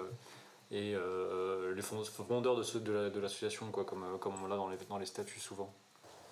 est 0.71 0.95
les 1.75 1.81
fondeurs 1.81 2.55
de, 2.55 3.09
de 3.09 3.19
l'association, 3.19 3.71
quoi, 3.71 3.83
comme, 3.83 4.17
comme 4.19 4.35
on 4.43 4.47
l'a 4.47 4.55
dans 4.55 4.69
les, 4.69 4.77
dans 4.89 4.97
les 4.97 5.05
statuts 5.05 5.39
souvent. 5.39 5.73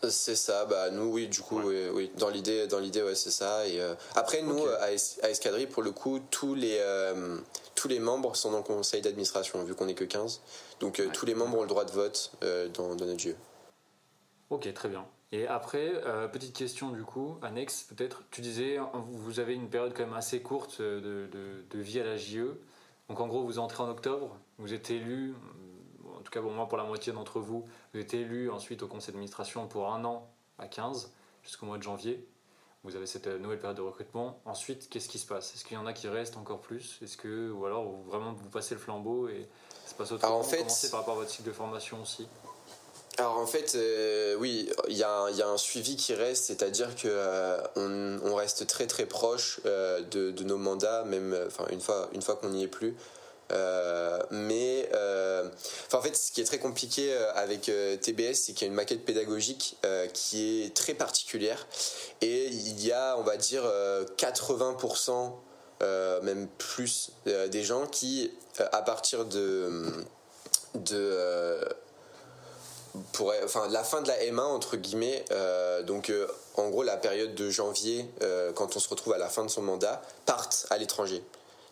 C'est 0.04 0.36
ça, 0.36 0.66
bah 0.66 0.92
nous 0.92 1.12
oui, 1.12 1.28
du 1.28 1.42
coup 1.42 1.60
oui, 1.60 2.12
dans 2.18 2.30
l'idée 2.30 2.68
dans 2.68 2.78
l'idée 2.78 3.02
ouais, 3.02 3.16
c'est 3.16 3.32
ça 3.32 3.68
et 3.68 3.82
euh, 3.82 3.96
après 4.16 4.44
nous 4.44 4.64
à, 4.80 4.92
Escadrille 4.92 5.66
pour 5.66 5.82
le 5.82 5.92
coup 5.92 6.20
tous 6.30 6.54
les 6.54 6.78
euh, 6.80 7.40
tous 7.74 7.88
les 7.88 7.98
membres 7.98 8.36
sont 8.36 8.52
dans 8.52 8.60
le 8.60 8.64
conseil 8.64 9.02
d'administration 9.02 9.64
vu 9.64 9.74
qu'on 9.74 9.88
est 9.88 9.96
que 9.96 10.04
15. 10.04 10.42
Donc 10.80 11.00
euh, 11.00 11.10
tous 11.12 11.26
les 11.26 11.34
membres 11.34 11.58
ont 11.58 11.64
le 11.64 11.68
droit 11.68 11.84
de 11.84 11.92
vote 11.92 12.32
dans, 12.76 12.96
dans, 12.96 13.06
notre 13.06 13.20
jeu. 13.20 13.36
OK, 14.52 14.72
très 14.72 14.88
bien. 14.88 15.04
Et 15.32 15.46
après 15.46 15.92
petite 16.32 16.56
question 16.56 16.92
du 16.92 17.04
coup 17.04 17.38
annexe 17.42 17.84
peut-être 17.84 18.24
tu 18.32 18.40
disais 18.40 18.78
vous 18.94 19.40
avez 19.42 19.56
une 19.56 19.70
période 19.70 19.94
quand 19.94 20.06
même 20.06 20.14
assez 20.14 20.42
courte 20.42 20.82
de, 20.82 21.28
de, 21.32 21.66
de 21.70 21.80
vie 21.80 22.00
à 22.00 22.06
la 22.06 22.16
JE. 22.16 22.58
Donc 23.10 23.20
en 23.20 23.28
gros 23.28 23.44
vous 23.44 23.60
entrez 23.60 23.84
en 23.84 23.90
octobre, 23.90 24.38
vous 24.58 24.74
êtes 24.74 24.90
élu 24.90 25.36
en 26.18 26.22
tout 26.22 26.32
cas 26.32 26.42
pour 26.42 26.52
moi 26.52 26.68
pour 26.68 26.78
la 26.78 26.84
moitié 26.84 27.14
d'entre 27.14 27.40
vous, 27.40 27.66
vous 27.94 28.00
êtes 28.00 28.14
élu 28.14 28.50
ensuite 28.50 28.84
au 28.84 28.88
conseil 28.88 29.14
d'administration 29.14 29.68
pour 29.68 29.94
un 29.94 30.04
an 30.06 30.30
à 30.60 30.68
15 30.68 31.12
jusqu'au 31.44 31.66
mois 31.66 31.78
de 31.78 31.84
janvier. 31.84 32.26
Vous 32.84 32.96
avez 32.96 33.06
cette 33.06 33.28
euh, 33.28 33.40
nouvelle 33.40 33.60
période 33.60 33.78
de 33.78 33.82
recrutement. 33.82 34.40
Ensuite, 34.46 34.88
qu'est-ce 34.90 35.10
qui 35.10 35.20
se 35.20 35.26
passe? 35.26 35.54
Est-ce 35.56 35.66
qu'il 35.66 35.76
y 35.76 35.78
en 35.78 35.86
a 35.86 35.94
qui 35.94 36.08
restent 36.08 36.38
encore 36.38 36.62
plus? 36.62 37.00
Est-ce 37.02 37.18
que 37.18 37.52
ou 37.52 37.66
alors 37.66 37.92
vraiment 38.08 38.34
vous 38.34 38.50
passez 38.50 38.76
le 38.76 38.80
flambeau 38.80 39.28
et 39.28 39.50
ça 39.84 39.92
se 39.92 39.96
passe 39.96 40.12
autrement 40.12 40.40
en 40.40 40.44
fait, 40.44 40.60
Commencez 40.60 40.92
par 40.92 41.02
rapport 41.02 41.16
à 41.16 41.18
votre 41.18 41.30
cycle 41.30 41.48
de 41.48 41.54
formation 41.54 42.02
aussi? 42.02 42.28
Alors 43.18 43.40
en 43.40 43.48
fait, 43.48 43.74
euh, 43.76 44.36
oui, 44.36 44.70
il 44.90 44.98
y, 44.98 45.04
a 45.04 45.48
un 45.48 45.58
suivi 45.58 45.96
qui 45.96 46.14
reste, 46.14 46.46
c'est-à-dire 46.46 46.96
que 46.96 47.08
euh, 47.08 48.20
on, 48.24 48.36
reste 48.36 48.68
très 48.68 48.86
très 48.86 49.08
proche 49.08 49.60
de, 49.64 50.32
de, 50.32 50.44
nos 50.44 50.58
mandats, 50.58 51.04
même 51.06 51.36
une 51.72 51.82
fois 51.82 52.36
qu'on 52.36 52.50
n'y 52.50 52.64
est 52.64 52.68
plus. 52.68 52.96
Euh, 53.52 54.20
mais 54.32 54.90
euh, 54.94 55.50
en 55.94 56.02
fait, 56.02 56.16
ce 56.16 56.32
qui 56.32 56.42
est 56.42 56.46
très 56.46 56.60
compliqué 56.60 57.14
euh, 57.14 57.32
avec 57.34 57.72
TBS, 58.02 58.34
c'est 58.34 58.54
qu'il 58.54 58.64
y 58.64 58.66
a 58.66 58.68
une 58.68 58.74
maquette 58.74 59.06
pédagogique 59.06 59.78
qui 60.14 60.64
est 60.64 60.76
très 60.76 60.94
particulière 60.94 61.68
et 62.22 62.48
il 62.48 62.84
y 62.84 62.92
a, 62.92 63.18
on 63.18 63.24
va 63.24 63.38
dire, 63.38 63.64
80%, 64.18 65.32
même 66.24 66.48
plus, 66.58 67.12
des 67.26 67.64
gens 67.64 67.86
qui, 67.88 68.32
à 68.60 68.82
partir 68.82 69.26
de 69.26 70.06
pour, 73.14 73.34
enfin, 73.44 73.68
la 73.70 73.84
fin 73.84 74.02
de 74.02 74.08
la 74.08 74.18
M1 74.24 74.40
entre 74.40 74.78
guillemets, 74.78 75.26
donc 75.86 76.12
en 76.56 76.70
gros 76.70 76.84
la 76.84 76.98
période 76.98 77.36
de 77.36 77.50
janvier, 77.50 78.06
quand 78.56 78.76
on 78.76 78.80
se 78.80 78.90
retrouve 78.90 79.14
à 79.14 79.18
la 79.18 79.30
fin 79.30 79.44
de 79.44 79.50
son 79.50 79.62
mandat, 79.62 80.02
partent 80.26 80.68
à 80.70 80.78
l'étranger. 80.78 81.24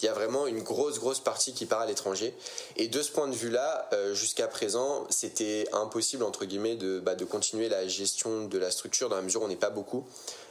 Il 0.02 0.06
y 0.06 0.10
a 0.10 0.14
vraiment 0.14 0.46
une 0.48 0.62
grosse 0.62 1.00
grosse 1.00 1.20
partie 1.20 1.54
qui 1.54 1.66
part 1.66 1.82
à 1.82 1.86
l'étranger. 1.86 2.36
Et 2.76 2.88
de 2.88 3.02
ce 3.02 3.12
point 3.12 3.28
de 3.28 3.36
vue 3.36 3.50
là 3.50 3.88
euh, 3.94 4.14
jusqu'à 4.14 4.48
présent 4.48 5.08
c'était 5.10 5.68
impossible 5.72 6.24
entre 6.24 6.46
guillemets 6.46 6.76
de, 6.76 7.00
bah, 7.00 7.16
de 7.16 7.26
continuer 7.26 7.70
la 7.70 7.88
gestion 7.88 8.46
de 8.46 8.58
la 8.58 8.72
structure 8.72 9.10
dans 9.10 9.16
la 9.16 9.22
mesure 9.22 9.42
où 9.42 9.46
on 9.46 9.48
n'est 9.50 9.56
pas 9.56 9.70
beaucoup 9.70 10.06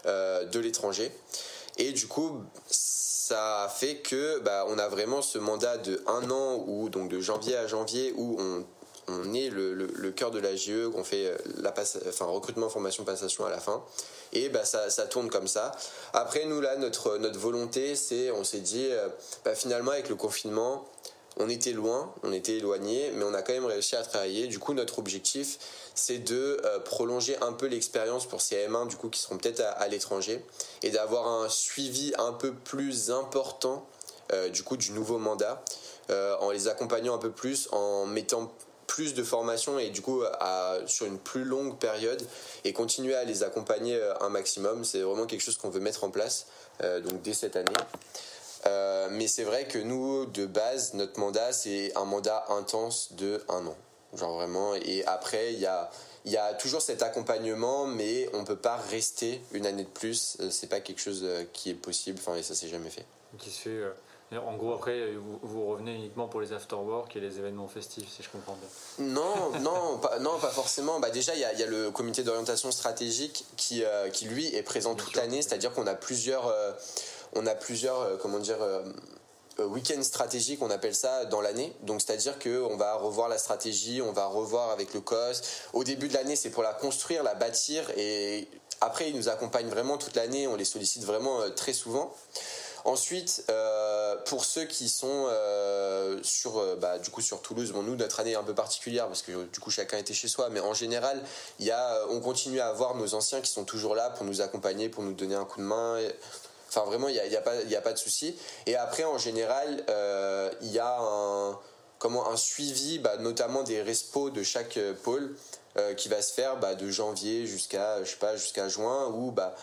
euh, 0.07 0.45
de 0.45 0.59
l'étranger. 0.59 1.13
Et 1.77 1.93
du 1.93 2.07
coup 2.07 2.43
ça 2.71 3.73
fait 3.75 3.97
que 3.97 4.39
bah, 4.41 4.67
on 4.69 4.79
a 4.79 4.89
vraiment 4.89 5.23
ce 5.23 5.39
mandat 5.39 5.77
de 5.79 6.03
un 6.07 6.31
an 6.31 6.65
ou 6.67 6.89
donc 6.89 7.09
de 7.09 7.21
janvier 7.21 7.57
à 7.57 7.67
janvier 7.67 8.13
où 8.17 8.37
on 8.39 8.65
on 9.09 9.35
est 9.35 9.51
le, 9.51 10.11
cœur 10.13 10.31
de 10.31 10.39
la 10.39 10.57
GE, 10.57 10.89
qu'on 10.93 11.05
fait 11.05 11.27
euh, 11.27 11.37
recrutement, 12.21 12.69
formation, 12.69 13.05
passation 13.05 13.45
à 13.45 13.51
la 13.51 13.59
fin. 13.59 13.85
Et 14.33 14.49
bah, 14.49 14.65
ça, 14.65 14.89
tourne 15.07 15.29
comme 15.29 15.49
ça. 15.49 15.73
Après, 16.13 16.45
nous, 16.47 16.61
là, 16.61 16.77
notre, 16.77 17.19
notre 17.19 17.39
volonté, 17.39 17.97
c'est, 17.97 18.31
on 18.31 18.45
s'est 18.45 18.61
dit, 18.61 18.87
euh, 18.91 19.09
bah, 19.45 19.55
finalement, 19.55 19.93
avec 19.93 20.09
le 20.09 20.17
confinement, 20.17 20.89
on 21.37 21.49
était 21.49 21.73
loin, 21.73 22.15
on 22.23 22.33
était 22.33 22.59
éloigné, 22.59 23.11
mais 23.15 23.25
on 23.25 23.35
a 23.35 23.43
quand 23.43 23.53
même 23.53 23.67
réussi 23.67 23.97
à 23.97 24.03
travailler. 24.03 24.47
Du 24.47 24.59
coup, 24.59 24.73
notre 24.73 25.01
objectif, 25.01 25.59
c'est 25.95 26.19
de 26.19 26.61
euh, 26.65 26.79
prolonger 26.79 27.37
un 27.43 27.53
peu 27.53 27.67
l'expérience 27.67 28.27
pour 28.27 28.41
ces 28.41 28.67
M1 28.69 28.87
du 28.87 28.97
coup 28.97 29.09
qui 29.09 29.21
seront 29.21 29.39
peut-être 29.39 29.61
à, 29.61 29.89
l'étranger 29.89 30.45
et 30.83 30.91
d'avoir 30.91 31.27
un 31.27 31.49
suivi 31.49 32.13
un 32.19 32.33
peu 32.33 32.53
plus 32.53 33.11
important 33.11 33.87
du 34.53 34.65
coup 34.65 34.77
du 34.77 34.91
nouveau 34.91 35.19
mandat 35.19 35.63
en 36.09 36.51
les 36.51 36.67
accompagnant 36.67 37.15
un 37.15 37.19
peu 37.19 37.31
plus, 37.31 37.69
en 37.71 38.07
mettant 38.07 38.53
plus 38.87 39.15
de 39.15 39.23
formation 39.23 39.79
et 39.79 39.91
du 39.91 40.03
coup 40.03 40.23
sur 40.87 41.07
une 41.07 41.19
plus 41.19 41.45
longue 41.45 41.79
période 41.79 42.23
et 42.65 42.73
continuer 42.73 43.15
à 43.15 43.25
les 43.25 43.43
accompagner 43.43 43.97
euh, 43.97 44.15
un 44.21 44.29
maximum. 44.29 44.85
C'est 44.85 45.01
vraiment 45.01 45.27
quelque 45.27 45.43
chose 45.43 45.57
qu'on 45.57 45.71
veut 45.71 45.81
mettre 45.81 46.05
en 46.05 46.11
place 46.11 46.47
euh, 46.83 47.01
donc 47.01 47.23
dès 47.23 47.35
cette 47.35 47.57
année. 47.57 47.73
Euh, 48.67 49.09
mais 49.11 49.29
c'est 49.29 49.45
vrai 49.45 49.67
que 49.67 49.79
nous, 49.79 50.27
de 50.27 50.47
base, 50.47 50.95
notre 50.95 51.21
mandat, 51.21 51.53
c'est 51.53 51.97
un 51.97 52.05
mandat 52.05 52.47
intense 52.49 53.13
de 53.13 53.43
un 53.49 53.67
an. 53.67 53.77
Genre 54.17 54.35
vraiment. 54.35 54.75
Et 54.75 55.05
après, 55.05 55.53
il 55.53 55.59
y 55.59 55.67
a, 55.67 55.91
y 56.25 56.37
a 56.37 56.55
toujours 56.55 56.81
cet 56.81 57.03
accompagnement, 57.03 57.87
mais 57.87 58.31
on 58.33 58.45
peut 58.45 58.57
pas 58.57 58.77
rester 58.77 59.43
une 59.53 59.67
année 59.67 59.85
de 59.85 59.89
plus. 59.89 60.39
C'est 60.51 60.69
pas 60.69 60.81
quelque 60.81 61.01
chose 61.01 61.27
qui 61.53 61.71
est 61.71 61.75
possible. 61.75 62.19
Enfin, 62.21 62.37
et 62.37 62.43
ça 62.43 62.55
s'est 62.55 62.69
jamais 62.69 62.91
fait 62.91 63.05
en 64.33 64.57
gros, 64.57 64.75
après, 64.75 65.13
vous, 65.43 65.67
revenez 65.67 65.95
uniquement 65.95 66.27
pour 66.27 66.41
les 66.41 66.53
afterwork 66.53 67.15
et 67.17 67.21
les 67.21 67.39
événements 67.39 67.69
festifs, 67.69 68.09
si 68.09 68.23
je 68.23 68.29
comprends 68.31 68.57
bien. 68.57 69.07
Non, 69.07 69.59
non, 69.61 69.99
pas, 69.99 70.19
non, 70.19 70.39
pas 70.39 70.51
forcément. 70.51 70.99
Bah 70.99 71.11
déjà, 71.11 71.35
il 71.35 71.41
y 71.41 71.45
a, 71.45 71.67
le 71.67 71.91
comité 71.91 72.23
d'orientation 72.23 72.71
stratégique 72.71 73.45
qui, 73.57 73.85
euh, 73.85 74.09
qui, 74.11 74.27
lui, 74.27 74.55
est 74.55 74.63
présent 74.63 74.95
toute 74.95 75.15
l'année. 75.17 75.43
C'est-à-dire 75.43 75.73
qu'on 75.73 75.87
a 75.87 75.95
plusieurs, 75.95 76.49
euh, 76.49 76.73
on 77.35 77.47
a 77.47 77.55
plusieurs, 77.55 78.01
euh, 78.01 78.17
comment 78.17 78.39
dire, 78.39 78.59
week-ends 79.59 80.03
stratégiques, 80.03 80.63
on 80.63 80.71
appelle 80.71 80.97
ça, 80.97 81.27
dans 81.27 81.41
l'année. 81.41 81.73
Donc, 81.83 82.01
c'est-à-dire 82.01 82.39
qu'on 82.39 82.77
va 82.77 82.97
revoir 82.97 83.29
la 83.29 83.39
stratégie, 83.39 84.03
on 84.03 84.13
va 84.13 84.27
revoir 84.27 84.71
avec 84.71 84.95
le 84.95 85.01
COS. 85.01 85.43
Au 85.73 85.85
début 85.85 86.09
de 86.09 86.15
l'année, 86.15 86.35
c'est 86.35 86.51
pour 86.51 86.65
la 86.65 86.73
construire, 86.73 87.23
la 87.23 87.35
bâtir. 87.35 87.89
Et 87.97 88.49
après, 88.81 89.11
ils 89.11 89.17
nous 89.17 89.29
accompagnent 89.29 89.69
vraiment 89.69 89.97
toute 89.97 90.17
l'année. 90.17 90.49
On 90.49 90.57
les 90.57 90.65
sollicite 90.65 91.05
vraiment 91.05 91.39
très 91.55 91.73
souvent. 91.73 92.13
Ensuite, 92.85 93.45
euh, 93.49 94.15
pour 94.27 94.45
ceux 94.45 94.65
qui 94.65 94.91
sont 94.91 95.27
euh, 95.29 96.19
sur, 96.23 96.59
euh, 96.59 96.77
bah, 96.77 96.99
du 96.99 97.09
coup, 97.09 97.23
sur 97.23 97.41
Toulouse, 97.41 97.73
bon, 97.73 97.83
nous, 97.83 97.97
notre 97.97 98.21
année 98.21 98.33
est 98.33 98.37
un 98.37 98.43
peu 98.43 98.55
particulière 98.55 99.07
parce 99.07 99.23
que 99.23 99.45
du 99.45 99.59
coup, 99.59 99.71
chacun 99.71 99.97
était 99.97 100.13
chez 100.13 100.29
soi, 100.29 100.51
mais 100.51 100.61
en 100.61 100.75
général, 100.75 101.23
y 101.61 101.71
a, 101.71 102.01
on 102.11 102.21
continue 102.21 102.61
à 102.61 102.69
avoir 102.69 102.95
nos 102.95 103.15
anciens 103.15 103.41
qui 103.41 103.51
sont 103.51 103.65
toujours 103.65 103.95
là 103.95 104.11
pour 104.11 104.27
nous 104.27 104.43
accompagner, 104.43 104.91
pour 104.91 105.03
nous 105.03 105.15
donner 105.15 105.35
un 105.35 105.47
coup 105.47 105.61
de 105.61 105.65
main. 105.65 105.99
Enfin, 106.69 106.85
vraiment, 106.85 107.09
il 107.09 107.15
n'y 107.15 107.21
a, 107.21 107.27
y 107.27 107.37
a, 107.37 107.41
pas, 107.41 107.53
a 107.55 107.81
pas 107.81 107.95
de 107.95 107.99
souci. 107.99 108.37
Et 108.67 108.77
après, 108.77 109.05
en 109.05 109.17
général, 109.17 109.83
il 110.61 110.71
y 110.71 110.79
a 110.79 110.99
un, 111.01 111.59
comment, 111.99 112.29
un 112.29 112.37
suivi, 112.37 112.99
bah, 112.99 113.17
notamment 113.17 113.63
des 113.63 113.81
respos 113.81 114.29
de 114.29 114.43
chaque 114.43 114.79
pôle. 115.03 115.35
qui 115.97 116.09
va 116.09 116.21
se 116.23 116.35
faire 116.35 116.59
bah, 116.59 116.75
de 116.75 116.89
janvier 116.91 117.47
jusqu'à 117.47 118.05
je 118.05 118.69
juin 118.69 119.09
où 119.09 119.33
bah 119.33 119.57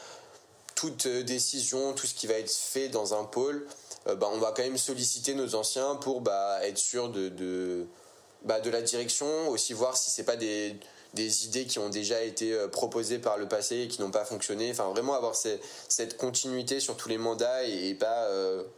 toute 0.81 1.05
euh, 1.05 1.21
décision, 1.23 1.93
tout 1.93 2.07
ce 2.07 2.15
qui 2.15 2.25
va 2.25 2.33
être 2.33 2.49
fait 2.49 2.89
dans 2.89 3.13
un 3.13 3.23
pôle, 3.23 3.67
euh, 4.07 4.15
bah, 4.15 4.27
on 4.33 4.39
va 4.39 4.51
quand 4.51 4.63
même 4.63 4.79
solliciter 4.79 5.35
nos 5.35 5.53
anciens 5.53 5.93
pour 5.95 6.21
bah, 6.21 6.57
être 6.63 6.79
sûr 6.79 7.09
de, 7.09 7.29
de, 7.29 7.85
bah, 8.45 8.59
de, 8.59 8.69
la 8.71 8.81
direction, 8.81 9.47
aussi 9.49 9.73
voir 9.73 9.95
si 9.95 10.09
c'est 10.09 10.23
pas 10.23 10.37
des, 10.37 10.75
des, 11.13 11.45
idées 11.45 11.65
qui 11.65 11.77
ont 11.77 11.89
déjà 11.89 12.23
été 12.23 12.51
euh, 12.53 12.67
proposées 12.67 13.19
par 13.19 13.37
le 13.37 13.47
passé 13.47 13.81
et 13.81 13.87
qui 13.87 14.01
n'ont 14.01 14.09
pas 14.09 14.25
fonctionné. 14.25 14.71
Enfin, 14.71 14.89
vraiment 14.89 15.13
avoir 15.13 15.35
cette 15.35 16.17
continuité 16.17 16.79
sur 16.79 16.97
tous 16.97 17.09
les 17.09 17.19
mandats 17.19 17.63
et, 17.63 17.93
pas, 17.93 18.27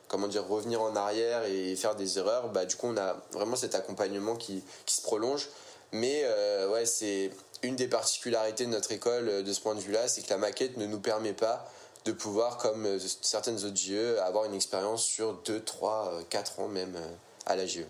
comment 0.09 0.27
dire, 0.27 0.45
revenir 0.45 0.81
en 0.81 0.97
arrière 0.97 1.45
et 1.45 1.73
faire 1.77 1.95
des 1.95 2.17
erreurs. 2.17 2.49
Bah, 2.49 2.65
du 2.65 2.75
coup, 2.75 2.87
on 2.87 2.97
a 2.97 3.15
vraiment 3.31 3.55
cet 3.55 3.75
accompagnement 3.75 4.35
qui, 4.35 4.61
qui 4.85 4.95
se 4.95 5.01
prolonge. 5.01 5.47
Mais 5.93 6.25
ouais, 6.69 6.85
c'est 6.85 7.29
une 7.61 7.77
des 7.77 7.87
particularités 7.87 8.65
de 8.65 8.71
notre 8.71 8.91
école 8.91 9.41
de 9.43 9.53
ce 9.53 9.61
point 9.61 9.75
de 9.75 9.79
vue-là, 9.79 10.09
c'est 10.09 10.21
que 10.21 10.29
la 10.31 10.37
maquette 10.37 10.75
ne 10.75 10.85
nous 10.85 10.99
permet 10.99 11.31
pas 11.31 11.71
de 12.05 12.11
pouvoir, 12.11 12.57
comme 12.57 12.85
euh, 12.85 12.99
certaines 13.21 13.63
autres 13.63 13.77
GE, 13.77 14.19
avoir 14.23 14.45
une 14.45 14.53
expérience 14.53 15.03
sur 15.03 15.33
2, 15.45 15.63
3, 15.63 16.23
4 16.29 16.59
ans 16.59 16.67
même 16.67 16.95
euh, 16.95 17.15
à 17.45 17.55
la 17.55 17.65
GE. 17.65 17.85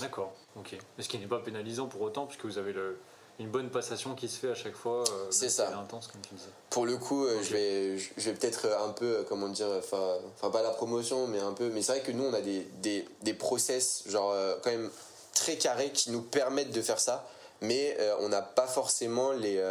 D'accord, 0.00 0.32
ok. 0.56 0.76
Mais 0.96 1.04
ce 1.04 1.08
qui 1.08 1.18
n'est 1.18 1.26
pas 1.26 1.40
pénalisant 1.40 1.86
pour 1.86 2.02
autant, 2.02 2.26
puisque 2.26 2.44
vous 2.44 2.58
avez 2.58 2.72
le, 2.72 2.98
une 3.38 3.48
bonne 3.48 3.70
passation 3.70 4.14
qui 4.14 4.28
se 4.28 4.38
fait 4.38 4.50
à 4.50 4.54
chaque 4.54 4.74
fois. 4.74 5.04
Euh, 5.10 5.26
c'est 5.30 5.48
ça. 5.48 5.76
intense, 5.78 6.08
comme 6.08 6.20
tu 6.20 6.34
disais. 6.34 6.48
Pour 6.70 6.84
le 6.84 6.96
coup, 6.96 7.26
je 7.42 7.52
vais, 7.52 7.98
je 7.98 8.30
vais 8.30 8.34
peut-être 8.34 8.66
un 8.66 8.90
peu, 8.90 9.24
comment 9.28 9.48
dire, 9.48 9.68
enfin, 9.78 10.50
pas 10.50 10.62
la 10.62 10.70
promotion, 10.70 11.26
mais 11.26 11.40
un 11.40 11.52
peu. 11.52 11.70
Mais 11.70 11.82
c'est 11.82 11.92
vrai 11.92 12.02
que 12.02 12.12
nous, 12.12 12.24
on 12.24 12.34
a 12.34 12.40
des, 12.40 12.66
des, 12.82 13.06
des 13.22 13.34
process, 13.34 14.04
genre, 14.06 14.34
quand 14.62 14.70
même 14.70 14.90
très 15.34 15.56
carrés 15.56 15.90
qui 15.90 16.10
nous 16.10 16.22
permettent 16.22 16.72
de 16.72 16.82
faire 16.82 17.00
ça. 17.00 17.26
Mais 17.60 17.96
on 18.20 18.28
n'a 18.28 18.42
pas 18.42 18.66
forcément 18.66 19.32
les, 19.32 19.62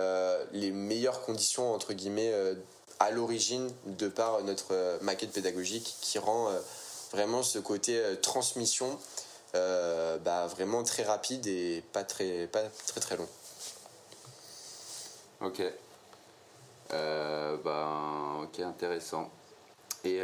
les 0.52 0.72
meilleures 0.72 1.22
conditions, 1.22 1.74
entre 1.74 1.94
guillemets, 1.94 2.34
à 3.04 3.12
l'origine 3.12 3.70
de 3.86 4.08
par 4.08 4.42
notre 4.44 4.68
euh, 4.72 4.98
maquette 5.02 5.34
pédagogique 5.34 5.98
qui 6.00 6.20
rend 6.20 6.50
euh, 6.50 6.60
vraiment 7.12 7.44
ce 7.44 7.60
côté 7.60 7.98
euh, 7.98 8.16
transmission 8.16 8.98
bah, 9.54 10.48
vraiment 10.48 10.82
très 10.84 11.04
rapide 11.04 11.46
et 11.46 11.84
pas 11.94 12.04
très, 12.04 12.48
pas 12.48 12.64
très 12.88 13.00
très 13.00 13.18
long. 13.18 13.28
Ok. 15.42 15.62
ben, 16.90 18.42
ok, 18.42 18.60
intéressant. 18.62 19.30
Et 20.04 20.22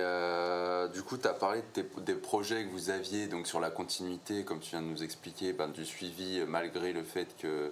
du 0.91 1.03
coup, 1.03 1.19
tu 1.19 1.27
as 1.27 1.33
parlé 1.33 1.61
des 1.97 2.15
projets 2.15 2.65
que 2.65 2.71
vous 2.71 2.89
aviez 2.89 3.27
donc 3.27 3.45
sur 3.45 3.59
la 3.59 3.69
continuité, 3.69 4.43
comme 4.43 4.59
tu 4.59 4.71
viens 4.71 4.81
de 4.81 4.87
nous 4.87 5.03
expliquer, 5.03 5.53
ben, 5.53 5.67
du 5.67 5.85
suivi 5.85 6.43
malgré 6.47 6.91
le 6.91 7.03
fait 7.03 7.27
que, 7.37 7.71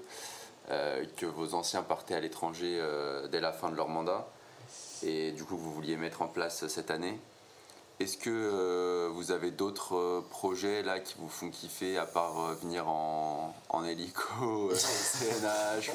que 0.68 1.26
vos 1.26 1.56
anciens 1.56 1.82
partaient 1.82 2.14
à 2.14 2.20
l'étranger 2.20 2.80
dès 3.32 3.42
la 3.42 3.52
fin 3.52 3.72
de 3.72 3.76
leur 3.76 3.88
mandat. 3.88 4.28
Et 5.04 5.32
du 5.32 5.44
coup, 5.44 5.58
vous 5.58 5.74
vouliez 5.74 5.98
mettre 5.98 6.22
en 6.22 6.28
place 6.28 6.68
cette 6.68 6.92
année. 6.92 7.20
Est-ce 8.00 8.18
que 8.18 8.30
euh, 8.30 9.10
vous 9.12 9.32
avez 9.32 9.50
d'autres 9.50 9.96
euh, 9.96 10.22
projets 10.30 10.84
là 10.84 11.00
qui 11.00 11.16
vous 11.18 11.30
font 11.30 11.50
kiffer 11.50 11.98
à 11.98 12.06
part 12.06 12.40
euh, 12.40 12.54
venir 12.62 12.88
en, 12.88 13.56
en 13.70 13.84
hélico, 13.84 14.70
CNH 14.76 15.90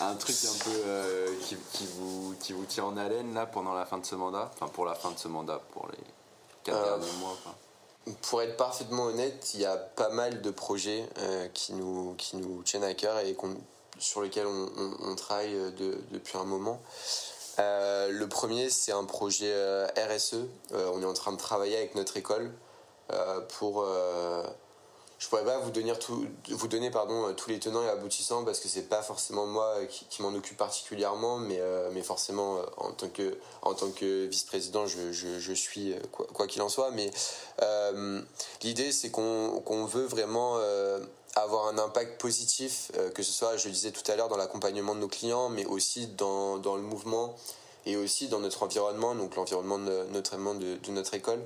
un 0.00 0.14
truc 0.14 0.36
un 0.44 0.64
peu 0.64 1.36
qui, 1.42 1.56
qui, 1.72 1.88
vous, 1.96 2.36
qui 2.38 2.52
vous 2.52 2.64
tient 2.64 2.84
en 2.84 2.96
haleine 2.96 3.34
là 3.34 3.44
pendant 3.44 3.74
la 3.74 3.86
fin 3.86 3.98
de 3.98 4.06
ce 4.06 4.14
mandat? 4.14 4.52
Enfin 4.54 4.68
pour 4.68 4.84
la 4.84 4.94
fin 4.94 5.10
de 5.10 5.18
ce 5.18 5.26
mandat, 5.26 5.60
pour 5.72 5.88
les 5.88 5.98
4 6.62 6.84
derniers 6.84 7.18
mois 7.18 7.36
Pour 8.22 8.42
être 8.42 8.56
parfaitement 8.56 9.06
honnête, 9.06 9.50
il 9.54 9.60
y 9.60 9.66
a 9.66 9.76
pas 9.76 10.10
mal 10.10 10.42
de 10.42 10.50
projets 10.52 11.08
qui, 11.54 11.72
nous, 11.72 12.14
qui 12.18 12.36
nous 12.36 12.62
tiennent 12.62 12.84
à 12.84 12.94
cœur 12.94 13.18
et 13.18 13.36
sur 13.98 14.22
lesquels 14.22 14.46
on, 14.46 14.70
on, 15.00 15.16
travaille 15.16 15.54
de, 15.72 15.98
depuis 16.12 16.38
un 16.38 16.44
moment. 16.44 16.80
Euh, 17.58 18.10
le 18.10 18.28
premier, 18.28 18.70
c'est 18.70 18.92
un 18.92 19.04
projet 19.04 19.52
euh, 19.52 19.86
RSE. 19.96 20.34
Euh, 20.72 20.90
on 20.94 21.02
est 21.02 21.06
en 21.06 21.14
train 21.14 21.32
de 21.32 21.38
travailler 21.38 21.76
avec 21.76 21.94
notre 21.94 22.16
école 22.16 22.52
pour. 23.58 23.86
Je 25.18 25.28
pourrais 25.28 25.44
pas 25.44 25.58
vous 25.58 25.70
donner, 25.70 25.92
vous 26.48 26.68
donner 26.68 26.90
pardon, 26.90 27.32
tous 27.34 27.50
les 27.50 27.58
tenants 27.58 27.82
et 27.82 27.88
aboutissants 27.88 28.44
parce 28.44 28.60
que 28.60 28.68
c'est 28.68 28.88
pas 28.88 29.02
forcément 29.02 29.46
moi 29.46 29.74
qui, 29.88 30.22
m'en 30.22 30.28
occupe 30.28 30.56
particulièrement, 30.56 31.38
mais, 31.38 31.60
mais 31.92 32.02
forcément 32.02 32.60
en 32.76 32.92
tant 32.92 33.08
que, 33.08 33.36
en 33.62 33.74
tant 33.74 33.90
que 33.90 34.26
vice-président, 34.26 34.86
je, 34.86 35.12
je, 35.12 35.52
suis 35.52 35.94
quoi 36.12 36.46
qu'il 36.46 36.62
en 36.62 36.68
soit. 36.68 36.92
Mais 36.92 37.10
l'idée, 38.62 38.92
c'est 38.92 39.10
qu'on 39.10 39.84
veut 39.86 40.06
vraiment 40.06 40.58
avoir 41.42 41.68
un 41.68 41.78
impact 41.78 42.20
positif, 42.20 42.90
euh, 42.96 43.10
que 43.10 43.22
ce 43.22 43.32
soit, 43.32 43.56
je 43.56 43.66
le 43.66 43.74
disais 43.74 43.90
tout 43.90 44.08
à 44.10 44.16
l'heure, 44.16 44.28
dans 44.28 44.36
l'accompagnement 44.36 44.94
de 44.94 45.00
nos 45.00 45.08
clients, 45.08 45.48
mais 45.48 45.64
aussi 45.66 46.06
dans, 46.06 46.58
dans, 46.58 46.76
le 46.76 46.82
mouvement 46.82 47.34
et 47.86 47.96
aussi 47.96 48.28
dans 48.28 48.40
notre 48.40 48.62
environnement, 48.62 49.14
donc 49.14 49.36
l'environnement 49.36 49.78
de, 49.78 50.90
notre 50.90 51.14
école. 51.14 51.40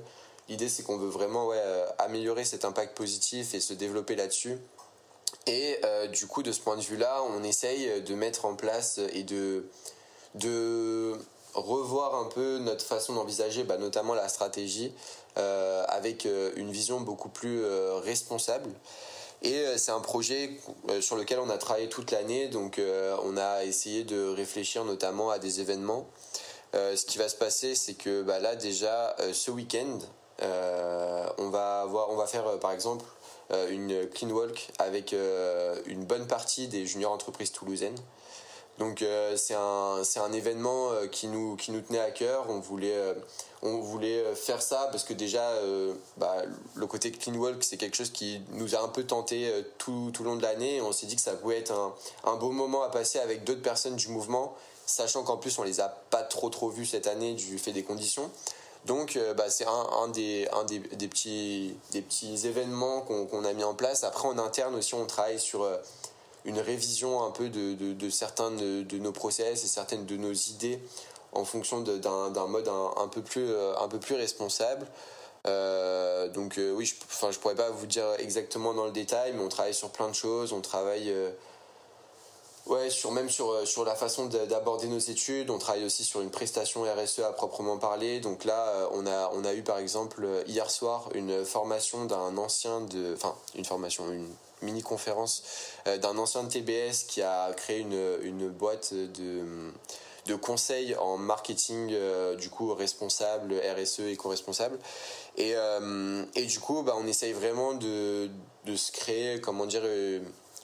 L'idée, 0.49 0.69
c'est 0.69 0.83
qu'on 0.83 0.97
veut 0.97 1.09
vraiment 1.09 1.47
ouais, 1.47 1.59
euh, 1.59 1.85
améliorer 1.99 2.43
cet 2.45 2.65
impact 2.65 2.95
positif 2.95 3.53
et 3.53 3.59
se 3.59 3.73
développer 3.73 4.15
là-dessus. 4.15 4.57
Et 5.47 5.77
euh, 5.83 6.07
du 6.07 6.27
coup, 6.27 6.43
de 6.43 6.51
ce 6.51 6.59
point 6.59 6.77
de 6.77 6.81
vue-là, 6.81 7.23
on 7.29 7.43
essaye 7.43 8.01
de 8.01 8.15
mettre 8.15 8.45
en 8.45 8.55
place 8.55 8.99
et 9.13 9.23
de, 9.23 9.65
de 10.35 11.13
revoir 11.53 12.15
un 12.15 12.25
peu 12.25 12.59
notre 12.59 12.85
façon 12.85 13.13
d'envisager, 13.13 13.63
bah, 13.63 13.77
notamment 13.77 14.13
la 14.13 14.29
stratégie, 14.29 14.93
avec 15.35 16.27
une 16.55 16.71
vision 16.71 17.01
beaucoup 17.01 17.29
plus 17.29 17.65
responsable. 18.03 18.69
Et 19.43 19.57
euh, 19.57 19.77
c'est 19.77 19.91
un 19.91 19.99
projet 19.99 20.51
euh, 20.89 21.01
sur 21.01 21.17
lequel 21.17 21.39
on 21.39 21.49
a 21.49 21.57
travaillé 21.57 21.89
toute 21.89 22.11
l'année, 22.11 22.47
donc 22.47 22.79
euh, 22.79 23.15
on 23.23 23.35
a 23.35 23.65
essayé 23.65 24.05
de 24.05 24.29
réfléchir 24.29 24.85
notamment 24.85 25.29
à 25.29 25.37
des 25.37 25.59
événements. 25.59 26.07
ce 26.73 27.05
qui 27.05 27.17
va 27.17 27.29
se 27.29 27.35
passer, 27.35 27.75
c'est 27.75 27.93
que 27.93 28.23
bah, 28.23 28.39
là 28.39 28.55
déjà, 28.55 29.15
ce 29.33 29.51
week-end, 29.51 29.99
on, 30.43 31.49
va 31.49 31.81
avoir, 31.81 32.09
on 32.09 32.15
va 32.15 32.27
faire 32.27 32.59
par 32.59 32.71
exemple 32.71 33.05
une 33.69 34.09
clean 34.09 34.29
walk 34.29 34.71
avec 34.79 35.15
une 35.85 36.05
bonne 36.05 36.27
partie 36.27 36.67
des 36.67 36.85
juniors 36.85 37.11
entreprises 37.11 37.51
toulousaines. 37.51 37.97
Donc 38.79 39.05
c'est 39.35 39.53
un, 39.53 40.01
un 40.01 40.31
événement 40.31 40.89
qui, 41.11 41.27
nous, 41.27 41.55
qui 41.55 41.71
nous 41.71 41.81
tenait 41.81 41.99
à 41.99 42.11
cœur. 42.11 42.45
On 42.49 42.59
voulait 42.59 43.15
on 43.63 43.79
voulait 43.79 44.19
euh, 44.19 44.35
faire 44.35 44.61
ça 44.61 44.89
parce 44.91 45.03
que 45.03 45.13
déjà 45.13 45.41
euh, 45.41 45.93
bah, 46.17 46.43
le 46.75 46.85
côté 46.85 47.11
clean 47.11 47.35
walk 47.35 47.63
c'est 47.63 47.77
quelque 47.77 47.95
chose 47.95 48.11
qui 48.11 48.41
nous 48.51 48.75
a 48.75 48.81
un 48.81 48.89
peu 48.89 49.05
tenté 49.05 49.47
euh, 49.47 49.61
tout, 49.77 50.11
tout, 50.13 50.23
le 50.23 50.29
long 50.29 50.35
de 50.35 50.41
l'année 50.41 50.81
on 50.81 50.91
s'est 50.91 51.05
dit 51.05 51.15
que 51.15 51.21
ça 51.21 51.33
pouvait 51.33 51.59
être 51.59 51.71
un, 51.71 51.93
un, 52.25 52.35
beau 52.35 52.51
moment 52.51 52.83
à 52.83 52.89
passer 52.89 53.19
avec 53.19 53.45
d'autres 53.45 53.61
personnes 53.61 53.95
du 53.95 54.09
mouvement 54.09 54.53
sachant 54.85 55.23
qu'en 55.23 55.37
plus 55.37 55.57
on 55.59 55.63
les 55.63 55.79
a 55.79 55.87
pas 55.87 56.23
trop 56.23 56.49
trop 56.49 56.69
vus 56.69 56.85
cette 56.85 57.07
année 57.07 57.33
du 57.35 57.57
fait 57.57 57.71
des 57.71 57.83
conditions 57.83 58.29
donc 58.85 59.17
bah, 59.37 59.49
c'est 59.49 59.65
un, 59.65 60.07
des, 60.09 60.47
petits, 61.07 61.77
événements 62.45 63.01
qu'on 63.01 63.45
a 63.45 63.53
mis 63.53 63.63
en 63.63 63.73
place 63.73 64.03
après 64.03 64.27
en 64.27 64.37
interne 64.37 64.75
aussi 64.75 64.93
on 64.93 65.05
travaille 65.05 65.39
sur 65.39 65.65
une 66.45 66.59
révision 66.59 67.23
un 67.23 67.31
peu 67.31 67.49
de, 67.49 68.09
certains 68.09 68.51
de, 68.51 68.97
nos 68.97 69.11
process 69.11 69.63
et 69.63 69.67
certaines 69.67 70.05
de 70.05 70.17
nos 70.17 70.33
idées 70.33 70.79
en 71.31 71.45
fonction 71.45 71.81
d'un 71.81 72.47
mode 72.47 72.67
un, 72.67 73.07
peu 73.07 73.21
plus, 73.21 73.49
euh, 73.49 73.73
un 73.79 73.87
peu 73.87 73.99
plus 73.99 74.15
responsable. 74.15 74.85
Euh, 75.47 76.29
donc 76.29 76.57
euh, 76.57 76.71
oui, 76.71 76.85
je, 76.85 76.95
enfin, 77.05 77.31
je 77.31 77.39
pourrais 77.39 77.55
pas 77.55 77.69
vous 77.69 77.87
dire 77.87 78.05
exactement 78.19 78.73
dans 78.73 78.85
le 78.85 78.91
détail, 78.91 79.33
mais 79.33 79.43
on 79.43 79.49
travaille 79.49 79.73
sur 79.73 79.89
plein 79.89 80.07
de 80.07 80.13
choses. 80.13 80.53
On 80.53 80.61
travaille 80.61 81.13
ouais, 82.67 82.89
sur, 82.89 83.11
même 83.11 83.29
sur, 83.29 83.67
sur 83.67 83.85
la 83.85 83.95
façon 83.95 84.25
d'aborder 84.25 84.87
nos 84.87 84.99
études. 84.99 85.49
On 85.49 85.57
travaille 85.57 85.85
aussi 85.85 86.03
sur 86.03 86.21
une 86.21 86.31
prestation 86.31 86.83
RSE 86.83 87.19
à 87.19 87.33
proprement 87.33 87.77
parler. 87.77 88.19
Donc 88.19 88.45
là, 88.45 88.89
on 88.91 89.05
a, 89.05 89.31
on 89.33 89.45
a 89.45 89.53
eu 89.53 89.63
par 89.63 89.77
exemple 89.77 90.27
hier 90.47 90.69
soir 90.69 91.09
une 91.13 91.45
formation 91.45 92.05
d'un 92.05 92.37
ancien 92.37 92.81
de... 92.81 93.13
Enfin, 93.15 93.35
une 93.55 93.65
formation, 93.65 94.11
une 94.11 94.29
mini-conférence 94.61 95.43
d'un 95.85 96.17
ancien 96.17 96.43
de 96.43 96.49
TBS 96.49 97.03
qui 97.07 97.21
a 97.21 97.51
créé 97.53 97.79
une, 97.79 98.17
une 98.21 98.49
boîte 98.49 98.93
de 98.93 99.71
de 100.27 100.35
conseils 100.35 100.95
en 100.95 101.17
marketing 101.17 101.89
euh, 101.91 102.35
du 102.35 102.49
coup 102.49 102.73
responsable, 102.73 103.55
RSE, 103.55 104.01
éco-responsable. 104.01 104.79
Et, 105.37 105.53
euh, 105.55 106.23
et 106.35 106.45
du 106.45 106.59
coup, 106.59 106.83
bah, 106.83 106.95
on 106.97 107.07
essaye 107.07 107.33
vraiment 107.33 107.73
de, 107.73 108.29
de 108.65 108.75
se 108.75 108.91
créer, 108.91 109.41
comment 109.41 109.65
dire, 109.65 109.81
euh, 109.83 110.19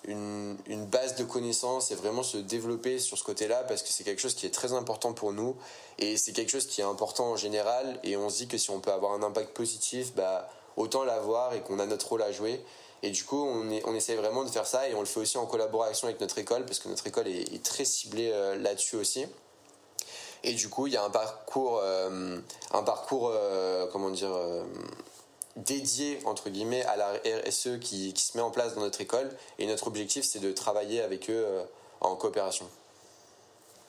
une, 0.08 0.58
une, 0.68 0.86
base 0.86 1.16
de 1.16 1.24
connaissances 1.24 1.92
et 1.92 1.96
vraiment 1.96 2.24
se 2.24 2.38
développer 2.38 3.00
sur 3.00 3.18
ce 3.18 3.24
côté-là 3.24 3.64
parce 3.68 3.84
que 3.84 3.90
c'est 3.90 4.04
quelque 4.04 4.22
chose 4.22 4.34
qui 4.34 4.46
est 4.46 4.54
très 4.54 4.74
important 4.74 5.14
pour 5.14 5.34
nous 5.34 5.56
et 5.98 6.18
c'est 6.18 6.32
quelque 6.32 6.50
chose 6.50 6.68
qui 6.68 6.82
est 6.82 6.86
important 6.86 7.32
en 7.32 7.36
général 7.36 8.00
et 8.04 8.18
on 8.18 8.30
se 8.30 8.38
dit 8.38 8.48
que 8.48 8.58
si 8.58 8.70
on 8.70 8.80
peut 8.80 8.92
avoir 8.92 9.14
un 9.14 9.24
impact 9.24 9.54
positif, 9.54 10.14
bah, 10.16 10.50
autant 10.78 11.04
l'avoir 11.04 11.54
et 11.54 11.62
qu'on 11.62 11.80
a 11.80 11.86
notre 11.86 12.08
rôle 12.10 12.22
à 12.22 12.32
jouer. 12.32 12.64
Et 13.02 13.12
du 13.12 13.24
coup, 13.24 13.42
on, 13.42 13.70
est, 13.70 13.82
on 13.86 13.96
essaye 13.96 14.16
vraiment 14.16 14.44
de 14.44 14.50
faire 14.50 14.68
ça 14.68 14.90
et 14.90 14.96
on 14.96 15.00
le 15.00 15.06
fait 15.06 15.20
aussi 15.20 15.38
en 15.38 15.46
collaboration 15.46 16.08
avec 16.08 16.20
notre 16.20 16.38
école 16.38 16.66
parce 16.66 16.80
que 16.80 16.90
notre 16.90 17.08
école 17.08 17.28
est, 17.28 17.64
très 17.64 17.86
ciblée 17.86 18.30
là-dessus 18.58 18.98
aussi. 18.98 19.26
Et 20.44 20.54
du 20.54 20.70
coup, 20.70 20.88
il 20.88 20.94
y 20.94 20.98
a 20.98 21.04
un 21.04 21.10
parcours, 21.10 21.82
euh, 21.84 22.40
un 22.72 22.84
parcours 22.84 23.32
euh, 23.34 23.88
comment 23.92 24.10
dire, 24.10 24.32
euh, 24.32 24.64
dédié 25.56 26.20
entre 26.26 26.50
guillemets 26.50 26.84
à 26.86 26.96
la 26.96 27.14
RSE 27.46 27.80
qui, 27.80 28.14
qui, 28.14 28.24
se 28.24 28.38
met 28.38 28.44
en 28.44 28.52
place 28.52 28.76
dans 28.76 28.82
notre 28.82 29.02
école. 29.02 29.30
Et 29.58 29.68
notre 29.68 29.88
objectif, 29.88 30.24
c'est 30.24 30.40
de 30.40 30.52
travailler 30.52 31.02
avec 31.02 31.30
eux 31.30 31.46
en 32.02 32.16
coopération. 32.16 32.68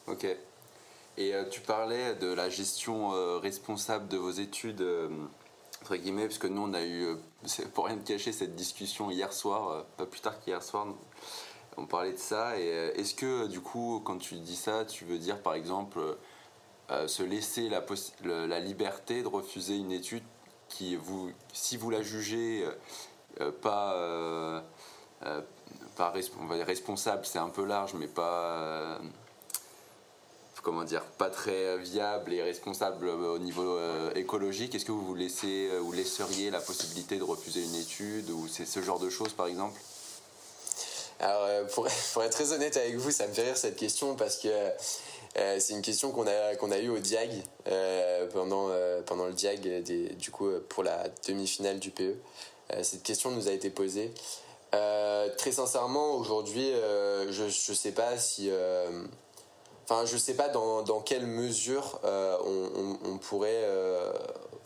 Ok. 0.07 0.27
Et 1.19 1.35
tu 1.51 1.61
parlais 1.61 2.15
de 2.15 2.33
la 2.33 2.49
gestion 2.49 3.11
responsable 3.41 4.09
de 4.09 4.17
vos 4.17 4.31
études 4.31 4.83
entre 5.83 5.97
guillemets, 5.97 6.27
parce 6.27 6.39
que 6.39 6.47
nous 6.47 6.63
on 6.63 6.75
a 6.75 6.83
eu, 6.83 7.17
pour 7.75 7.87
rien 7.87 7.97
te 7.97 8.07
cacher, 8.07 8.33
cette 8.33 8.55
discussion 8.55 9.11
hier 9.11 9.33
soir, 9.33 9.85
pas 9.97 10.07
plus 10.07 10.21
tard 10.21 10.39
qu'hier 10.41 10.63
soir, 10.63 10.87
on 11.77 11.87
parlait 11.87 12.13
de 12.13 12.19
ça. 12.19 12.59
Et 12.59 12.67
est-ce 12.97 13.15
que 13.15 13.47
du 13.47 13.61
coup, 13.61 14.03
quand 14.05 14.19
tu 14.19 14.37
dis 14.37 14.57
ça, 14.57 14.85
tu 14.85 15.05
veux 15.05 15.19
dire 15.19 15.41
par 15.43 15.55
exemple 15.55 16.01
euh, 16.91 17.09
se 17.09 17.23
laisser 17.23 17.69
la, 17.69 17.85
la, 18.47 18.61
liberté 18.61 19.23
de 19.23 19.29
refuser 19.29 19.77
une 19.77 19.93
étude 19.93 20.25
qui, 20.71 20.99
si 21.53 21.77
vous 21.77 21.91
la 21.91 22.03
jugez 22.03 22.65
euh, 22.65 23.51
euh, 25.27 25.43
pas, 25.97 26.23
dire 26.57 26.67
responsable, 26.67 27.27
c'est 27.27 27.39
un 27.39 27.51
peu 27.51 27.65
large, 27.65 27.95
mais 27.95 28.07
pas 28.07 28.99
comment 30.63 30.85
dire, 30.85 31.03
pas 31.03 31.31
très 31.31 31.79
viable 31.79 32.35
et 32.35 32.43
responsable 32.43 33.09
au 33.09 33.39
niveau 33.39 33.79
écologique, 34.15 34.75
est-ce 34.75 34.85
que 34.85 34.93
vous 34.93 35.05
vous 35.05 35.15
laissez 35.15 35.71
ou 35.83 35.93
laisseriez 35.93 36.51
la 36.51 36.61
possibilité 36.61 37.17
de 37.17 37.23
refuser 37.23 37.65
une 37.65 37.75
étude 37.77 38.29
ou 38.31 38.47
c'est 38.47 38.67
ce 38.67 38.83
genre 38.83 38.99
de 38.99 39.09
choses 39.09 39.33
par 39.33 39.47
exemple? 39.47 39.81
Alors 41.21 41.67
pour, 41.69 41.87
pour, 42.13 42.23
être 42.23 42.33
très 42.33 42.53
honnête 42.53 42.77
avec 42.77 42.97
vous, 42.97 43.11
ça 43.11 43.27
me 43.27 43.33
fait 43.33 43.45
rire 43.45 43.57
cette 43.57 43.77
question 43.77 44.17
parce 44.17 44.39
que 44.39 44.49
euh, 44.49 44.71
c'est 45.37 45.75
une 45.75 45.83
question 45.83 46.11
qu'on 46.11 46.27
a, 46.27 46.57
qu'on 46.57 46.71
a 46.71 46.79
eue 46.79 46.89
au 46.89 46.99
Diag 46.99 47.31
euh, 47.69 48.27
pendant, 48.33 48.69
euh, 48.71 49.01
pendant 49.03 49.27
le 49.27 49.33
Diag 49.33 49.83
du 50.17 50.31
coup, 50.31 50.51
pour 50.69 50.83
la 50.83 51.05
demi-finale 51.29 51.79
du 51.79 51.91
PE. 51.91 52.15
cette 52.83 53.03
question 53.03 53.31
nous 53.31 53.49
a 53.49 53.53
été 53.53 53.71
posée. 53.71 54.13
très 54.73 55.53
sincèrement, 55.53 56.15
aujourd'hui, 56.15 56.71
je 57.31 57.45
ne 57.45 57.77
sais 57.77 57.93
pas 57.93 58.19
si. 58.19 58.51
Enfin, 59.85 60.05
je 60.05 60.17
sais 60.17 60.35
pas 60.35 60.49
dans, 60.49 60.83
dans 60.83 61.01
quelle 61.01 61.27
mesure 61.27 62.01
on, 62.05 62.99
on, 63.05 63.19
pourrait 63.19 63.65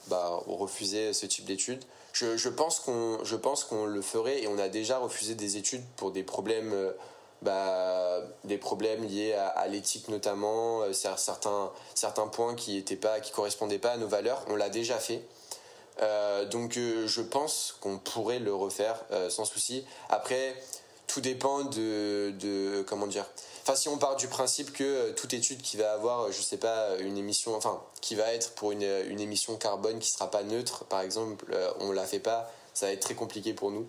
bah, 0.09 0.41
refuser 0.47 1.12
ce 1.12 1.27
type 1.27 1.45
d'études. 1.45 1.83
Je, 2.12 2.37
je, 2.37 2.49
pense 2.49 2.79
qu'on, 2.79 3.19
je 3.25 3.35
pense 3.35 3.65
qu'on 3.65 3.87
le 3.87 4.01
ferait 4.01 4.43
et 4.43 4.49
on 4.49 4.59
a 4.59 4.69
déjà 4.69 4.99
refusé 4.99 5.35
des 5.35 5.57
études 5.57 5.83
pour 5.97 6.12
des 6.12 6.23
problèmes 6.23 6.73
bah, 7.45 8.21
des 8.45 8.59
problèmes 8.59 9.05
liés 9.05 9.35
à, 9.35 9.67
l'éthique 9.69 10.09
notamment, 10.09 10.83
certains, 10.93 11.71
certains 11.95 12.27
points 12.27 12.55
qui 12.55 12.77
étaient 12.77 12.97
pas, 12.97 13.21
qui 13.21 13.33
correspondaient 13.33 13.79
pas 13.79 13.93
à 13.93 13.97
nos 13.97 14.09
valeurs. 14.09 14.45
On 14.49 14.57
l'a 14.57 14.69
déjà 14.69 14.99
fait. 14.99 15.23
donc 16.51 16.73
je 16.75 17.21
pense 17.21 17.77
qu'on 17.81 17.99
pourrait 17.99 18.41
le 18.41 18.55
refaire 18.55 19.05
sans 19.29 19.45
souci. 19.45 19.85
Après, 20.09 20.57
tout 21.07 21.21
dépend 21.21 21.65
de, 21.65 22.35
de 22.39 22.85
comment 22.87 23.07
dire 23.07 23.27
Enfin, 23.67 23.77
si 23.77 23.89
on 23.89 23.97
part 23.97 24.17
du 24.17 24.29
principe 24.29 24.75
que 24.75 24.85
euh, 24.85 25.13
toute 25.15 25.33
étude 25.33 25.63
qui 25.63 25.79
va 25.79 25.95
avoir, 25.95 26.25
euh, 26.25 26.31
je 26.31 26.43
sais 26.43 26.59
pas, 26.59 26.99
une 26.99 27.17
émission, 27.17 27.55
enfin, 27.57 27.81
qui 28.03 28.15
va 28.15 28.35
être 28.35 28.53
pour 28.53 28.73
une, 28.73 28.83
une 28.83 29.21
émission 29.21 29.57
carbone 29.57 29.99
qui 30.01 30.11
sera 30.11 30.31
pas 30.31 30.43
neutre, 30.43 30.85
par 30.85 31.01
exemple, 31.01 31.47
euh, 31.51 31.73
on 31.81 31.91
la 31.91 32.05
fait 32.05 32.19
pas, 32.19 32.53
ça 32.75 32.87
va 32.87 32.93
être 32.93 33.01
très 33.01 33.15
compliqué 33.15 33.55
pour 33.55 33.71
nous. 33.71 33.87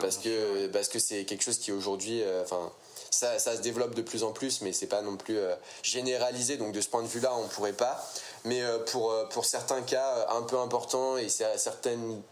Parce, 0.00 0.18
que, 0.18 0.66
parce 0.68 0.88
que 0.88 0.98
c'est 0.98 1.24
quelque 1.24 1.42
chose 1.42 1.58
qui 1.58 1.72
aujourd'hui, 1.72 2.22
enfin, 2.42 2.70
ça, 3.10 3.38
ça, 3.38 3.56
se 3.56 3.62
développe 3.62 3.94
de 3.94 4.02
plus 4.02 4.24
en 4.24 4.32
plus, 4.32 4.60
mais 4.60 4.72
c'est 4.72 4.86
pas 4.86 5.02
non 5.02 5.16
plus 5.16 5.38
généralisé. 5.82 6.56
Donc 6.56 6.72
de 6.72 6.80
ce 6.80 6.88
point 6.88 7.02
de 7.02 7.08
vue-là, 7.08 7.32
on 7.36 7.48
pourrait 7.48 7.72
pas. 7.72 8.04
Mais 8.44 8.62
pour, 8.86 9.14
pour 9.30 9.44
certains 9.44 9.82
cas 9.82 10.26
un 10.30 10.42
peu 10.42 10.58
importants 10.58 11.16
et 11.16 11.28
certaines 11.28 12.22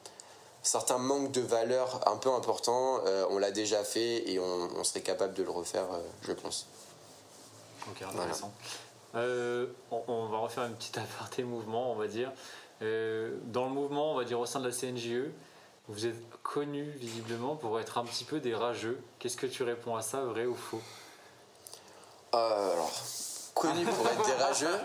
certains 0.62 0.98
manques 0.98 1.32
de 1.32 1.40
valeur 1.40 2.00
un 2.08 2.16
peu 2.16 2.30
importants, 2.32 3.00
euh, 3.06 3.26
on 3.30 3.38
l'a 3.38 3.50
déjà 3.50 3.84
fait 3.84 4.30
et 4.30 4.38
on, 4.38 4.84
serait 4.84 5.02
capable 5.02 5.34
de 5.34 5.42
le 5.42 5.50
refaire, 5.50 5.86
euh, 5.92 6.00
je 6.22 6.32
pense. 6.32 6.66
Ok, 7.90 8.02
intéressant. 8.02 8.52
Euh, 9.14 9.66
on, 9.90 10.26
va 10.26 10.38
refaire 10.38 10.64
une 10.64 10.74
petite 10.74 10.98
aparté 10.98 11.42
mouvement, 11.42 11.92
on 11.92 11.96
va 11.96 12.06
dire. 12.06 12.32
dans 12.80 13.66
le 13.66 13.70
mouvement, 13.70 14.12
on 14.12 14.16
va 14.16 14.24
dire 14.24 14.40
au 14.40 14.46
sein 14.46 14.60
de 14.60 14.68
la 14.68 14.74
CNJE, 14.74 15.30
vous 15.88 16.06
êtes 16.06 16.16
connu 16.42 16.84
visiblement 16.98 17.56
pour 17.56 17.78
être 17.80 17.98
un 17.98 18.04
petit 18.04 18.24
peu 18.24 18.40
des 18.40 18.54
rageux. 18.54 19.00
Qu'est-ce 19.18 19.36
que 19.36 19.46
tu 19.46 19.62
réponds 19.62 19.96
à 19.96 20.02
ça, 20.02 20.20
vrai 20.20 20.46
ou 20.46 20.54
faux? 20.54 20.80
Alors, 22.32 22.92
connu 23.54 23.84
pour 23.84 24.06
être 24.06 24.24
des 24.24 24.42
rageux 24.42 24.78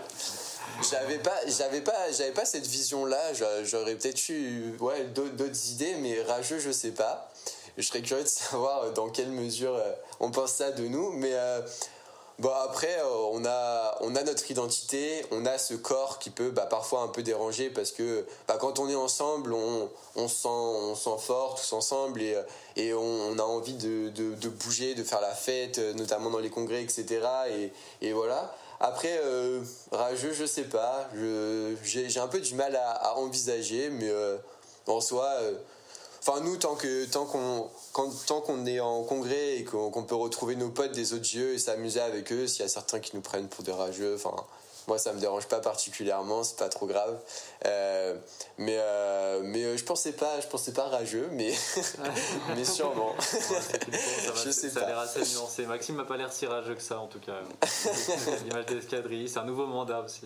j'avais 0.90 1.18
pas 1.18 1.36
j'avais 1.46 1.80
pas 1.80 2.12
j'avais 2.12 2.32
pas 2.32 2.44
cette 2.44 2.66
vision 2.66 3.04
là 3.04 3.32
j'aurais 3.64 3.94
peut-être 3.94 4.28
eu 4.28 4.76
ouais 4.80 5.04
d'autres 5.04 5.70
idées 5.70 5.94
mais 5.96 6.22
rageux 6.22 6.58
je 6.58 6.70
sais 6.70 6.92
pas. 6.92 7.30
Je 7.76 7.82
serais 7.82 8.02
curieux 8.02 8.24
de 8.24 8.28
savoir 8.28 8.92
dans 8.92 9.08
quelle 9.08 9.30
mesure 9.30 9.74
euh, 9.74 9.92
on 10.18 10.30
pense 10.32 10.52
ça 10.52 10.72
de 10.72 10.86
nous 10.88 11.12
mais 11.12 11.32
euh, 11.32 11.60
bon 12.38 12.50
après 12.64 12.98
euh, 13.00 13.30
on 13.32 13.44
a 13.44 13.96
on 14.00 14.14
a 14.14 14.22
notre 14.22 14.50
identité 14.50 15.24
on 15.30 15.44
a 15.46 15.58
ce 15.58 15.74
corps 15.74 16.18
qui 16.18 16.30
peut 16.30 16.50
bah, 16.50 16.66
parfois 16.66 17.02
un 17.02 17.08
peu 17.08 17.22
déranger 17.22 17.70
parce 17.70 17.92
que 17.92 18.24
bah, 18.46 18.56
quand 18.60 18.78
on 18.78 18.88
est 18.88 18.94
ensemble 18.94 19.52
on, 19.52 19.90
on 20.16 20.28
sent 20.28 20.48
on 20.48 20.94
sent 20.94 21.18
fort 21.20 21.56
tous 21.56 21.72
ensemble 21.72 22.22
et, 22.22 22.36
et 22.76 22.94
on, 22.94 23.38
a 23.38 23.42
envie 23.42 23.74
de, 23.74 24.08
de, 24.10 24.48
bouger 24.48 24.94
de 24.94 25.02
faire 25.02 25.20
la 25.20 25.34
fête 25.34 25.78
notamment 25.96 26.30
dans 26.30 26.38
les 26.38 26.50
congrès 26.50 26.82
etc 26.82 27.20
et, 27.50 27.72
et 28.06 28.12
voilà 28.12 28.54
après, 28.80 29.18
euh, 29.24 29.60
rageux, 29.90 30.32
je 30.32 30.44
sais 30.44 30.64
pas. 30.64 31.08
J'ai 31.82 32.20
un 32.20 32.28
peu 32.28 32.40
du 32.40 32.54
mal 32.54 32.76
à, 32.76 33.16
envisager, 33.16 33.90
mais 33.90 34.08
euh, 34.08 34.36
en 34.86 35.00
soi, 35.00 35.26
euh, 35.40 35.54
enfin 36.28 36.40
nous, 36.42 36.56
tant 36.56 36.74
que 36.74 37.06
tant 37.06 37.24
qu'on 37.24 37.70
tant 38.26 38.40
qu'on 38.40 38.66
est 38.66 38.80
en 38.80 39.02
congrès 39.02 39.56
et 39.56 39.64
qu'on 39.64 40.04
peut 40.04 40.14
retrouver 40.14 40.56
nos 40.56 40.68
potes 40.68 40.92
des 40.92 41.14
autres 41.14 41.24
jeux 41.24 41.54
et 41.54 41.58
s'amuser 41.58 42.00
avec 42.00 42.32
eux, 42.32 42.46
s'il 42.46 42.60
y 42.60 42.64
a 42.64 42.68
certains 42.68 43.00
qui 43.00 43.16
nous 43.16 43.22
prennent 43.22 43.48
pour 43.48 43.64
des 43.64 43.72
rageux, 43.72 44.14
enfin 44.14 44.34
moi, 44.88 44.96
ça 44.96 45.12
me 45.12 45.20
dérange 45.20 45.46
pas 45.46 45.60
particulièrement, 45.60 46.42
c'est 46.42 46.56
pas 46.56 46.70
trop 46.70 46.86
grave. 46.86 47.20
Euh, 47.66 48.16
mais 48.56 48.76
euh, 48.78 49.42
mais 49.44 49.64
euh, 49.64 49.76
je 49.76 49.84
pensais 49.84 50.12
pas, 50.12 50.40
je 50.40 50.46
pensais 50.46 50.72
pas 50.72 50.88
rageux, 50.88 51.28
mais 51.32 51.52
mais 52.56 52.64
sûrement. 52.64 53.14
je 53.20 54.50
sais 54.50 54.70
ça 54.70 54.80
pas. 54.80 54.86
a 54.86 54.88
l'air 54.88 54.98
assez 55.00 55.20
nuancé. 55.20 55.66
Maxime 55.66 55.96
m'a 55.96 56.04
pas 56.04 56.16
l'air 56.16 56.32
si 56.32 56.46
rageux 56.46 56.74
que 56.74 56.82
ça, 56.82 56.98
en 57.00 57.06
tout 57.06 57.20
cas. 57.20 57.38
L'image 58.44 58.64
d'escadrille, 58.66 59.28
c'est 59.28 59.38
un 59.38 59.44
nouveau 59.44 59.66
mandat 59.66 60.00
aussi. 60.00 60.22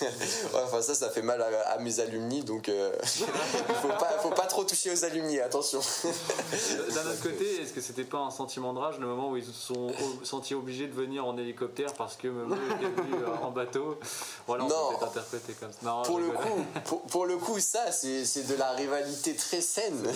ouais, 0.54 0.60
enfin 0.64 0.82
ça, 0.82 0.94
ça 0.94 1.10
fait 1.10 1.22
mal 1.22 1.42
à, 1.42 1.78
mes 1.78 2.00
alumni, 2.00 2.42
donc 2.42 2.68
euh, 2.68 2.92
il 3.02 3.08
faut 3.82 3.88
pas, 3.88 4.18
faut 4.20 4.30
pas 4.30 4.46
trop 4.46 4.64
toucher 4.64 4.92
aux 4.92 5.04
alumni, 5.04 5.40
attention. 5.40 5.80
D'un 6.94 7.10
autre 7.10 7.22
côté, 7.22 7.62
est-ce 7.62 7.72
que 7.72 7.80
c'était 7.80 8.04
pas 8.04 8.18
un 8.18 8.30
sentiment 8.30 8.72
de 8.72 8.78
rage 8.78 8.98
le 8.98 9.06
moment 9.06 9.30
où 9.30 9.36
ils 9.36 9.44
se 9.44 9.52
sont 9.52 9.88
sentis 10.22 10.54
obligés 10.54 10.86
de 10.86 10.94
venir 10.94 11.26
en 11.26 11.36
hélicoptère 11.36 11.92
parce 11.94 12.16
que 12.16 12.28
même 12.28 12.52
était 12.52 12.86
venu 12.86 13.14
euh, 13.22 13.36
en 13.42 13.50
bateau? 13.50 13.98
Voilà, 14.46 14.64
on 14.64 14.68
non. 14.68 14.98
peut 14.98 15.04
interpréter 15.04 15.54
comme 15.54 15.72
ça. 15.72 15.78
Non, 15.82 16.02
pour, 16.02 16.18
le 16.18 16.28
coup, 16.30 16.64
pour, 16.84 17.02
pour, 17.02 17.26
le 17.26 17.36
coup, 17.36 17.58
ça, 17.60 17.92
c'est 17.92 18.46
de 18.46 18.54
la 18.54 18.70
rivalité 18.72 19.34
très 19.34 19.60
saine. 19.60 20.06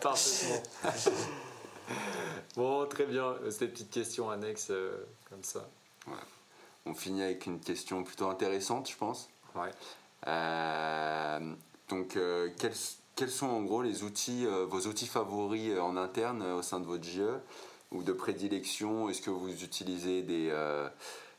Parfaitement. 0.00 0.62
Bon, 2.56 2.86
très 2.86 3.06
bien. 3.06 3.34
C'était 3.50 3.66
une 3.66 3.70
petite 3.72 3.90
question 3.90 4.30
annexe 4.30 4.68
euh, 4.70 5.06
comme 5.28 5.42
ça. 5.42 5.68
On 6.86 6.94
finit 6.94 7.22
avec 7.22 7.46
une 7.46 7.60
question 7.60 8.02
plutôt 8.02 8.28
intéressante, 8.28 8.90
je 8.90 8.96
pense. 8.96 9.28
Ouais. 9.54 9.70
Euh, 10.26 11.54
donc, 11.88 12.16
euh, 12.16 12.48
quels, 13.16 13.30
sont 13.30 13.46
en 13.46 13.62
gros 13.62 13.82
les 13.82 14.02
outils, 14.02 14.46
euh, 14.46 14.64
vos 14.66 14.86
outils 14.86 15.06
favoris 15.06 15.78
en 15.78 15.96
interne 15.96 16.42
au 16.42 16.62
sein 16.62 16.80
de 16.80 16.86
votre 16.86 17.04
GE 17.04 17.20
ou 17.90 18.02
de 18.02 18.12
prédilection? 18.12 19.08
Est-ce 19.10 19.20
que 19.20 19.30
vous 19.30 19.62
utilisez 19.62 20.22
des, 20.22 20.50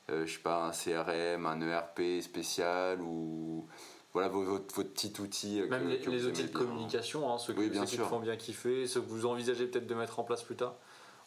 je 0.10 0.32
sais 0.32 0.40
pas, 0.40 0.66
un 0.66 0.72
CRM, 0.72 1.46
un 1.46 1.62
ERP 1.62 2.22
spécial 2.22 3.02
ou 3.02 3.68
voilà 4.14 4.28
votre, 4.28 4.76
votre, 4.76 4.92
petit 4.92 5.14
outil. 5.22 5.62
Même 5.70 5.88
les, 5.88 6.26
outils 6.26 6.44
de 6.44 6.50
communication, 6.50 7.32
hein, 7.32 7.38
ceux, 7.38 7.54
que, 7.54 7.62
bien 7.62 7.86
font 7.86 8.20
bien 8.20 8.36
kiffer, 8.36 8.86
ceux 8.86 9.00
que 9.00 9.08
vous 9.08 9.26
envisagez 9.26 9.68
peut-être 9.68 9.88
de 9.88 9.96
mettre 9.96 10.20
en 10.20 10.24
place 10.24 10.44
plus 10.44 10.58
tard. 10.58 10.76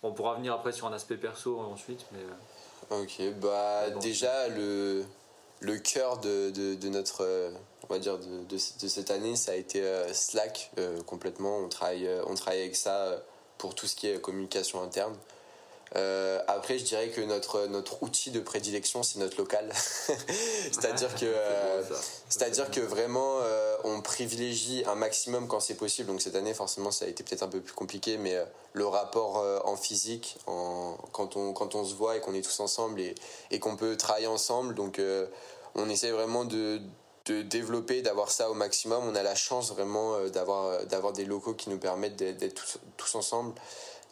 On 0.02 0.12
pourra 0.12 0.34
venir 0.34 0.52
après 0.52 0.72
sur 0.72 0.86
un 0.86 0.92
aspect 0.92 1.16
perso 1.16 1.58
ensuite, 1.58 2.04
mais. 2.12 2.18
Ok, 2.90 3.20
bah 3.40 3.90
déjà 4.00 4.48
le, 4.48 5.04
le 5.60 5.78
cœur 5.78 6.18
de, 6.18 6.50
de, 6.50 6.88
notre, 6.88 7.24
euh, 7.24 7.50
on 7.88 7.92
va 7.92 7.98
dire 7.98 8.18
de, 8.18 8.44
de, 8.44 8.58
cette 8.58 9.10
année, 9.10 9.36
ça 9.36 9.52
a 9.52 9.54
été 9.54 9.82
euh, 9.82 10.12
Slack 10.12 10.70
euh, 10.78 11.00
complètement. 11.02 11.58
On 11.58 11.68
travaille, 11.68 12.08
on 12.26 12.34
travaille 12.34 12.60
avec 12.60 12.76
ça 12.76 13.22
pour 13.58 13.74
tout 13.74 13.86
ce 13.86 13.96
qui 13.96 14.08
est 14.08 14.20
communication 14.20 14.82
interne. 14.82 15.14
Euh, 15.96 16.40
après, 16.48 16.78
je 16.78 16.84
dirais 16.84 17.08
que 17.08 17.20
notre, 17.20 17.66
notre 17.66 18.02
outil 18.02 18.30
de 18.30 18.40
prédilection, 18.40 19.02
c'est 19.02 19.18
notre 19.18 19.38
local. 19.38 19.70
c'est-à-dire 20.72 21.14
que, 21.14 21.24
euh, 21.24 21.82
c'est-à-dire 22.28 22.70
que 22.70 22.80
vraiment, 22.80 23.38
euh, 23.42 23.76
on 23.84 24.00
privilégie 24.00 24.84
un 24.86 24.96
maximum 24.96 25.46
quand 25.46 25.60
c'est 25.60 25.76
possible. 25.76 26.08
Donc 26.08 26.20
cette 26.20 26.34
année, 26.34 26.54
forcément, 26.54 26.90
ça 26.90 27.04
a 27.04 27.08
été 27.08 27.22
peut-être 27.22 27.42
un 27.42 27.48
peu 27.48 27.60
plus 27.60 27.74
compliqué, 27.74 28.16
mais 28.16 28.36
le 28.72 28.86
rapport 28.86 29.44
en 29.64 29.76
physique, 29.76 30.36
en, 30.46 30.96
quand, 31.12 31.36
on, 31.36 31.52
quand 31.52 31.74
on 31.74 31.84
se 31.84 31.94
voit 31.94 32.16
et 32.16 32.20
qu'on 32.20 32.34
est 32.34 32.42
tous 32.42 32.60
ensemble 32.60 33.00
et, 33.00 33.14
et 33.50 33.60
qu'on 33.60 33.76
peut 33.76 33.96
travailler 33.96 34.26
ensemble, 34.26 34.74
donc 34.74 35.00
on 35.76 35.88
essaie 35.88 36.10
vraiment 36.10 36.44
de, 36.44 36.80
de 37.26 37.42
développer, 37.42 38.02
d'avoir 38.02 38.30
ça 38.30 38.50
au 38.50 38.54
maximum. 38.54 39.04
On 39.06 39.14
a 39.14 39.22
la 39.22 39.36
chance 39.36 39.70
vraiment 39.70 40.18
d'avoir, 40.26 40.84
d'avoir 40.86 41.12
des 41.12 41.24
locaux 41.24 41.54
qui 41.54 41.70
nous 41.70 41.78
permettent 41.78 42.16
d'être 42.16 42.54
tous, 42.54 42.78
tous 42.96 43.14
ensemble 43.14 43.54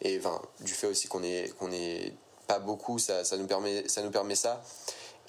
et 0.03 0.21
du 0.61 0.73
fait 0.73 0.87
aussi 0.87 1.07
qu'on 1.07 1.23
est, 1.23 1.55
qu'on 1.57 1.71
est 1.71 2.13
pas 2.47 2.59
beaucoup, 2.59 2.99
ça, 2.99 3.23
ça, 3.23 3.37
nous 3.37 3.47
permet, 3.47 3.87
ça 3.87 4.01
nous 4.01 4.11
permet 4.11 4.35
ça. 4.35 4.61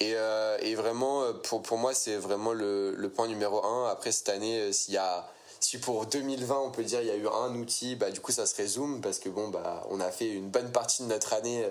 Et, 0.01 0.13
euh, 0.15 0.57
et 0.61 0.75
vraiment, 0.75 1.23
pour, 1.43 1.61
pour 1.61 1.77
moi, 1.77 1.93
c'est 1.93 2.17
vraiment 2.17 2.51
le, 2.51 2.93
le, 2.95 3.09
point 3.09 3.27
numéro 3.27 3.63
un. 3.63 3.89
Après, 3.89 4.11
cette 4.11 4.27
année, 4.27 4.59
euh, 4.59 4.71
s'il 4.73 4.93
y 4.93 4.97
a, 4.97 5.25
si 5.65 5.79
pour 5.79 6.05
2020, 6.05 6.59
on 6.59 6.71
peut 6.71 6.83
dire, 6.83 7.01
il 7.01 7.07
y 7.07 7.11
a 7.11 7.15
eu 7.15 7.27
un 7.27 7.55
outil, 7.55 7.95
bah, 7.95 8.11
du 8.11 8.19
coup, 8.19 8.31
ça 8.31 8.45
serait 8.45 8.67
Zoom, 8.67 9.01
parce 9.01 9.19
que 9.19 9.29
bon, 9.29 9.47
bah, 9.47 9.85
on 9.89 9.99
a 9.99 10.11
fait 10.11 10.27
une 10.27 10.49
bonne 10.49 10.71
partie 10.71 11.03
de 11.03 11.07
notre 11.07 11.33
année, 11.33 11.63
euh, 11.63 11.69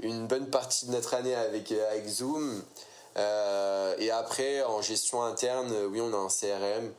une 0.00 0.26
bonne 0.26 0.50
partie 0.50 0.86
de 0.86 0.92
notre 0.92 1.14
année 1.14 1.34
avec, 1.34 1.72
avec 1.72 2.06
Zoom. 2.06 2.62
Euh, 3.16 3.94
et 3.98 4.10
après, 4.10 4.62
en 4.62 4.82
gestion 4.82 5.22
interne, 5.22 5.72
oui, 5.90 6.00
on 6.00 6.12
a 6.12 6.16
un 6.16 6.28
CRM. 6.28 6.92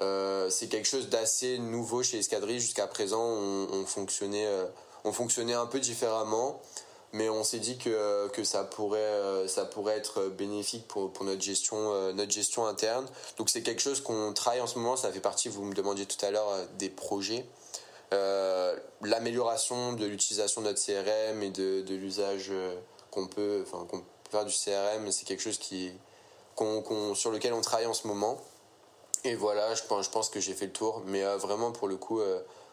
Euh, 0.00 0.48
c'est 0.50 0.68
quelque 0.68 0.88
chose 0.88 1.08
d'assez 1.08 1.58
nouveau 1.58 2.02
chez 2.02 2.18
Escadrille. 2.18 2.60
Jusqu'à 2.60 2.86
présent, 2.86 3.22
on 3.22 3.84
fonctionnait 3.86 4.48
on 5.04 5.12
fonctionnait 5.12 5.54
un 5.54 5.66
peu 5.66 5.80
différemment, 5.80 6.60
mais 7.12 7.28
on 7.28 7.44
s'est 7.44 7.58
dit 7.58 7.76
que, 7.76 8.28
que 8.28 8.42
ça, 8.42 8.64
pourrait, 8.64 8.98
euh, 8.98 9.46
ça 9.46 9.64
pourrait 9.64 9.96
être 9.96 10.28
bénéfique 10.28 10.88
pour, 10.88 11.12
pour 11.12 11.24
notre, 11.24 11.42
gestion, 11.42 11.76
euh, 11.92 12.12
notre 12.12 12.32
gestion 12.32 12.66
interne. 12.66 13.06
Donc 13.36 13.50
c'est 13.50 13.62
quelque 13.62 13.82
chose 13.82 14.00
qu'on 14.00 14.32
travaille 14.32 14.62
en 14.62 14.66
ce 14.66 14.78
moment, 14.78 14.96
ça 14.96 15.12
fait 15.12 15.20
partie, 15.20 15.48
vous 15.48 15.64
me 15.64 15.74
demandiez 15.74 16.06
tout 16.06 16.24
à 16.24 16.30
l'heure, 16.30 16.48
euh, 16.48 16.64
des 16.78 16.88
projets. 16.88 17.46
L'amélioration 19.00 19.94
de 19.94 20.04
l'utilisation 20.04 20.60
de 20.60 20.66
notre 20.66 20.84
CRM 20.84 21.42
et 21.42 21.50
de, 21.50 21.80
de 21.80 21.94
l'usage 21.94 22.52
qu'on 23.10 23.26
peut, 23.26 23.64
enfin, 23.66 23.86
faire 24.30 24.44
du 24.44 24.52
CRM, 24.52 25.10
c'est 25.10 25.24
quelque 25.24 25.40
chose 25.40 25.56
qui, 25.56 25.90
sur 27.14 27.30
lequel 27.30 27.54
on 27.54 27.62
travaille 27.62 27.86
en 27.86 27.94
ce 27.94 28.06
moment. 28.06 28.38
Et 29.24 29.34
voilà, 29.34 29.74
je 29.74 29.82
pense, 29.84 30.04
je 30.04 30.10
pense 30.10 30.28
que 30.28 30.40
j'ai 30.40 30.52
fait 30.52 30.66
le 30.66 30.72
tour, 30.72 31.02
mais 31.06 31.22
vraiment 31.36 31.72
pour 31.72 31.88
le 31.88 31.96
coup 31.96 32.20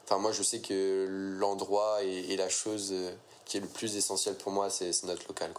Enfin, 0.10 0.20
moi, 0.20 0.32
je 0.32 0.41
sais 0.41 0.60
que 0.60 1.05
l'endroit 1.39 2.01
et, 2.01 2.36
la 2.36 2.49
chose 2.49 2.89
euh, 2.93 3.12
qui 3.45 3.57
est 3.57 3.60
le 3.60 3.68
plus 3.68 3.95
essentiel 3.95 4.34
pour 4.34 4.51
moi, 4.51 4.72
c'est 4.72 5.03
notre 5.03 5.28
local. 5.28 5.51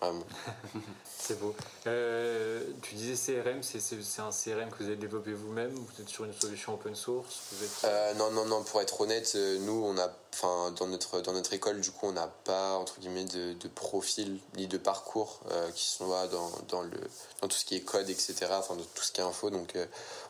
c'est 1.04 1.38
beau. 1.38 1.54
Euh, 1.86 2.62
tu 2.82 2.94
disais 2.94 3.14
CRM, 3.42 3.62
c'est 3.62 3.78
un 4.20 4.30
CRM 4.30 4.70
que 4.70 4.82
vous 4.82 4.86
avez 4.86 4.96
développé 4.96 5.32
vous-même 5.32 5.72
Vous 5.74 6.02
êtes 6.02 6.08
sur 6.08 6.24
une 6.24 6.32
solution 6.32 6.74
open 6.74 6.94
source 6.94 7.40
vous 7.52 7.64
êtes... 7.64 7.70
euh, 7.84 8.14
Non, 8.14 8.30
non, 8.30 8.46
non, 8.46 8.62
pour 8.62 8.80
être 8.80 9.00
honnête, 9.00 9.30
euh, 9.34 9.58
nous, 9.60 9.84
on 9.84 9.98
a, 9.98 10.10
enfin, 10.32 10.72
dans 10.78 10.86
notre, 10.86 11.20
dans 11.20 11.32
notre 11.32 11.52
école, 11.52 11.80
du 11.80 11.90
coup, 11.90 12.06
on 12.06 12.12
n'a 12.12 12.28
pas, 12.44 12.74
entre 12.74 12.98
guillemets, 12.98 13.24
de, 13.24 13.52
de, 13.52 13.68
profil 13.68 14.40
ni 14.56 14.66
de 14.66 14.78
parcours 14.78 15.40
euh, 15.50 15.70
qui 15.72 15.86
sont 15.86 16.10
là 16.10 16.26
dans, 16.28 16.50
dans, 16.68 16.82
le, 16.82 16.98
dans 17.42 17.48
tout 17.48 17.56
ce 17.56 17.64
qui 17.66 17.76
est 17.76 17.80
code, 17.80 18.08
etc., 18.08 18.46
enfin, 18.50 18.76
dans 18.76 18.84
tout 18.94 19.02
ce 19.02 19.12
qui 19.12 19.20
est 19.20 19.24
info. 19.24 19.50
Donc, 19.50 19.76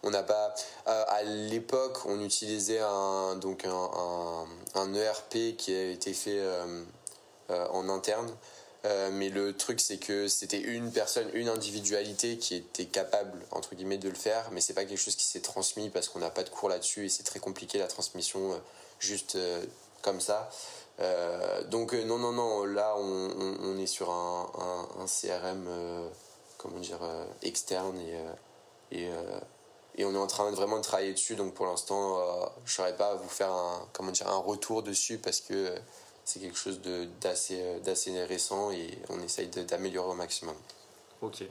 on 0.02 0.10
n'a 0.10 0.22
pas. 0.22 0.54
À 0.86 1.22
l'époque, 1.22 1.98
on 2.06 2.20
utilisait 2.20 2.80
un, 2.80 3.36
donc 3.36 3.64
un, 3.64 3.70
un, 3.70 4.46
un, 4.74 4.94
ERP 4.94 5.56
qui 5.56 5.74
a 5.74 5.90
été 5.90 6.12
fait 6.12 6.40
en 7.48 7.88
interne. 7.88 8.30
Euh, 8.86 9.10
mais 9.12 9.28
le 9.28 9.54
truc, 9.54 9.78
c'est 9.80 9.98
que 9.98 10.26
c'était 10.26 10.60
une 10.60 10.90
personne, 10.90 11.28
une 11.34 11.48
individualité 11.48 12.38
qui 12.38 12.54
était 12.54 12.86
capable, 12.86 13.38
entre 13.50 13.74
guillemets, 13.74 13.98
de 13.98 14.08
le 14.08 14.14
faire, 14.14 14.50
mais 14.52 14.62
c'est 14.62 14.72
pas 14.72 14.84
quelque 14.84 14.98
chose 14.98 15.16
qui 15.16 15.24
s'est 15.24 15.40
transmis 15.40 15.90
parce 15.90 16.08
qu'on 16.08 16.20
n'a 16.20 16.30
pas 16.30 16.44
de 16.44 16.48
cours 16.48 16.70
là-dessus 16.70 17.04
et 17.04 17.08
c'est 17.10 17.22
très 17.22 17.40
compliqué 17.40 17.78
la 17.78 17.88
transmission 17.88 18.52
euh, 18.52 18.56
juste 18.98 19.36
euh, 19.36 19.62
comme 20.02 20.20
ça. 20.20 20.50
donc, 21.68 21.92
non, 21.92 22.18
non, 22.18 22.32
non, 22.32 22.64
là, 22.64 22.94
on, 22.96 23.78
est 23.78 23.86
sur 23.86 24.10
un, 24.10 25.06
CRM, 25.06 25.68
comment 26.58 26.78
dire, 26.78 27.00
externe 27.42 27.98
et, 28.92 29.08
et, 29.96 30.04
on 30.04 30.14
est 30.14 30.18
en 30.18 30.26
train 30.26 30.50
de 30.50 30.56
vraiment 30.56 30.76
de 30.76 30.82
travailler 30.82 31.12
dessus. 31.12 31.36
Donc, 31.36 31.54
pour 31.54 31.66
l'instant, 31.66 32.18
je 32.64 32.72
ne 32.72 32.74
saurais 32.76 32.96
pas 32.96 33.14
vous 33.14 33.28
faire 33.28 33.52
comment 33.92 34.10
dire, 34.10 34.28
un 34.28 34.38
retour 34.38 34.82
dessus 34.82 35.18
parce 35.18 35.40
que 35.40 35.74
c'est 36.30 36.40
quelque 36.40 36.58
chose 36.58 36.80
d'assez 37.20 37.80
d'assez 37.80 38.24
récent 38.24 38.70
et 38.70 38.98
on 39.08 39.20
essaye 39.20 39.48
d'améliorer 39.48 40.10
au 40.10 40.14
maximum. 40.14 40.54
Ok. 41.22 41.44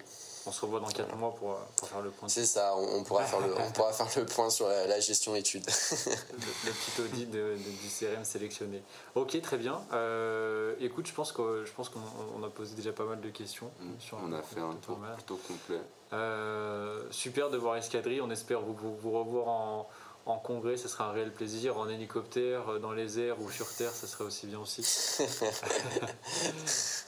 On 0.45 0.51
se 0.51 0.61
revoit 0.61 0.79
dans 0.79 0.87
4 0.87 1.15
mois 1.17 1.35
pour, 1.35 1.57
pour 1.75 1.87
faire 1.89 2.01
le 2.01 2.11
point. 2.11 2.29
C'est 2.29 2.45
ça, 2.45 2.73
on, 2.75 2.99
on, 2.99 3.03
pourra 3.03 3.25
faire 3.25 3.41
le, 3.41 3.53
on 3.59 3.71
pourra 3.71 3.91
faire 3.91 4.07
le 4.15 4.25
point 4.25 4.49
sur 4.49 4.67
la, 4.69 4.87
la 4.87 4.99
gestion 4.99 5.35
études. 5.35 5.65
le, 5.91 6.47
le, 6.65 6.71
petit 6.71 7.01
audit 7.01 7.29
de, 7.29 7.37
de, 7.37 7.55
du 7.57 7.87
CRM 7.87 8.23
sélectionné. 8.23 8.81
Ok, 9.15 9.39
très 9.41 9.57
bien. 9.57 9.81
Euh, 9.91 10.75
écoute, 10.79 11.07
je 11.07 11.13
pense 11.13 11.33
qu'on 11.33 11.63
qu 11.65 12.45
a 12.45 12.49
posé 12.49 12.73
déjà 12.73 12.93
pas 12.93 13.03
mal 13.03 13.19
de 13.19 13.29
questions. 13.29 13.69
Mmh, 13.79 13.99
sur 13.99 14.17
on 14.23 14.31
a 14.31 14.41
fait 14.41 14.61
un 14.61 14.75
tour 14.75 14.97
plutôt 15.15 15.39
complet. 15.47 15.81
Euh, 16.13 17.03
super 17.11 17.49
de 17.49 17.57
voir 17.57 17.75
Escadrille. 17.75 18.21
On 18.21 18.31
espère 18.31 18.61
vous, 18.61 18.73
vous, 18.73 18.95
vous 18.95 19.11
revoir 19.11 19.47
en, 19.49 19.89
en 20.29 20.37
congrès, 20.37 20.77
ce 20.77 20.87
sera 20.87 21.05
un 21.09 21.11
réel 21.11 21.33
plaisir. 21.33 21.77
En 21.77 21.89
hélicoptère, 21.89 22.69
euh, 22.69 22.79
dans 22.79 22.91
les 22.91 23.19
airs 23.19 23.41
ou 23.41 23.49
sur 23.49 23.73
terre, 23.73 23.91
ça 23.91 24.07
serait 24.07 24.23
aussi 24.23 24.47
bien 24.47 24.59
aussi. 24.59 24.81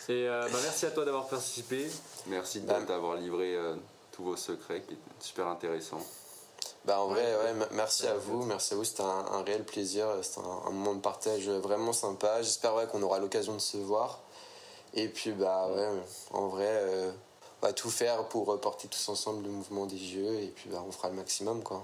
Et 0.10 0.28
euh, 0.28 0.48
bah, 0.52 0.58
merci 0.64 0.86
à 0.86 0.92
toi 0.92 1.06
d'avoir 1.06 1.28
participé. 1.28 1.90
Merci 2.28 2.62
d'avoir 2.62 3.16
livré 3.16 3.56
euh, 3.56 3.76
tous 4.12 4.24
vos 4.24 4.36
secrets, 4.36 4.82
qui 4.82 4.94
étaient 4.94 5.02
super 5.20 5.48
intéressants. 5.48 6.02
Bah 6.84 7.00
en 7.00 7.10
vrai, 7.10 7.22
ouais, 7.22 7.54
merci 7.74 8.08
à 8.08 8.16
vous, 8.16 8.44
merci 8.44 8.74
à 8.74 8.78
vous, 8.78 8.84
c'était 8.84 9.04
un, 9.04 9.26
un, 9.32 9.44
réel 9.44 9.64
plaisir, 9.64 10.08
c'était 10.24 10.40
un, 10.40 10.68
un, 10.68 10.72
moment 10.72 10.96
de 10.96 11.00
partage 11.00 11.48
vraiment 11.48 11.94
sympa. 11.94 12.42
J'espère 12.42 12.74
ouais, 12.74 12.88
qu'on 12.88 13.04
aura 13.04 13.20
l'occasion 13.20 13.54
de 13.54 13.60
se 13.60 13.78
voir. 13.78 14.20
Et 14.94 15.08
puis 15.08 15.32
bah 15.32 15.68
ouais, 15.70 15.90
en 16.32 16.48
vrai, 16.48 16.68
euh, 16.68 17.12
on 17.62 17.68
va 17.68 17.74
tout 17.74 17.90
faire 17.90 18.28
pour 18.30 18.60
porter 18.60 18.88
tous 18.88 19.10
ensemble 19.10 19.44
le 19.44 19.52
mouvement 19.52 19.86
des 19.86 19.98
jeux 19.98 20.40
et 20.40 20.48
puis 20.48 20.70
bah, 20.70 20.84
on 20.86 20.92
fera 20.92 21.10
le 21.10 21.16
maximum 21.16 21.64
quoi. 21.64 21.84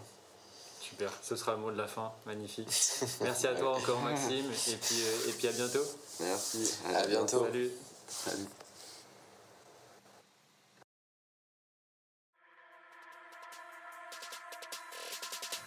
Super, 0.98 1.14
ce 1.22 1.36
sera 1.36 1.52
le 1.52 1.60
mot 1.60 1.70
de 1.70 1.78
la 1.78 1.88
fin, 1.88 2.12
magnifique. 2.26 2.68
Merci 3.22 3.46
à 3.46 3.54
toi 3.54 3.78
encore 3.78 4.02
Maxime, 4.02 4.46
et 4.46 4.76
puis, 4.78 4.96
euh, 5.00 5.30
et 5.30 5.32
puis 5.34 5.48
à 5.48 5.52
bientôt. 5.52 5.84
Merci, 6.22 6.74
à, 6.92 6.98
à 6.98 7.06
bientôt. 7.06 7.46
Salut. 7.46 7.70
Salut. 8.08 8.48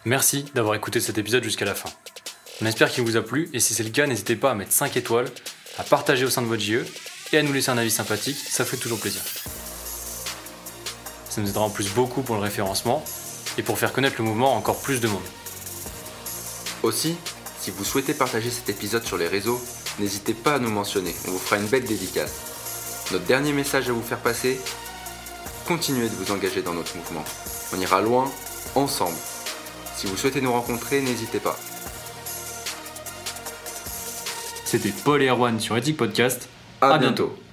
Merci 0.03 0.43
d'avoir 0.53 0.75
écouté 0.75 0.99
cet 0.99 1.17
épisode 1.17 1.43
jusqu'à 1.43 1.63
la 1.63 1.75
fin. 1.75 1.89
On 2.61 2.65
espère 2.65 2.91
qu'il 2.91 3.05
vous 3.05 3.15
a 3.15 3.21
plu, 3.21 3.49
et 3.53 3.61
si 3.61 3.73
c'est 3.73 3.83
le 3.83 3.91
cas, 3.91 4.07
n'hésitez 4.07 4.35
pas 4.35 4.51
à 4.51 4.55
mettre 4.55 4.73
5 4.73 4.97
étoiles, 4.97 5.29
à 5.77 5.83
partager 5.85 6.25
au 6.25 6.29
sein 6.29 6.41
de 6.41 6.47
votre 6.47 6.61
JE, 6.61 6.83
et 7.31 7.37
à 7.37 7.43
nous 7.43 7.53
laisser 7.53 7.69
un 7.69 7.77
avis 7.77 7.89
sympathique, 7.89 8.37
ça 8.37 8.65
fait 8.65 8.75
toujours 8.75 8.99
plaisir. 8.99 9.21
Ça 11.29 11.39
nous 11.39 11.47
aidera 11.47 11.63
en 11.63 11.69
plus 11.69 11.89
beaucoup 11.93 12.21
pour 12.21 12.35
le 12.35 12.41
référencement, 12.41 13.05
et 13.57 13.63
pour 13.63 13.77
faire 13.77 13.93
connaître 13.93 14.15
le 14.19 14.25
mouvement 14.25 14.53
à 14.53 14.57
encore 14.57 14.81
plus 14.81 15.01
de 15.01 15.07
monde. 15.07 15.21
Aussi, 16.83 17.15
si 17.59 17.71
vous 17.71 17.83
souhaitez 17.83 18.13
partager 18.13 18.49
cet 18.49 18.69
épisode 18.69 19.03
sur 19.03 19.17
les 19.17 19.27
réseaux, 19.27 19.61
n'hésitez 19.99 20.33
pas 20.33 20.55
à 20.55 20.59
nous 20.59 20.71
mentionner, 20.71 21.13
on 21.27 21.31
vous 21.31 21.39
fera 21.39 21.57
une 21.57 21.67
belle 21.67 21.85
dédicace. 21.85 23.07
Notre 23.11 23.25
dernier 23.25 23.53
message 23.53 23.89
à 23.89 23.93
vous 23.93 24.01
faire 24.01 24.19
passer, 24.19 24.59
continuez 25.67 26.09
de 26.09 26.15
vous 26.15 26.31
engager 26.31 26.61
dans 26.61 26.73
notre 26.73 26.95
mouvement. 26.97 27.23
On 27.73 27.79
ira 27.79 28.01
loin, 28.01 28.31
ensemble. 28.75 29.17
Si 29.95 30.07
vous 30.07 30.17
souhaitez 30.17 30.41
nous 30.41 30.51
rencontrer, 30.51 31.01
n'hésitez 31.01 31.39
pas. 31.39 31.57
C'était 34.65 34.93
Paul 35.03 35.21
et 35.21 35.27
Erwan 35.27 35.59
sur 35.59 35.75
Ethic 35.75 35.97
Podcast. 35.97 36.47
À, 36.79 36.93
à 36.93 36.97
bientôt. 36.97 37.27
bientôt. 37.27 37.50